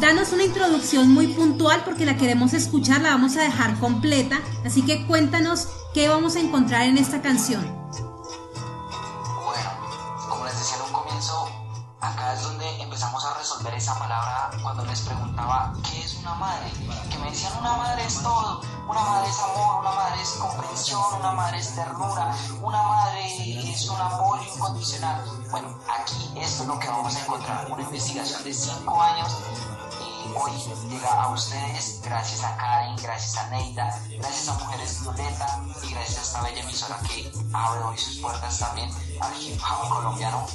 Danos 0.00 0.32
una 0.32 0.44
introducción 0.44 1.10
muy 1.10 1.28
puntual 1.28 1.82
porque 1.84 2.04
la 2.04 2.16
queremos 2.16 2.52
escuchar, 2.54 3.00
la 3.00 3.10
vamos 3.10 3.36
a 3.36 3.42
dejar 3.42 3.78
completa, 3.78 4.40
así 4.64 4.82
que 4.82 5.06
cuéntanos 5.06 5.68
qué 5.94 6.08
vamos 6.08 6.36
a 6.36 6.40
encontrar 6.40 6.86
en 6.86 6.98
esta 6.98 7.22
canción. 7.22 7.64
Resolver 13.52 13.74
esa 13.74 13.98
palabra 13.98 14.50
cuando 14.62 14.84
les 14.86 15.00
preguntaba 15.00 15.72
qué 15.90 16.00
es 16.02 16.14
una 16.14 16.34
madre, 16.34 16.70
que 17.10 17.18
me 17.18 17.30
decían 17.30 17.52
una 17.58 17.76
madre 17.76 18.04
es 18.06 18.22
todo, 18.22 18.60
Una 18.88 19.00
madre 19.00 19.28
es 19.28 19.38
amor, 19.40 19.80
una 19.80 19.92
madre 19.92 20.22
es 20.22 20.30
comprensión, 20.30 21.02
una 21.20 21.32
madre 21.32 21.58
es 21.58 21.74
ternura, 21.74 22.34
una 22.62 22.82
madre 22.82 23.70
es 23.70 23.88
un 23.88 24.00
apoyo 24.00 24.42
incondicional. 24.54 25.24
Bueno, 25.50 25.78
aquí 25.88 26.32
esto 26.36 26.62
es 26.62 26.68
lo 26.68 26.78
que 26.78 26.88
vamos 26.88 27.14
a 27.14 27.20
encontrar, 27.20 27.66
una 27.70 27.82
investigación 27.82 28.42
de 28.44 28.54
cinco 28.54 29.00
años. 29.00 29.36
Hoy 30.34 30.52
llega 30.88 31.22
a 31.22 31.28
ustedes 31.28 32.00
gracias 32.02 32.42
a 32.44 32.56
Karen, 32.56 32.96
gracias 32.96 33.36
a 33.36 33.50
Neida, 33.50 34.00
gracias 34.18 34.48
a 34.48 34.64
Mujeres 34.64 35.02
Violeta 35.02 35.60
y 35.82 35.90
gracias 35.90 36.18
a 36.18 36.22
esta 36.22 36.42
bella 36.42 36.60
emisora 36.60 36.98
que 37.00 37.32
abre 37.52 37.84
hoy 37.84 37.98
sus 37.98 38.18
puertas 38.18 38.58
también 38.58 38.90
al 39.20 39.42
hip 39.42 39.60
hop 39.60 39.88
colombiano. 39.88 40.46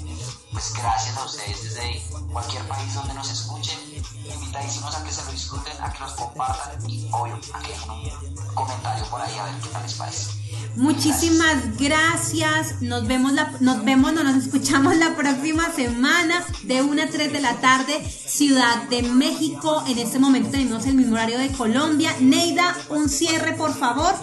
Pues 0.51 0.73
gracias 0.73 1.17
a 1.17 1.25
ustedes 1.25 1.63
desde 1.63 2.01
cualquier 2.31 2.67
país 2.67 2.93
donde 2.93 3.13
nos 3.13 3.29
escuchen, 3.29 3.77
invitadísimos 4.25 4.95
a 4.95 5.03
que 5.03 5.11
se 5.11 5.23
lo 5.25 5.31
disfruten, 5.31 5.73
a 5.81 5.91
que 5.91 5.99
los 5.99 6.13
compartan 6.13 6.89
y 6.89 7.07
obvio 7.11 7.39
a 7.53 7.59
que 7.59 7.71
dejen 7.71 7.89
un 7.91 8.55
comentario 8.55 9.05
por 9.05 9.21
ahí 9.21 9.38
a 9.38 9.43
ver 9.45 9.55
qué 9.61 9.69
tal 9.69 9.84
les 9.84 9.93
parece. 9.93 10.38
Muchísimas 10.75 11.77
gracias. 11.77 12.81
Nos 12.81 13.07
vemos, 13.07 13.34
la, 13.34 13.51
nos 13.59 13.84
vemos, 13.84 14.13
no 14.13 14.23
nos 14.23 14.43
escuchamos 14.43 14.95
la 14.95 15.15
próxima 15.15 15.71
semana 15.73 16.45
de 16.63 16.81
1 16.84 17.01
a 17.01 17.07
3 17.07 17.34
de 17.34 17.41
la 17.41 17.55
tarde, 17.55 18.07
Ciudad 18.09 18.84
de 18.84 19.01
México. 19.01 19.84
En 19.88 19.97
este 19.97 20.19
momento 20.19 20.51
tenemos 20.51 20.85
el 20.85 20.93
mismo 20.93 21.15
horario 21.15 21.39
de 21.39 21.51
Colombia. 21.51 22.15
Neida, 22.19 22.77
un 22.89 23.09
cierre, 23.09 23.53
por 23.53 23.73
favor. 23.73 24.13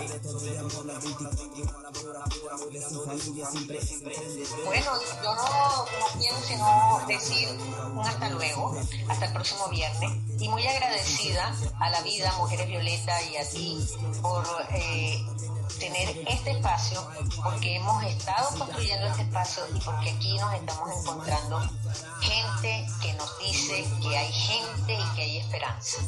Bueno, 4.64 4.90
yo 5.22 5.34
no, 5.34 5.44
no 5.44 6.18
quiero 6.18 6.36
sino 6.42 7.00
decir 7.06 7.48
un 7.50 8.00
hasta 8.00 8.28
luego, 8.30 8.74
hasta 9.08 9.26
el 9.26 9.32
próximo 9.32 9.68
viernes, 9.68 10.10
y 10.40 10.48
muy 10.48 10.66
agradecida 10.66 11.54
a 11.80 11.90
la 11.90 12.00
vida, 12.02 12.32
Mujeres 12.38 12.66
Violeta, 12.66 13.22
y 13.22 13.36
a 13.36 13.48
ti 13.48 13.88
por 14.20 14.44
eh, 14.72 15.24
tener 15.78 16.24
este 16.26 16.52
espacio, 16.52 17.06
porque 17.42 17.76
hemos 17.76 18.02
estado 18.04 18.58
construyendo 18.58 19.06
este 19.06 19.22
espacio 19.22 19.62
y 19.74 19.80
porque 19.80 20.10
aquí 20.10 20.36
nos 20.38 20.54
estamos 20.54 20.88
encontrando 21.00 21.60
gente 22.20 22.86
que 23.02 23.12
nos 23.14 23.38
dice 23.38 23.84
que 24.02 24.16
hay 24.16 24.32
gente 24.32 24.94
y 24.94 25.16
que 25.16 25.22
hay 25.22 25.36
esperanza. 25.38 25.98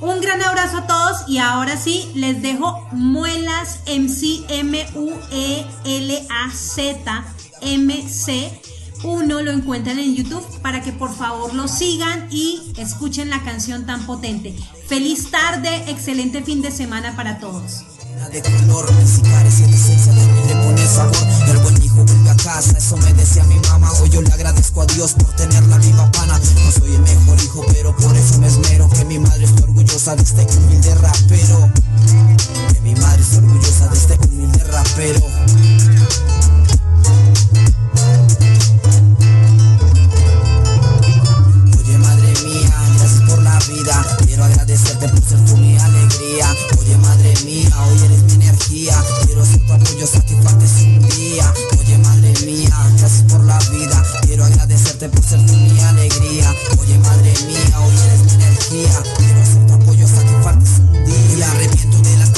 Un 0.00 0.20
gran 0.20 0.40
abrazo 0.42 0.78
a 0.78 0.86
todos 0.86 1.28
y 1.28 1.38
ahora 1.38 1.76
sí 1.76 2.10
les 2.14 2.40
dejo 2.40 2.86
Muelas 2.92 3.80
MC 3.86 4.44
M 4.48 4.86
U 4.94 5.12
E 5.32 5.66
L 5.84 6.26
A 6.30 6.50
Z 6.52 7.24
M 7.62 8.08
C. 8.08 8.60
Uno 9.02 9.42
lo 9.42 9.52
encuentran 9.52 9.98
en 9.98 10.14
YouTube 10.14 10.44
para 10.60 10.82
que 10.82 10.92
por 10.92 11.14
favor 11.14 11.54
lo 11.54 11.68
sigan 11.68 12.28
y 12.30 12.72
escuchen 12.76 13.30
la 13.30 13.42
canción 13.44 13.86
tan 13.86 14.06
potente. 14.06 14.54
Feliz 14.86 15.30
tarde, 15.30 15.84
excelente 15.88 16.42
fin 16.42 16.62
de 16.62 16.70
semana 16.70 17.14
para 17.14 17.38
todos 17.38 17.97
de 18.26 18.42
color, 18.42 18.86
si 19.06 19.22
carece 19.22 19.66
de 19.66 19.74
esencia 19.74 20.12
también 20.12 20.46
le 20.48 20.54
pone 20.56 20.86
sabor. 20.86 21.16
El 21.48 21.58
buen 21.58 21.82
hijo 21.82 22.04
vuelve 22.04 22.30
a 22.30 22.36
casa, 22.36 22.76
eso 22.76 22.96
me 22.96 23.12
decía 23.14 23.44
mi 23.44 23.58
mamá. 23.60 23.92
Hoy 24.00 24.10
yo 24.10 24.20
le 24.20 24.32
agradezco 24.32 24.82
a 24.82 24.86
Dios 24.86 25.14
por 25.14 25.30
tenerla 25.36 25.78
viva 25.78 26.10
pana. 26.10 26.38
No 26.64 26.72
soy 26.72 26.94
el 26.94 27.02
mejor 27.02 27.38
hijo, 27.42 27.64
pero 27.72 27.94
por 27.96 28.16
eso 28.16 28.38
me 28.38 28.48
esmero. 28.48 28.88
Que 28.90 29.04
mi 29.04 29.18
madre 29.18 29.44
esté 29.44 29.62
orgullosa 29.62 30.16
de 30.16 30.22
este 30.22 30.46
humilde 30.58 30.94
rapero. 30.96 31.70
Que 32.72 32.80
mi 32.80 32.94
madre 32.96 33.22
esté 33.22 33.38
orgullosa 33.38 33.88
de 33.88 33.96
este 33.96 34.18
humilde 34.26 34.64
rapero. 34.64 35.20
Vida. 43.66 44.04
Quiero 44.26 44.44
agradecerte 44.44 45.08
por 45.08 45.22
ser 45.22 45.44
tú 45.44 45.56
mi 45.56 45.76
alegría. 45.76 46.54
Oye 46.78 46.96
madre 46.98 47.34
mía, 47.44 47.70
hoy 47.86 47.98
eres 48.04 48.22
mi 48.22 48.34
energía. 48.34 48.94
Quiero 49.24 49.44
ser 49.44 49.60
tu 49.66 49.72
apoyo, 49.72 50.06
satisfactes 50.06 50.70
un 50.82 51.08
día. 51.08 51.52
Oye 51.78 51.98
madre 51.98 52.32
mía, 52.44 52.76
gracias 52.98 53.24
por 53.30 53.44
la 53.44 53.58
vida. 53.70 54.02
Quiero 54.22 54.44
agradecerte 54.44 55.08
por 55.08 55.24
ser 55.24 55.44
tú 55.46 55.54
mi 55.54 55.80
alegría. 55.80 56.54
Oye 56.80 56.98
madre 56.98 57.32
mía, 57.46 57.80
hoy 57.80 57.94
eres 58.06 58.22
mi 58.24 58.44
energía. 58.44 59.02
Quiero 59.16 59.46
ser 59.46 59.66
tu 59.66 59.74
apoyo, 59.74 60.06
satisfactes 60.06 60.78
un 60.78 61.04
día. 61.04 61.46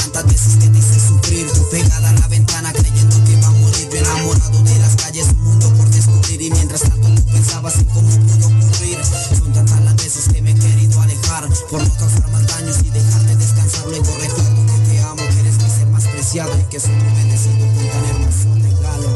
Tantas 0.01 0.25
veces 0.25 0.55
que 0.57 0.69
te 0.69 0.77
hice 0.77 0.99
sufrir. 0.99 1.51
Tu 1.51 1.69
pegada 1.69 2.09
a 2.09 2.13
la 2.13 2.27
ventana 2.27 2.73
creyendo 2.73 3.23
que 3.23 3.35
va 3.37 3.47
a 3.47 3.51
morir. 3.51 3.89
Yo 3.91 3.99
enamorado 3.99 4.63
de 4.63 4.79
las 4.79 4.95
calles, 4.95 5.27
un 5.29 5.41
mundo 5.41 5.73
por 5.75 5.89
descubrir. 5.89 6.41
Y 6.41 6.51
mientras 6.51 6.81
tanto 6.81 7.07
tú 7.07 7.25
pensabas 7.25 7.75
en 7.77 7.85
cómo 7.85 8.09
pudo 8.09 8.47
ocurrir. 8.47 8.97
Son 9.37 9.53
tantas 9.53 9.81
las 9.81 9.95
veces 9.95 10.27
que 10.33 10.41
me 10.41 10.51
he 10.51 10.55
querido 10.55 11.01
alejar. 11.01 11.47
Por 11.69 11.81
no 11.81 11.93
causar 11.95 12.31
más 12.31 12.47
daños 12.47 12.77
y 12.83 12.89
dejarte 12.89 13.35
descansar. 13.35 13.87
Luego 13.87 14.17
recuerdo 14.19 14.65
que 14.65 14.89
te 14.89 15.01
amo, 15.01 15.15
que 15.15 15.39
eres 15.39 15.57
mi 15.57 15.69
ser 15.69 15.87
más 15.87 16.05
preciado 16.05 16.51
y 16.57 16.63
que 16.69 16.79
soy 16.79 16.95
muy 16.95 17.13
bendecido 17.13 17.67
con 17.75 17.89
tan 17.89 18.05
hermoso 18.05 18.55
regalo. 18.55 19.09